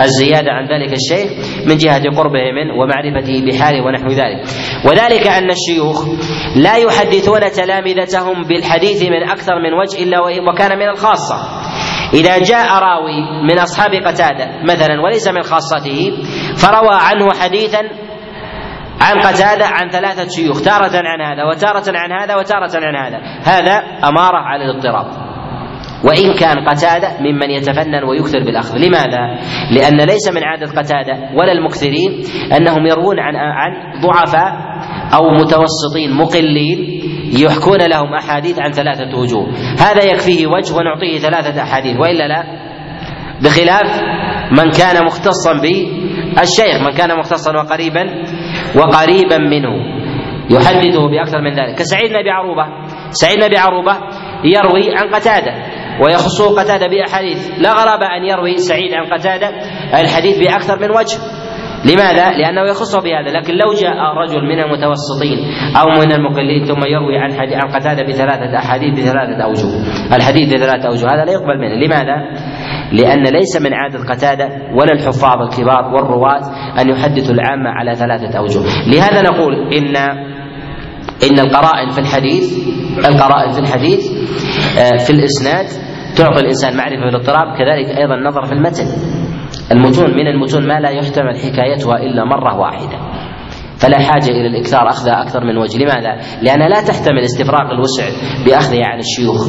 الزيادة 0.00 0.52
عن 0.52 0.64
ذلك 0.64 0.92
الشيخ 0.92 1.30
من 1.66 1.76
جهة 1.76 2.02
قربه 2.16 2.52
منه 2.52 2.74
ومعرفته 2.74 3.46
بحاله 3.46 3.84
ونحو 3.84 4.08
ذلك. 4.08 4.40
وذلك 4.86 5.26
أن 5.26 5.50
الشيوخ 5.50 6.06
لا 6.56 6.76
يحدثون 6.76 7.40
تلامذتهم 7.40 8.44
بالحديث 8.44 9.02
من 9.02 9.22
أكثر 9.30 9.54
من 9.58 9.72
وجه 9.74 10.02
إلا 10.02 10.18
وكان 10.48 10.78
من 10.78 10.88
الخاصة. 10.88 11.36
إذا 12.14 12.38
جاء 12.38 12.66
راوي 12.78 13.42
من 13.50 13.58
أصحاب 13.58 13.90
قتادة 13.94 14.62
مثلا 14.62 15.00
وليس 15.04 15.28
من 15.28 15.42
خاصته 15.42 16.12
فروى 16.56 16.94
عنه 16.94 17.34
حديثا 17.40 17.80
عن 19.00 19.20
قتادة 19.20 19.66
عن 19.66 19.90
ثلاثة 19.90 20.28
شيوخ 20.28 20.62
تارة 20.62 20.90
عن 20.94 21.20
هذا 21.20 21.44
وتارة 21.44 21.98
عن 21.98 22.12
هذا 22.12 22.36
وتارة 22.36 22.70
عن 22.74 22.96
هذا. 22.96 23.18
هذا 23.42 23.72
أمارة 24.08 24.36
على 24.36 24.64
الاضطراب. 24.64 25.27
وإن 26.04 26.34
كان 26.34 26.68
قتادة 26.68 27.08
ممن 27.20 27.50
يتفنن 27.50 28.04
ويكثر 28.04 28.44
بالأخذ. 28.44 28.76
لماذا؟ 28.78 29.38
لأن 29.70 29.96
ليس 29.96 30.28
من 30.34 30.44
عادة 30.44 30.66
قتادة 30.66 31.14
ولا 31.34 31.52
المكثرين 31.52 32.22
أنهم 32.56 32.86
يروون 32.86 33.18
عن 33.20 33.36
عن 33.36 34.00
ضعفاء 34.00 34.52
أو 35.14 35.30
متوسطين 35.30 36.12
مقلين 36.12 37.02
يحكون 37.44 37.78
لهم 37.90 38.14
أحاديث 38.14 38.58
عن 38.60 38.72
ثلاثة 38.72 39.18
وجوه. 39.18 39.48
هذا 39.78 40.04
يكفيه 40.04 40.46
وجه 40.46 40.74
ونعطيه 40.74 41.18
ثلاثة 41.18 41.62
أحاديث. 41.62 41.96
وإلا 41.96 42.28
لا 42.28 42.44
بخلاف 43.42 44.02
من 44.50 44.70
كان 44.70 45.04
مختصا 45.04 45.52
بالشيخ 45.52 46.82
من 46.86 46.92
كان 46.96 47.18
مختصا 47.18 47.56
وقريبا 47.56 48.24
وقريبا 48.76 49.38
منه 49.38 49.98
يحدثه 50.50 51.08
بأكثر 51.08 51.40
من 51.40 51.54
ذلك. 51.54 51.78
كسعيد 51.78 52.10
بن 52.10 52.16
أبي 52.16 52.30
عروبة 52.30 52.64
سعيد 53.10 53.36
بن 53.36 53.44
أبي 53.44 53.58
عروبة 53.58 53.96
يروي 54.44 54.96
عن 54.96 55.14
قتادة. 55.14 55.54
ويخصه 56.04 56.60
قتادة 56.60 56.86
بأحاديث. 56.86 57.50
لا 57.58 57.72
غرابة 57.72 58.06
أن 58.06 58.24
يروي 58.24 58.56
سعيد 58.56 58.94
عن 58.94 59.18
قتادة. 59.18 59.48
الحديث 60.00 60.38
بأكثر 60.38 60.78
من 60.78 60.90
وجه. 60.90 61.18
لماذا؟ 61.84 62.30
لأنه 62.30 62.70
يخصه 62.70 63.00
بهذا، 63.00 63.38
لكن 63.38 63.54
لو 63.54 63.72
جاء 63.72 63.96
رجل 64.22 64.42
من 64.42 64.58
المتوسطين 64.58 65.38
أو 65.76 66.00
من 66.00 66.12
المقلين 66.12 66.64
ثم 66.64 66.84
يروي 66.86 67.18
عن 67.18 67.32
حديث 67.32 67.54
عن 67.54 67.68
قتادة 67.68 68.02
بثلاثة 68.02 68.58
أحاديث 68.58 69.00
بثلاثة 69.00 69.44
أوجه، 69.44 69.68
الحديث 70.16 70.54
بثلاثة 70.54 70.88
أوجه، 70.88 71.06
هذا 71.06 71.24
لا 71.24 71.32
يقبل 71.32 71.58
منه، 71.58 71.74
لماذا؟ 71.74 72.16
لأن 72.92 73.22
ليس 73.22 73.62
من 73.62 73.74
عادة 73.74 73.98
قتادة 73.98 74.48
ولا 74.74 74.92
الحفاظ 74.92 75.40
الكبار 75.42 75.94
والرواة 75.94 76.42
أن 76.80 76.88
يحدثوا 76.88 77.34
العامة 77.34 77.70
على 77.70 77.94
ثلاثة 77.94 78.38
أوجه، 78.38 78.60
لهذا 78.86 79.22
نقول 79.22 79.54
إن 79.74 79.96
إن 81.30 81.38
القرائن 81.38 81.90
في 81.90 81.98
الحديث 81.98 82.68
القرائن 82.98 83.52
في 83.52 83.58
الحديث 83.58 84.10
آه، 84.78 84.96
في 84.96 85.10
الإسناد 85.10 85.87
تعطي 86.18 86.40
الإنسان 86.40 86.76
معرفة 86.76 87.04
بالاضطراب 87.04 87.58
كذلك 87.58 87.98
أيضا 87.98 88.14
النظر 88.14 88.42
في 88.46 88.52
المتن. 88.52 88.84
المتون 89.72 90.10
من 90.10 90.26
المتون 90.26 90.68
ما 90.68 90.80
لا 90.80 90.90
يحتمل 90.90 91.36
حكايتها 91.36 91.96
إلا 91.96 92.24
مرة 92.24 92.58
واحدة. 92.58 92.98
فلا 93.78 93.98
حاجة 93.98 94.30
إلى 94.30 94.46
الإكثار 94.46 94.88
أخذها 94.88 95.22
أكثر 95.22 95.44
من 95.44 95.56
وجه. 95.56 95.78
لماذا؟ 95.78 96.16
لانها 96.42 96.68
لا 96.68 96.80
تحتمل 96.80 97.18
استفراغ 97.18 97.70
الوسع 97.70 98.04
باخذها 98.46 98.86
عن 98.86 98.98
الشيوخ. 98.98 99.48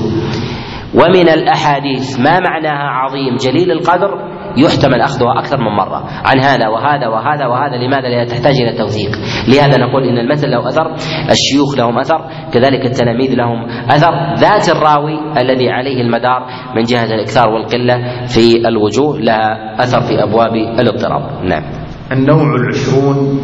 ومن 0.93 1.29
الأحاديث 1.29 2.19
ما 2.19 2.39
معناها 2.39 2.89
عظيم 2.89 3.35
جليل 3.35 3.71
القدر؟ 3.71 4.38
يحتمل 4.57 5.01
أخذها 5.01 5.39
أكثر 5.39 5.57
من 5.57 5.71
مرة. 5.77 6.03
عن 6.25 6.39
هذا 6.39 6.67
وهذا 6.67 7.07
وهذا 7.07 7.47
وهذا 7.47 7.75
لماذا؟ 7.75 8.07
لانها 8.09 8.25
تحتاج 8.25 8.55
إلى 8.55 8.77
توثيق 8.77 9.11
لهذا 9.47 9.77
نقول 9.77 10.03
إن 10.03 10.17
المثل 10.17 10.49
له 10.51 10.67
أثر 10.67 10.95
الشيوخ 11.29 11.77
لهم 11.77 11.99
أثر 11.99 12.21
كذلك 12.53 12.85
التلاميذ 12.85 13.35
لهم 13.35 13.65
أثر. 13.89 14.11
ذات 14.35 14.69
الراوي 14.69 15.41
الذي 15.41 15.69
عليه 15.69 16.01
المدار 16.01 16.45
من 16.75 16.83
جهة 16.83 17.05
الإكثار 17.05 17.49
والقلة 17.49 18.25
في 18.25 18.67
الوجوه 18.67 19.19
لها 19.19 19.75
أثر 19.83 20.01
في 20.01 20.23
أبواب 20.23 20.55
الاضطراب. 20.79 21.45
نعم. 21.45 21.63
النوع 22.11 22.55
العشرون 22.55 23.39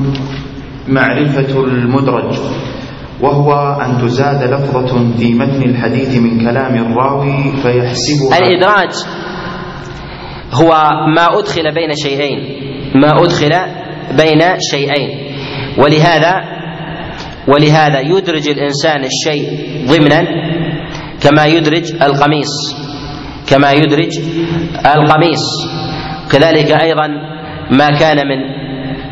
معرفة 0.87 1.63
المدرج 1.63 2.35
وهو 3.21 3.53
أن 3.81 3.97
تزاد 3.97 4.43
لفظة 4.53 5.17
في 5.17 5.33
متن 5.33 5.69
الحديث 5.69 6.17
من 6.17 6.39
كلام 6.39 6.75
الراوي 6.75 7.51
فيحسبها 7.63 8.37
الإدراج. 8.37 8.93
هو 10.53 10.69
ما 11.15 11.39
أدخل 11.39 11.73
بين 11.73 11.95
شيئين. 11.95 12.39
ما 12.95 13.23
أدخل 13.23 13.53
بين 14.17 14.41
شيئين. 14.71 15.09
ولهذا 15.77 16.33
ولهذا 17.47 17.99
يدرج 17.99 18.49
الإنسان 18.49 19.03
الشيء 19.03 19.49
ضمنا 19.87 20.25
كما 21.21 21.45
يدرج 21.45 22.03
القميص. 22.03 22.75
كما 23.49 23.71
يدرج 23.71 24.19
القميص. 24.95 25.43
كذلك 26.31 26.71
أيضا 26.71 27.07
ما 27.71 27.99
كان 27.99 28.17
من 28.17 28.39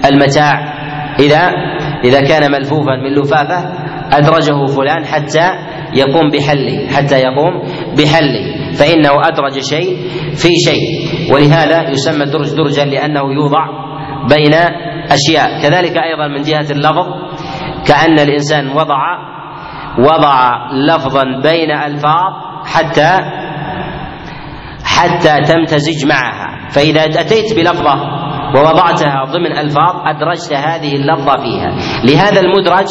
المتاع. 0.05 0.73
إذا 1.19 1.51
إذا 2.03 2.21
كان 2.21 2.51
ملفوفا 2.51 2.95
من 2.95 3.13
لفافة 3.15 3.83
أدرجه 4.11 4.65
فلان 4.65 5.05
حتى 5.05 5.49
يقوم 5.95 6.29
بحله 6.29 6.87
حتى 6.87 7.19
يقوم 7.19 7.63
بحله. 7.97 8.62
فإنه 8.79 9.11
أدرج 9.27 9.59
شيء 9.59 9.97
في 10.35 10.49
شيء 10.55 11.33
ولهذا 11.33 11.89
يسمى 11.89 12.23
الدرج 12.23 12.55
درجا 12.55 12.85
لأنه 12.85 13.33
يوضع 13.33 13.65
بين 14.29 14.53
أشياء. 15.11 15.61
كذلك 15.61 15.97
أيضا 15.97 16.27
من 16.27 16.41
جهة 16.41 16.71
اللفظ 16.71 17.07
كأن 17.87 18.19
الإنسان 18.19 18.69
وضع 18.69 18.99
وضع 19.99 20.49
لفظا 20.73 21.23
بين 21.43 21.71
ألفاظ 21.71 22.33
حتى 22.65 23.19
حتى 24.85 25.53
تمتزج 25.53 26.05
معها. 26.05 26.69
فإذا 26.69 27.03
أتيت 27.03 27.55
بلفظة 27.55 27.95
ووضعتها 28.55 29.23
ضمن 29.25 29.57
ألفاظ 29.57 29.95
أدرجت 30.05 30.53
هذه 30.53 30.95
اللفظة 30.95 31.37
فيها. 31.37 31.75
لهذا 32.03 32.41
المدرج 32.41 32.87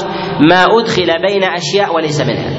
ما 0.50 0.64
أدخل 0.64 1.06
بين 1.28 1.44
أشياء 1.44 1.94
وليس 1.94 2.20
منها. 2.20 2.50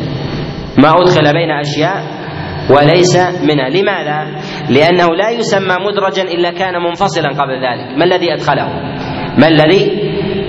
ما 0.77 1.01
أدخل 1.01 1.33
بين 1.33 1.51
أشياء 1.51 2.22
وليس 2.69 3.15
منها 3.17 3.69
لماذا؟ 3.69 4.41
لأنه 4.69 5.15
لا 5.15 5.29
يسمى 5.29 5.75
مدرجا 5.87 6.23
إلا 6.23 6.51
كان 6.51 6.73
منفصلا 6.83 7.29
قبل 7.29 7.53
ذلك. 7.53 7.97
ما 7.97 8.05
الذي 8.05 8.33
أدخله؟ 8.33 8.67
ما 9.37 9.47
الذي؟ 9.47 9.91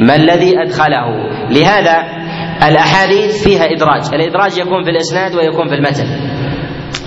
ما 0.01 0.17
الذي 0.17 0.63
أدخله؟ 0.63 1.07
لهذا 1.51 1.97
الأحاديث 2.69 3.45
فيها 3.45 3.65
إدراج. 3.65 4.03
الإدراج 4.15 4.59
يكون 4.59 4.85
في 4.85 4.91
الإسناد 4.91 5.35
ويكون 5.35 5.69
في 5.69 5.75
المتن. 5.75 6.07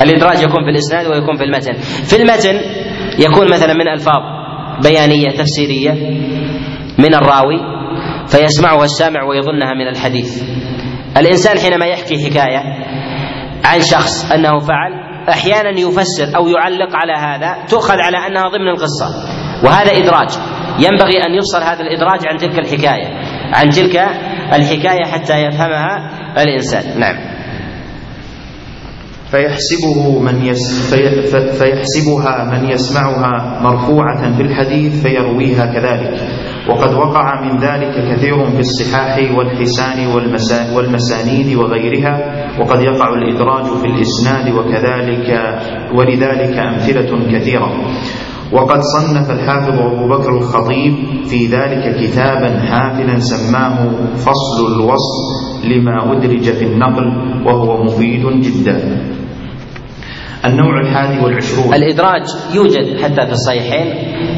الإدراج 0.02 0.42
يكون 0.42 0.64
في 0.64 0.70
الإسناد 0.70 1.08
ويكون 1.08 1.36
في 1.38 1.44
المتن. 1.44 1.74
في 1.82 2.16
المتن 2.16 2.60
يكون 3.20 3.52
مثلا 3.52 3.74
من 3.74 3.88
ألفاظ 3.88 4.22
بيانية 4.84 5.30
تفسيرية 5.30 5.92
من 7.00 7.16
الراوي 7.16 7.60
فيسمعها 8.28 8.84
السامع 8.84 9.24
ويظنها 9.24 9.74
من 9.74 9.88
الحديث. 9.88 10.44
الإنسان 11.18 11.58
حينما 11.58 11.86
يحكي 11.86 12.16
حكاية 12.26 12.62
عن 13.68 13.82
شخص 13.82 14.32
أنه 14.32 14.60
فعل 14.60 14.92
أحيانا 15.30 15.80
يفسر 15.80 16.38
أو 16.38 16.48
يعلق 16.48 16.96
على 16.96 17.14
هذا 17.14 17.66
تؤخذ 17.70 18.00
على 18.00 18.18
أنها 18.18 18.44
ضمن 18.44 18.68
القصة. 18.68 19.08
وهذا 19.64 19.92
إدراج. 19.92 20.30
ينبغي 20.80 21.24
أن 21.26 21.36
يفصل 21.36 21.64
هذا 21.64 21.82
الإدراج 21.82 22.28
عن 22.28 22.38
تلك 22.38 22.60
الحكاية 22.60 23.08
عن 23.54 23.70
تلك 23.70 23.96
الحكاية 24.54 25.12
حتى 25.12 25.44
يفهمها 25.44 26.12
الإنسان. 26.38 27.00
نعم. 27.00 27.37
فيحسبه 29.32 30.20
من 30.20 30.46
يس 30.46 30.94
في 30.96 31.22
فيحسبها 31.52 32.36
من 32.52 32.70
يسمعها 32.70 33.62
مرفوعة 33.64 34.36
في 34.38 34.42
الحديث 34.42 35.02
فيرويها 35.04 35.66
كذلك. 35.66 36.14
وقد 36.70 36.94
وقع 36.94 37.42
من 37.42 37.60
ذلك 37.60 37.94
كثير 38.12 38.46
في 38.46 38.60
الصحاح 38.60 39.18
والحسان 39.38 40.08
والمسا 40.08 40.76
والمسانيد 40.76 41.56
وغيرها 41.58 42.16
وقد 42.60 42.82
يقع 42.82 43.14
الإدراج 43.14 43.66
في 43.66 43.86
الإسناد 43.86 44.54
وكذلك 44.56 45.28
ولذلك 45.96 46.58
أمثلة 46.60 47.38
كثيرة. 47.38 47.70
وقد 48.54 48.80
صنف 48.80 49.32
الحافظ 49.32 49.80
أبو 49.80 50.08
بكر 50.08 50.38
الخطيب 50.38 50.94
في 51.26 51.46
ذلك 51.46 51.96
كتابا 52.00 52.60
حافلا 52.60 53.20
سماه 53.20 53.90
فصل 54.16 54.74
الوصل 54.76 55.26
لما 55.64 56.12
أدرج 56.12 56.44
في 56.44 56.66
النقل 56.66 57.08
وهو 57.46 57.84
مفيد 57.84 58.42
جدا. 58.42 59.02
النوع 60.46 60.82
الحادي 60.82 61.24
والعشرون. 61.26 61.74
الإدراج 61.74 62.24
يوجد 62.56 63.02
حتى 63.04 63.26
في 63.26 63.32
الصحيحين 63.32 63.88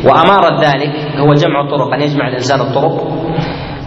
وأمارة 0.05 0.61
ذلك 0.61 0.93
هو 1.17 1.33
جمع 1.33 1.61
الطرق 1.61 1.93
أن 1.93 2.01
يجمع 2.01 2.27
الإنسان 2.27 2.61
الطرق. 2.61 3.07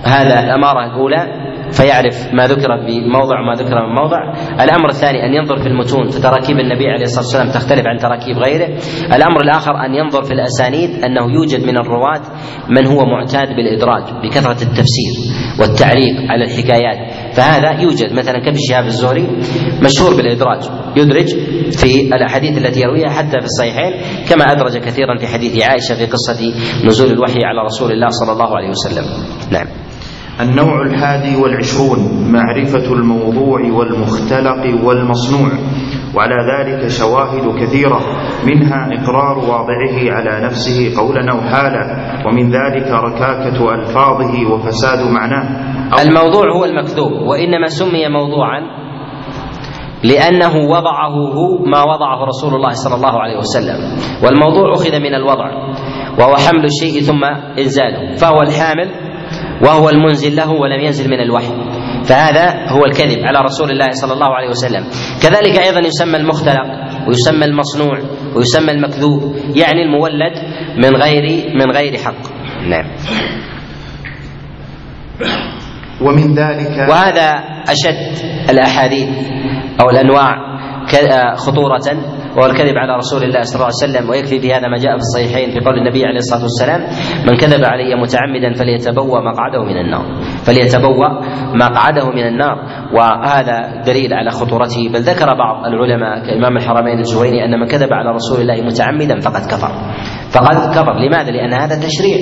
هذا 0.05 0.41
الأمارة 0.41 0.85
الأولى. 0.85 1.52
فيعرف 1.73 2.35
ما 2.35 2.47
ذكر 2.47 2.87
في 2.87 3.01
موضع 3.01 3.41
وما 3.41 3.55
ذكر 3.55 3.87
من 3.87 3.95
موضع. 3.95 4.33
الأمر 4.65 4.89
الثاني 4.89 5.27
أن 5.27 5.35
ينظر 5.35 5.57
في 5.57 5.67
المتون 5.69 6.09
فتراكيب 6.09 6.57
النبي 6.59 6.89
عليه 6.89 7.05
الصلاة 7.05 7.25
والسلام 7.25 7.49
تختلف 7.51 7.87
عن 7.87 7.97
تراكيب 7.99 8.39
غيره. 8.39 8.69
الأمر 9.17 9.41
الآخر 9.41 9.87
أن 9.87 9.95
ينظر 9.95 10.23
في 10.23 10.33
الأسانيد 10.33 10.91
أنه 11.05 11.33
يوجد 11.35 11.67
من 11.67 11.77
الرواة 11.77 12.23
من 12.69 12.87
هو 12.87 13.05
معتاد 13.05 13.49
بالإدراج 13.57 14.03
بكثرة 14.23 14.63
التفسير 14.63 15.13
والتعليق 15.61 16.31
على 16.31 16.45
الحكايات. 16.45 17.13
فهذا 17.35 17.81
يوجد 17.81 18.13
مثلا 18.13 18.39
كابن 18.39 18.59
الزهري 18.87 19.27
مشهور 19.83 20.17
بالإدراج 20.17 20.63
يدرج 20.97 21.29
في 21.71 22.15
الأحاديث 22.15 22.59
التي 22.59 22.81
يرويها 22.81 23.11
حتى 23.11 23.41
في 23.41 23.45
الصحيحين 23.45 23.93
كما 24.29 24.45
أدرج 24.45 24.79
كثيرا 24.79 25.19
في 25.19 25.27
حديث 25.27 25.65
عائشة 25.65 25.95
في 25.95 26.07
قصة 26.07 26.55
نزول 26.85 27.11
الوحي 27.11 27.45
على 27.45 27.61
رسول 27.65 27.93
الله 27.93 28.09
صلى 28.09 28.33
الله 28.33 28.57
عليه 28.57 28.69
وسلم. 28.69 29.05
نعم. 29.53 29.82
النوع 30.43 30.83
الحادي 30.83 31.37
والعشرون 31.37 31.99
معرفة 32.33 32.93
الموضوع 32.93 33.61
والمختلق 33.61 34.85
والمصنوع. 34.87 35.51
وعلى 36.17 36.35
ذلك 36.53 36.89
شواهد 36.89 37.59
كثيرة 37.61 38.01
منها 38.47 38.89
إقرار 38.93 39.39
واضعه 39.39 40.13
على 40.17 40.45
نفسه 40.47 41.01
قولا 41.01 41.33
أو 41.33 41.41
حالا 41.41 41.85
ومن 42.27 42.51
ذلك 42.51 42.91
ركاكة 42.91 43.75
ألفاظه 43.75 44.53
وفساد 44.53 45.11
معناه. 45.13 45.47
الموضوع 46.03 46.57
هو 46.57 46.65
المكذوب 46.65 47.13
وإنما 47.13 47.67
سمي 47.67 48.09
موضوعا 48.09 48.61
لأنه 50.05 50.57
وضعه 50.71 51.15
هو 51.35 51.65
ما 51.65 51.83
وضعه 51.83 52.25
رسول 52.25 52.55
الله 52.55 52.71
صلى 52.71 52.95
الله 52.95 53.21
عليه 53.21 53.37
وسلم. 53.37 53.79
والموضوع 54.25 54.73
أخذ 54.75 55.01
من 55.01 55.15
الوضع 55.15 55.51
وهو 56.19 56.35
حمل 56.37 56.65
الشيء 56.65 57.01
ثم 57.03 57.25
إنزاله 57.59 58.15
فهو 58.17 58.43
الحامل 58.43 59.12
وهو 59.63 59.89
المنزل 59.89 60.37
له 60.37 60.51
ولم 60.51 60.81
ينزل 60.81 61.11
من 61.11 61.21
الوحي. 61.21 61.53
فهذا 62.05 62.73
هو 62.73 62.85
الكذب 62.85 63.19
على 63.25 63.39
رسول 63.39 63.71
الله 63.71 63.91
صلى 63.91 64.13
الله 64.13 64.37
عليه 64.37 64.49
وسلم. 64.49 64.85
كذلك 65.23 65.59
أيضا 65.59 65.81
يسمى 65.81 66.17
المختلق 66.17 66.67
ويسمى 67.09 67.45
المصنوع 67.45 67.99
ويسمى 68.37 68.71
المكذوب 68.71 69.37
يعني 69.57 69.83
المولد 69.83 70.35
من 70.77 70.97
غير 71.03 71.55
من 71.55 71.71
غير 71.71 71.99
حق. 71.99 72.23
نعم. 72.69 72.87
ومن 76.03 76.35
ذلك 76.35 76.89
وهذا 76.91 77.29
أشد 77.69 78.13
الأحاديث 78.51 79.09
أو 79.81 79.91
الأنواع 79.91 80.53
خطورة 81.37 81.89
وهو 82.37 82.47
الكذب 82.47 82.79
على 82.79 82.97
رسول 82.97 83.23
الله 83.25 83.43
صلى 83.43 83.55
الله 83.55 83.67
عليه 83.67 83.85
وسلم 83.85 84.11
ويكفي 84.11 84.41
في 84.41 84.55
هذا 84.55 84.69
ما 84.69 84.77
جاء 84.77 84.93
في 84.93 85.03
الصحيحين 85.07 85.51
في 85.51 85.65
قول 85.67 85.79
النبي 85.79 86.05
عليه 86.05 86.19
الصلاة 86.19 86.43
والسلام 86.43 86.81
من 87.27 87.37
كذب 87.37 87.65
علي 87.65 87.95
متعمدا 87.95 88.53
فليتبوأ 88.55 89.21
مقعده 89.21 89.65
من 89.65 89.77
النار 89.77 90.05
فليتبوأ 90.47 91.09
مقعده 91.55 92.11
من 92.11 92.27
النار 92.27 92.57
وهذا 92.95 93.83
دليل 93.87 94.15
على 94.15 94.31
خطورته 94.31 94.89
بل 94.93 95.01
ذكر 95.01 95.35
بعض 95.35 95.67
العلماء 95.67 96.27
كإمام 96.27 96.57
الحرمين 96.57 96.99
الجويني 96.99 97.45
أن 97.45 97.61
من 97.61 97.67
كذب 97.67 97.93
على 97.93 98.11
رسول 98.11 98.41
الله 98.41 98.63
متعمدا 98.63 99.21
فقد 99.21 99.43
كفر 99.51 99.73
فقد 100.33 100.75
كفر 100.75 100.99
لماذا؟ 100.99 101.31
لأن 101.31 101.53
هذا 101.53 101.77
تشريع 101.77 102.19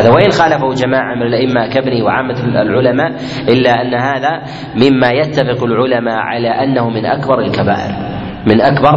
هذا 0.00 0.10
وإن 0.10 0.30
خالفه 0.30 0.68
جماعة 0.84 1.14
من 1.14 1.22
الأئمة 1.22 1.68
كابني 1.74 2.02
وعامة 2.02 2.40
العلماء 2.44 3.10
إلا 3.48 3.70
أن 3.70 3.94
هذا 3.94 4.42
مما 4.74 5.08
يتفق 5.10 5.64
العلماء 5.64 6.16
على 6.16 6.48
أنه 6.48 6.90
من 6.90 7.06
أكبر 7.06 7.40
الكبائر 7.40 8.17
من 8.46 8.60
أكبر 8.60 8.92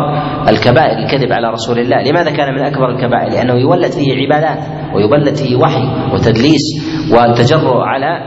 الكبائر 0.50 0.98
الكذب 0.98 1.32
على 1.32 1.50
رسول 1.50 1.80
الله، 1.80 2.04
لماذا 2.12 2.32
كان 2.32 2.54
من 2.54 2.62
أكبر 2.62 2.90
الكبائر؟ 2.90 3.32
لأنه 3.32 3.54
يولد 3.54 3.92
فيه 3.92 4.16
عبادات 4.16 4.64
ويولد 4.96 5.36
فيه 5.36 5.56
وحي 5.56 6.14
وتدليس 6.14 6.62
والتجرؤ 7.12 7.78
على 7.78 8.20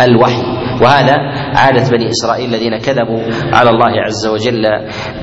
الوحي، 0.00 0.42
وهذا 0.82 1.16
عادة 1.56 1.90
بني 1.90 2.08
إسرائيل 2.08 2.54
الذين 2.54 2.76
كذبوا 2.76 3.20
على 3.52 3.70
الله 3.70 4.00
عز 4.00 4.26
وجل 4.26 4.62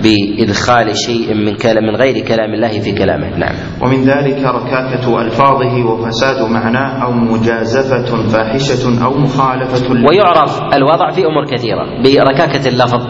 بإدخال 0.04 0.98
شيء 0.98 1.34
من 1.34 1.56
كلام 1.56 1.84
من 1.84 1.96
غير 1.96 2.26
كلام 2.26 2.54
الله 2.54 2.80
في 2.80 2.92
كلامه. 2.92 3.38
نعم. 3.38 3.56
ومن 3.82 4.04
ذلك 4.04 4.44
ركاكة 4.44 5.22
ألفاظه 5.22 5.86
وفساد 5.86 6.52
معناه 6.52 7.06
أو 7.06 7.12
مجازفة 7.12 8.28
فاحشة 8.28 9.06
أو 9.06 9.18
مخالفة 9.18 9.92
ويعرف 10.10 10.62
الوضع 10.74 11.12
في 11.12 11.26
أمور 11.26 11.46
كثيرة. 11.46 11.86
بركاكة 12.04 12.68
اللفظ 12.68 13.08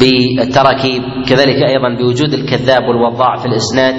بالتراكيب 0.00 1.02
كذلك 1.28 1.62
أيضا 1.68 1.88
بوجود 1.98 2.32
الكذاب 2.32 2.82
والوضاع 2.88 3.36
في 3.36 3.46
الإسناد 3.46 3.94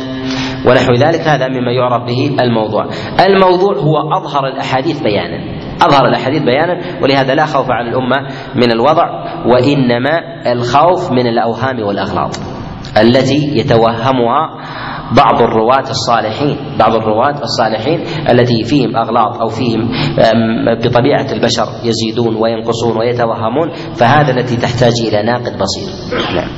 ونحو 0.68 0.94
ذلك 0.94 1.22
هذا 1.22 1.48
مما 1.48 1.72
يعرف 1.72 2.04
به 2.04 2.36
الموضوع. 2.44 2.86
الموضوع 3.28 3.78
هو 3.78 3.98
أظهر 4.18 4.48
الأحاديث 4.48 5.02
بيانا 5.02 5.56
أظهر 5.82 6.08
الأحاديث 6.08 6.42
بيانا 6.44 7.02
ولهذا 7.04 7.36
لا 7.36 7.46
خوف 7.46 7.66
على 7.72 7.90
الأمة 7.90 8.28
من 8.56 8.72
الوضع 8.72 9.10
وإنما 9.46 10.12
الخوف 10.52 11.12
من 11.12 11.28
الأوهام 11.28 11.84
والأغلاط. 11.84 12.55
التي 13.02 13.58
يتوهمها 13.60 14.50
بعض 15.12 15.42
الرواة 15.42 15.90
الصالحين 15.90 16.58
بعض 16.80 16.96
الرواة 16.96 17.42
الصالحين 17.44 18.00
التي 18.30 18.64
فيهم 18.64 18.96
أغلاط 18.96 19.42
أو 19.42 19.48
فيهم 19.48 19.90
بطبيعة 20.86 21.28
البشر 21.32 21.68
يزيدون 21.84 22.36
وينقصون 22.36 22.98
ويتوهمون 22.98 23.72
فهذا 23.96 24.32
التي 24.40 24.58
تحتاج 24.58 24.94
إلى 25.08 25.24
ناقد 25.24 25.54
بصير. 25.60 26.20
نعم. 26.36 26.50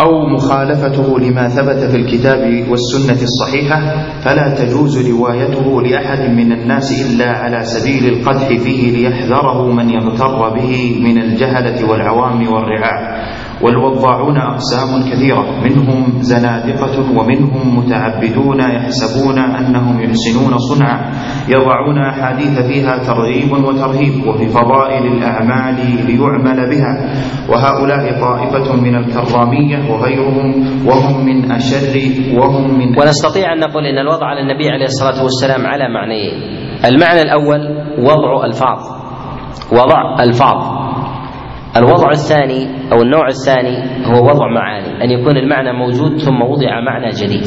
أو 0.00 0.26
مخالفته 0.26 1.18
لما 1.18 1.48
ثبت 1.48 1.90
في 1.90 1.96
الكتاب 1.96 2.68
والسنة 2.70 3.22
الصحيحة 3.22 3.80
فلا 4.20 4.54
تجوز 4.54 5.10
روايته 5.10 5.82
لأحد 5.82 6.30
من 6.30 6.52
الناس 6.52 7.06
إلا 7.06 7.30
على 7.30 7.64
سبيل 7.64 8.12
القدح 8.12 8.48
فيه 8.48 8.96
ليحذره 8.96 9.66
من 9.72 9.90
يغتر 9.90 10.54
به 10.54 11.00
من 11.00 11.18
الجهلة 11.22 11.90
والعوام 11.90 12.52
والرعاع 12.52 13.24
والوضاعون 13.62 14.36
أقسام 14.36 15.02
كثيرة. 15.12 15.60
منهم 15.64 16.12
زنادقة 16.20 17.18
ومنهم 17.18 17.78
متعبدون 17.78 18.60
يحسبون 18.60 19.38
أنهم 19.38 20.00
يحسنون 20.00 20.58
صنعا. 20.58 21.12
يضعون 21.48 21.98
أحاديث 21.98 22.58
فيها 22.58 22.98
ترغيب 22.98 23.52
وترهيب 23.52 24.26
وفي 24.28 24.46
فضائل 24.48 25.06
الأعمال 25.06 25.76
ليعمل 26.06 26.70
بها. 26.70 26.92
وهؤلاء 27.48 28.20
طائفة 28.20 28.76
من 28.76 28.94
الكرامية 28.96 29.92
وغيرهم 29.92 30.48
وهم 30.86 31.26
من 31.26 31.52
أشر 31.52 31.94
وهم 32.38 32.78
من 32.78 32.88
ونستطيع 32.98 33.52
أن 33.52 33.60
نقول 33.60 33.86
إن 33.86 33.98
الوضع 33.98 34.26
على 34.26 34.40
النبي 34.40 34.70
عليه 34.70 34.84
الصلاة 34.84 35.22
والسلام 35.22 35.66
على 35.66 35.88
معنيين. 35.94 36.34
المعنى 36.84 37.22
الأول 37.22 37.60
وضع 37.98 38.44
ألفاظ. 38.44 38.78
وضع 39.72 40.22
ألفاظ. 40.22 40.89
الوضع 41.76 42.10
الثاني 42.10 42.92
أو 42.92 43.02
النوع 43.02 43.26
الثاني 43.26 43.76
هو 44.06 44.24
وضع 44.26 44.46
معاني 44.54 45.04
أن 45.04 45.10
يكون 45.10 45.36
المعنى 45.36 45.72
موجود 45.72 46.18
ثم 46.18 46.42
وضع 46.42 46.80
معنى 46.80 47.10
جديد. 47.10 47.44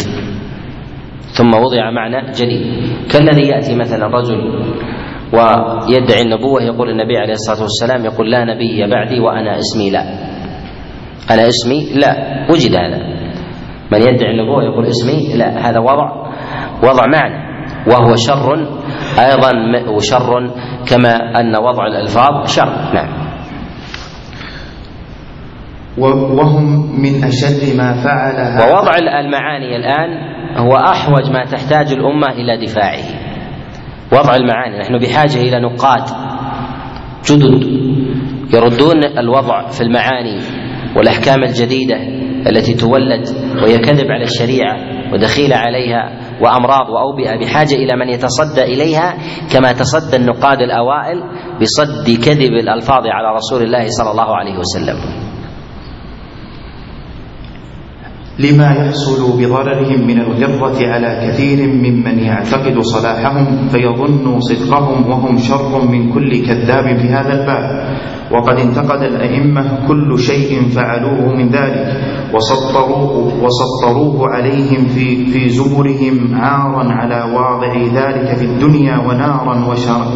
ثم 1.22 1.54
وضع 1.54 1.91
معنى 1.91 2.32
جديد. 2.32 2.84
كالذي 3.12 3.48
يأتي 3.48 3.76
مثلا 3.76 4.08
رجل 4.08 4.40
ويدعي 5.34 6.22
النبوة 6.22 6.64
يقول 6.64 6.90
النبي 6.90 7.18
عليه 7.18 7.34
الصلاة 7.34 7.62
والسلام 7.62 8.06
يقول 8.06 8.32
لا 8.32 8.45
نبي 8.45 8.88
بعدي 8.91 9.20
وأنا 9.20 9.58
اسمي 9.58 9.90
لا. 9.90 10.02
أنا 11.32 11.48
اسمي 11.48 12.00
لا. 12.00 12.14
وجد 12.52 12.76
هذا. 12.76 12.98
من 13.91 14.02
يدعي 14.02 14.32
النبوة 14.32 14.64
يقول 14.64 14.86
اسمي 14.86 15.38
لا. 15.38 15.70
هذا 15.70 15.80
وضع 15.80 16.12
وضع 16.84 17.06
معنى. 17.08 17.44
وهو 17.88 18.16
شر 18.16 18.54
أيضا 19.20 19.52
وشر 19.91 20.52
كما 20.91 21.40
أن 21.40 21.56
وضع 21.56 21.88
الألفاظ 21.88 22.48
شر. 22.48 22.94
نعم. 22.94 23.23
وهم 25.98 27.02
من 27.02 27.24
أشد 27.24 27.78
ما 27.78 27.94
فعل 27.94 28.36
ووضع 28.61 28.95
المعاني 29.20 29.76
الآن 29.76 30.34
هو 30.57 30.76
أحوج 30.76 31.32
ما 31.32 31.45
تحتاج 31.45 31.91
الأمة 31.91 32.28
إلى 32.28 32.65
دفاعه. 32.65 33.03
وضع 34.14 34.36
المعاني 34.36 34.80
نحن 34.80 34.98
بحاجة 34.98 35.41
إلى 35.41 35.60
نقاد 35.60 36.03
جدد. 37.30 37.64
يردون 38.53 39.03
الوضع 39.18 39.68
في 39.68 39.82
المعاني 39.82 40.40
والأحكام 40.98 41.44
الجديدة 41.44 41.98
التي 42.49 42.74
تولد 42.74 43.28
وهي 43.64 43.78
كذب 43.78 44.11
على 44.11 44.24
الشريعة 44.24 44.78
ودخيل 45.14 45.53
عليها 45.53 46.20
وأمراض 46.41 46.90
وأوبئة. 46.90 47.40
بحاجة 47.40 47.76
إلى 47.76 47.95
من 47.95 48.10
يتصدى 48.10 48.64
إليها 48.64 49.18
كما 49.53 49.72
تصدى 49.72 50.15
النقاد 50.15 50.57
الأوائل 50.61 51.24
بصد 51.61 52.26
كذب 52.26 52.53
الألفاظ 52.53 53.03
على 53.07 53.36
رسول 53.36 53.61
الله 53.64 53.86
صلى 53.88 54.11
الله 54.11 54.36
عليه 54.36 54.57
وسلم. 54.57 55.32
لما 58.39 58.72
يحصل 58.72 59.38
بضررهم 59.38 60.07
من 60.07 60.18
الغرة 60.19 60.88
على 60.88 61.27
كثير 61.27 61.68
ممن 61.68 62.19
يعتقد 62.19 62.80
صلاحهم 62.80 63.68
فيظن 63.68 64.39
صدقهم 64.39 65.10
وهم 65.10 65.38
شر 65.38 65.85
من 65.85 66.14
كل 66.14 66.45
كذاب 66.45 66.97
في 66.97 67.07
هذا 67.07 67.34
الباب. 67.41 67.93
وقد 68.31 68.60
انتقد 68.60 69.01
الأئمة 69.03 69.88
كل 69.88 70.19
شيء 70.19 70.61
فعلوه 70.69 71.35
من 71.35 71.49
ذلك 71.49 72.01
وسطروه 72.34 73.34
وسطروه 73.43 74.30
عليهم 74.30 74.85
في 74.85 75.26
في 75.26 75.49
زبرهم 75.49 76.35
عارا 76.35 76.84
على 76.93 77.34
واضع 77.35 77.73
ذلك 77.77 78.38
في 78.38 78.45
الدنيا 78.45 78.97
ونارا 78.97 79.55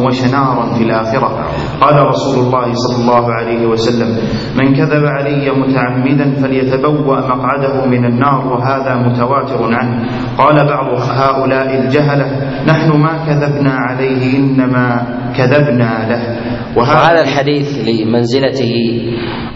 وشنارا 0.02 0.66
في 0.74 0.82
الآخرة. 0.84 1.28
قال 1.80 1.96
رسول 2.06 2.46
الله 2.46 2.72
صلى 2.74 2.96
الله 3.02 3.24
عليه 3.32 3.66
وسلم 3.66 4.10
من 4.58 4.74
كذب 4.74 5.04
علي 5.04 5.50
متعمدا 5.50 6.34
فليتبوأ 6.42 7.20
مقعده 7.20 7.86
من 7.86 8.07
النار 8.08 8.46
وهذا 8.46 8.94
متواتر 8.94 9.74
عنه. 9.74 10.08
قال 10.38 10.66
بعض 10.66 11.00
هؤلاء 11.00 11.80
الجهلة 11.80 12.26
نحن 12.66 12.90
ما 12.96 13.26
كذبنا 13.26 13.72
عليه 13.72 14.38
إنما 14.38 15.06
كذبنا 15.36 16.08
له. 16.08 16.22
وهذا 16.76 17.20
الحديث 17.20 17.88
لمنزلته 17.88 18.74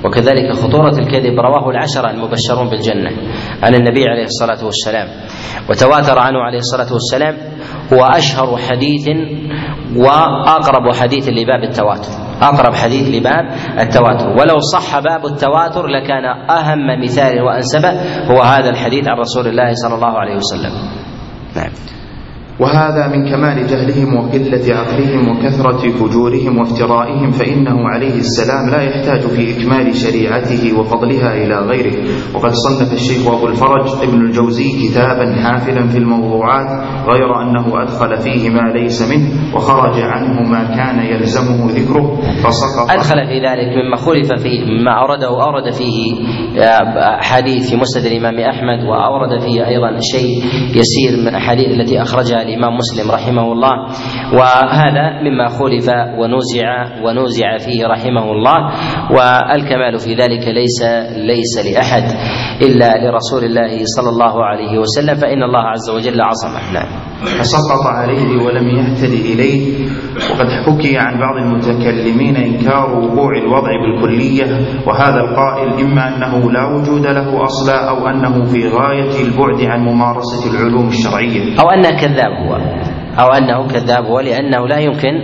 وكذلك 0.05 0.53
خطورة 0.53 0.99
الكذب 0.99 1.41
رواه 1.41 1.71
العشرة 1.71 2.11
المبشرون 2.11 2.69
بالجنة 2.71 3.11
عن 3.63 3.75
النبي 3.75 4.05
عليه 4.09 4.25
الصلاة 4.25 4.65
والسلام. 4.65 5.09
وتواتر 5.71 6.19
عنه 6.19 6.39
عليه 6.39 6.59
الصلاة 6.59 6.93
والسلام 6.93 7.35
هو 7.93 8.05
أشهر 8.05 8.57
حديث 8.57 9.09
وأقرب 9.97 10.95
حديث 10.95 11.29
لباب 11.29 11.63
التواتر. 11.63 12.22
أقرب 12.43 12.75
حديث 12.75 13.09
لباب 13.09 13.45
التواتر. 13.81 14.29
ولو 14.29 14.59
صح 14.75 14.99
باب 14.99 15.27
التواتر 15.27 15.87
لكان 15.87 16.25
أهم 16.51 17.03
مثال 17.03 17.43
وأنسبه 17.43 17.91
هو 18.31 18.43
هذا 18.43 18.71
الحديث 18.71 19.09
عن 19.09 19.19
رسول 19.19 19.47
الله 19.47 19.75
صلى 19.75 19.95
الله 19.95 20.19
عليه 20.19 20.37
وسلم. 20.37 20.73
نعم. 21.57 21.73
وهذا 22.61 23.09
من 23.09 23.31
كمال 23.31 23.67
جهلهم 23.67 24.17
وقلة 24.17 24.75
عقلهم 24.75 25.29
وكثرة 25.29 25.89
فجورهم 25.91 26.59
وافترائهم 26.59 27.31
فإنه 27.31 27.89
عليه 27.89 28.15
السلام 28.15 28.71
لا 28.71 28.83
يحتاج 28.83 29.21
في 29.21 29.57
إكمال 29.57 29.97
شريعته 29.97 30.79
وفضلها 30.79 31.35
إلى 31.35 31.59
غيره. 31.59 31.95
وقد 32.35 32.51
صنف 32.51 32.93
الشيخ 32.93 33.27
أبو 33.35 33.47
الفرج 33.47 34.03
ابن 34.03 34.21
الجوزي 34.21 34.89
كتابا 34.89 35.35
حافلا 35.43 35.89
في 35.89 35.99
الموضوعات 35.99 36.69
غير 37.09 37.43
أنه 37.43 37.83
أدخل 37.83 38.17
فيه 38.17 38.51
ما 38.51 38.73
ليس 38.79 39.03
منه 39.11 39.55
وخرج 39.57 40.01
عنه 40.01 40.43
ما 40.51 40.65
كان 40.65 40.99
يلزمه 41.07 41.71
ذكره 41.71 42.21
فسقط. 42.21 42.91
أدخل 42.91 43.17
في 43.27 43.39
ذلك 43.49 43.77
مما 43.77 43.97
خلف 43.97 44.43
فيه 44.43 44.65
مما 44.65 44.93
أورده 45.01 45.27
أورد 45.29 45.71
فيه 45.73 46.15
أحاديث 47.21 47.71
في 47.71 47.77
مسند 47.77 48.05
الإمام 48.05 48.39
أحمد 48.41 48.85
وأورد 48.85 49.41
فيه 49.41 49.67
أيضا 49.67 49.99
شيء 50.01 50.45
يسير 50.77 51.21
من 51.23 51.29
الأحاديث 51.29 51.69
التي 51.81 52.03
أخرجها 52.03 52.42
الإمام 52.43 52.73
مسلم 52.77 53.11
رحمه 53.11 53.53
الله 53.53 53.75
وهذا 54.39 55.05
مما 55.25 55.47
خلف 55.49 55.89
ونزع 56.19 56.69
ونزع 57.05 57.57
فيه 57.59 57.87
رحمه 57.87 58.33
الله 58.33 58.59
والكمال 59.11 59.99
في 59.99 60.15
ذلك 60.15 60.45
ليس 60.49 60.83
ليس 61.17 61.53
لأحد 61.73 62.05
إلا 62.63 62.89
لرسول 63.05 63.45
الله 63.45 63.73
صلى 63.97 64.11
الله 64.11 64.45
عليه 64.45 64.79
وسلم 64.79 65.15
فإن 65.15 65.43
الله 65.43 65.65
عز 65.69 65.91
وجل 65.91 66.21
عصمه. 66.21 66.73
نعم. 66.73 66.89
فسقط 67.23 67.83
عليه 67.87 68.37
ولم 68.45 68.69
يهتد 68.69 69.13
إليه. 69.13 69.89
وقد 70.31 70.49
حكي 70.67 70.99
عن 70.99 71.19
بعض 71.21 71.37
المتكلمين 71.37 72.37
إنكار 72.37 72.99
وقوع 72.99 73.37
الوضع 73.39 73.71
بالكلية 73.83 74.45
وهذا 74.87 75.21
القائل 75.21 75.85
إما 75.85 76.09
أنه 76.17 76.53
لا 76.53 76.65
وجود 76.67 77.07
له 77.07 77.45
أصلا 77.45 77.89
أو 77.89 78.09
أنه 78.09 78.45
في 78.45 78.69
غاية 78.69 79.25
البعد 79.27 79.61
عن 79.71 79.81
ممارسة 79.81 80.51
العلوم 80.51 80.89
الشرعية. 80.89 81.61
أو 81.61 81.71
أنه 81.71 81.91
كذاب 82.01 82.33
هو. 82.47 82.57
أو 83.21 83.29
أنه 83.33 83.67
كذاب 83.67 84.05
هو 84.05 84.21
لأنه 84.21 84.69
لا 84.69 84.79
يمكن 84.79 85.15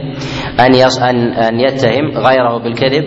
أن 0.61 0.75
أن 1.03 1.33
أن 1.33 1.61
يتهم 1.61 2.05
غيره 2.17 2.59
بالكذب 2.59 3.05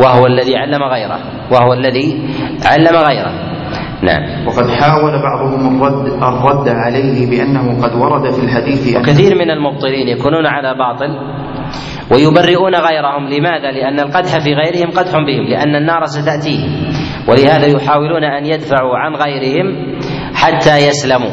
وهو 0.00 0.26
الذي 0.26 0.56
علم 0.56 0.82
غيره 0.82 1.18
وهو 1.52 1.72
الذي 1.72 2.28
علم 2.66 2.96
غيره. 2.96 3.53
نعم. 4.02 4.46
وقد 4.46 4.70
حاول 4.70 5.12
بعضهم 5.22 5.82
الرد 5.82 6.06
الرد 6.06 6.68
عليه 6.68 7.30
بأنه 7.30 7.82
قد 7.82 7.94
ورد 7.94 8.30
في 8.30 8.44
الحديث 8.44 8.96
وكثير 8.96 9.34
من 9.34 9.50
المبطلين 9.50 10.08
يكونون 10.08 10.46
على 10.46 10.74
باطل 10.78 11.08
ويبرئون 12.12 12.74
غيرهم. 12.74 13.28
لماذا؟ 13.28 13.70
لأن 13.70 14.00
القدح 14.00 14.38
في 14.44 14.54
غيرهم 14.54 14.90
قدح 14.90 15.12
بهم 15.12 15.48
لأن 15.48 15.76
النار 15.76 16.04
ستأتيهم 16.04 16.70
ولهذا 17.28 17.66
يحاولون 17.66 18.24
أن 18.24 18.46
يدفعوا 18.46 18.98
عن 18.98 19.14
غيرهم 19.14 19.96
حتى 20.34 20.88
يسلموا. 20.88 21.30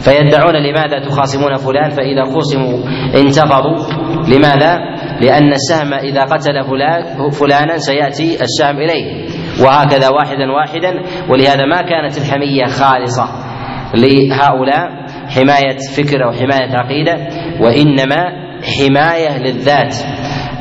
فيدعون 0.00 0.54
لماذا 0.54 0.98
تخاصمون 1.08 1.54
فلان؟ 1.56 1.90
فإذا 1.90 2.24
خصموا 2.24 2.78
انتفضوا. 3.14 3.76
لماذا؟ 4.28 4.78
لأن 5.20 5.52
السهم 5.52 5.94
إذا 5.94 6.22
قتل 6.22 6.64
فلان 6.64 7.30
فلانا 7.30 7.78
سيأتي 7.78 8.38
السهم 8.42 8.76
إليه. 8.76 9.27
وهكذا 9.64 10.08
واحدا 10.08 10.50
واحدا 10.52 11.02
ولهذا 11.30 11.64
ما 11.66 11.82
كانت 11.82 12.18
الحمية 12.18 12.64
خالصة 12.64 13.24
لهؤلاء 13.94 14.88
حماية 15.28 15.78
فكر 15.96 16.24
أو 16.24 16.32
حماية 16.32 16.76
عقيدة 16.76 17.14
وإنما 17.60 18.48
حماية 18.78 19.38
للذات 19.38 19.94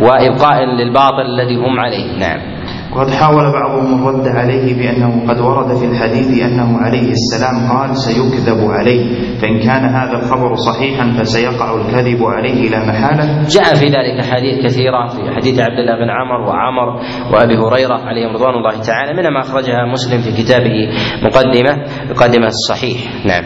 وإبقاء 0.01 0.63
للباطل 0.65 1.21
الذي 1.21 1.55
هم 1.55 1.79
عليه. 1.79 2.17
نعم. 2.19 2.56
وقد 2.97 3.09
حاول 3.11 3.51
بعضهم 3.51 4.07
الرد 4.07 4.27
عليه 4.27 4.73
بأنه 4.73 5.27
قد 5.29 5.39
ورد 5.39 5.77
في 5.77 5.85
الحديث 5.85 6.41
أنه 6.41 6.77
عليه 6.77 7.11
السلام 7.11 7.71
قال 7.71 7.97
سيكذب 7.97 8.71
عليه 8.71 9.05
فإن 9.37 9.59
كان 9.59 9.85
هذا 9.85 10.17
الخبر 10.17 10.55
صحيحا 10.55 11.15
فسيقع 11.19 11.75
الكذب 11.75 12.23
عليه 12.23 12.69
لا 12.69 12.79
محالة. 12.79 13.47
جاء 13.49 13.75
في 13.75 13.85
ذلك 13.85 14.25
حديث 14.31 14.65
كثيرة 14.65 15.07
في 15.07 15.35
حديث 15.35 15.59
عبد 15.59 15.79
الله 15.79 15.95
بن 15.95 16.09
عمر 16.09 16.41
وعمر 16.49 16.99
وأبي 17.33 17.57
هريرة 17.57 17.97
عليهم 18.05 18.33
رضوان 18.33 18.53
الله 18.53 18.81
تعالى 18.81 19.13
منها 19.13 19.29
ما 19.29 19.39
أخرجها 19.39 19.85
مسلم 19.85 20.21
في 20.21 20.43
كتابه 20.43 20.89
مقدمة 21.23 21.83
مقدمة 22.09 22.47
الصحيح. 22.47 23.25
نعم. 23.25 23.43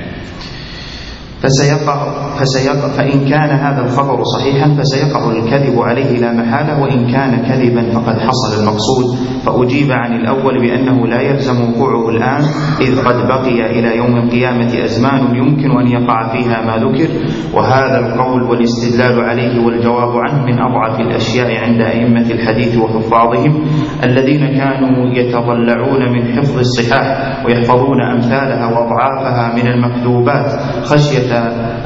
فسيقع, 1.42 1.98
فسيقع 2.40 2.88
فإن 2.88 3.20
كان 3.30 3.50
هذا 3.50 3.82
الخبر 3.82 4.24
صحيحا 4.24 4.76
فسيقع 4.80 5.32
الكذب 5.32 5.80
عليه 5.80 6.20
لا 6.20 6.34
محالة 6.34 6.82
وإن 6.82 7.12
كان 7.12 7.42
كذبا 7.42 7.92
فقد 7.92 8.20
حصل 8.20 8.62
المقصود. 8.62 9.06
فأجيب 9.46 9.92
عن 9.92 10.14
الأول 10.14 10.62
بأنه 10.62 11.08
لا 11.08 11.22
يلزم 11.22 11.62
وقوعه 11.62 12.10
الآن 12.10 12.42
إذ 12.82 13.02
قد 13.06 13.28
بقي 13.28 13.80
إلى 13.80 13.98
يوم 13.98 14.18
القيامة 14.18 14.84
أزمان 14.84 15.36
يمكن 15.36 15.72
أن 15.72 15.88
يقع 15.88 16.28
فيها 16.28 16.62
ما 16.66 16.76
ذكر. 16.78 17.10
وهذا 17.54 18.00
القول 18.00 18.44
والاستدلال 18.44 19.20
عليه 19.20 19.66
والجواب 19.66 20.12
عنه 20.18 20.46
من 20.46 20.62
أضعف 20.62 21.00
الأشياء 21.00 21.64
عند 21.64 21.82
أئمة 21.82 22.32
الحديث 22.32 22.78
وحفاظهم 22.78 23.64
الذين 24.04 24.48
كانوا 24.58 25.14
يتضلعون 25.14 26.14
من 26.14 26.24
حفظ 26.38 26.60
الصحاح 26.60 27.06
ويحفظون 27.46 28.02
أمثالها 28.02 28.66
وأضعافها 28.66 29.56
من 29.56 29.68
المكذوبات. 29.68 30.52
خشية 30.84 31.31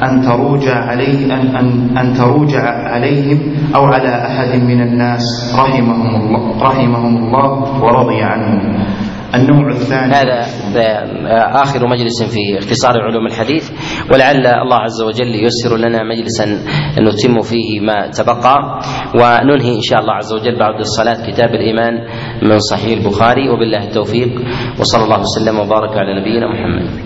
أن 0.02 0.20
تروج 0.20 0.68
عليه 0.68 1.24
أن, 1.34 1.56
أن, 1.56 1.98
أن 1.98 2.12
تروج 2.14 2.54
عليهم 2.92 3.38
أو 3.74 3.84
على 3.84 4.08
أحد 4.26 4.60
من 4.60 4.80
الناس 4.82 5.54
رحمهم 5.58 6.16
الله 6.20 6.62
رحمهم 6.62 7.16
الله 7.16 7.82
ورضي 7.82 8.22
عنهم. 8.22 8.86
النوع 9.34 9.68
الثاني. 9.72 10.12
هذا 10.14 10.38
آخر 11.62 11.86
مجلس 11.88 12.22
في 12.22 12.58
اختصار 12.58 13.02
علوم 13.02 13.26
الحديث 13.26 13.70
ولعل 14.12 14.46
الله 14.46 14.76
عز 14.76 15.02
وجل 15.02 15.34
ييسر 15.34 15.76
لنا 15.76 16.02
مجلسا 16.02 16.44
نتم 17.02 17.40
فيه 17.40 17.80
ما 17.80 18.10
تبقى 18.10 18.56
وننهي 19.14 19.74
إن 19.76 19.80
شاء 19.80 20.00
الله 20.00 20.14
عز 20.14 20.32
وجل 20.32 20.58
بعد 20.58 20.74
الصلاة 20.80 21.26
كتاب 21.30 21.48
الإيمان 21.48 21.94
من 22.42 22.58
صحيح 22.58 22.98
البخاري 22.98 23.48
وبالله 23.48 23.84
التوفيق 23.84 24.28
وصلى 24.80 25.04
الله 25.04 25.20
وسلم 25.20 25.58
وبارك 25.58 25.92
على 25.98 26.20
نبينا 26.20 26.46
محمد. 26.52 27.05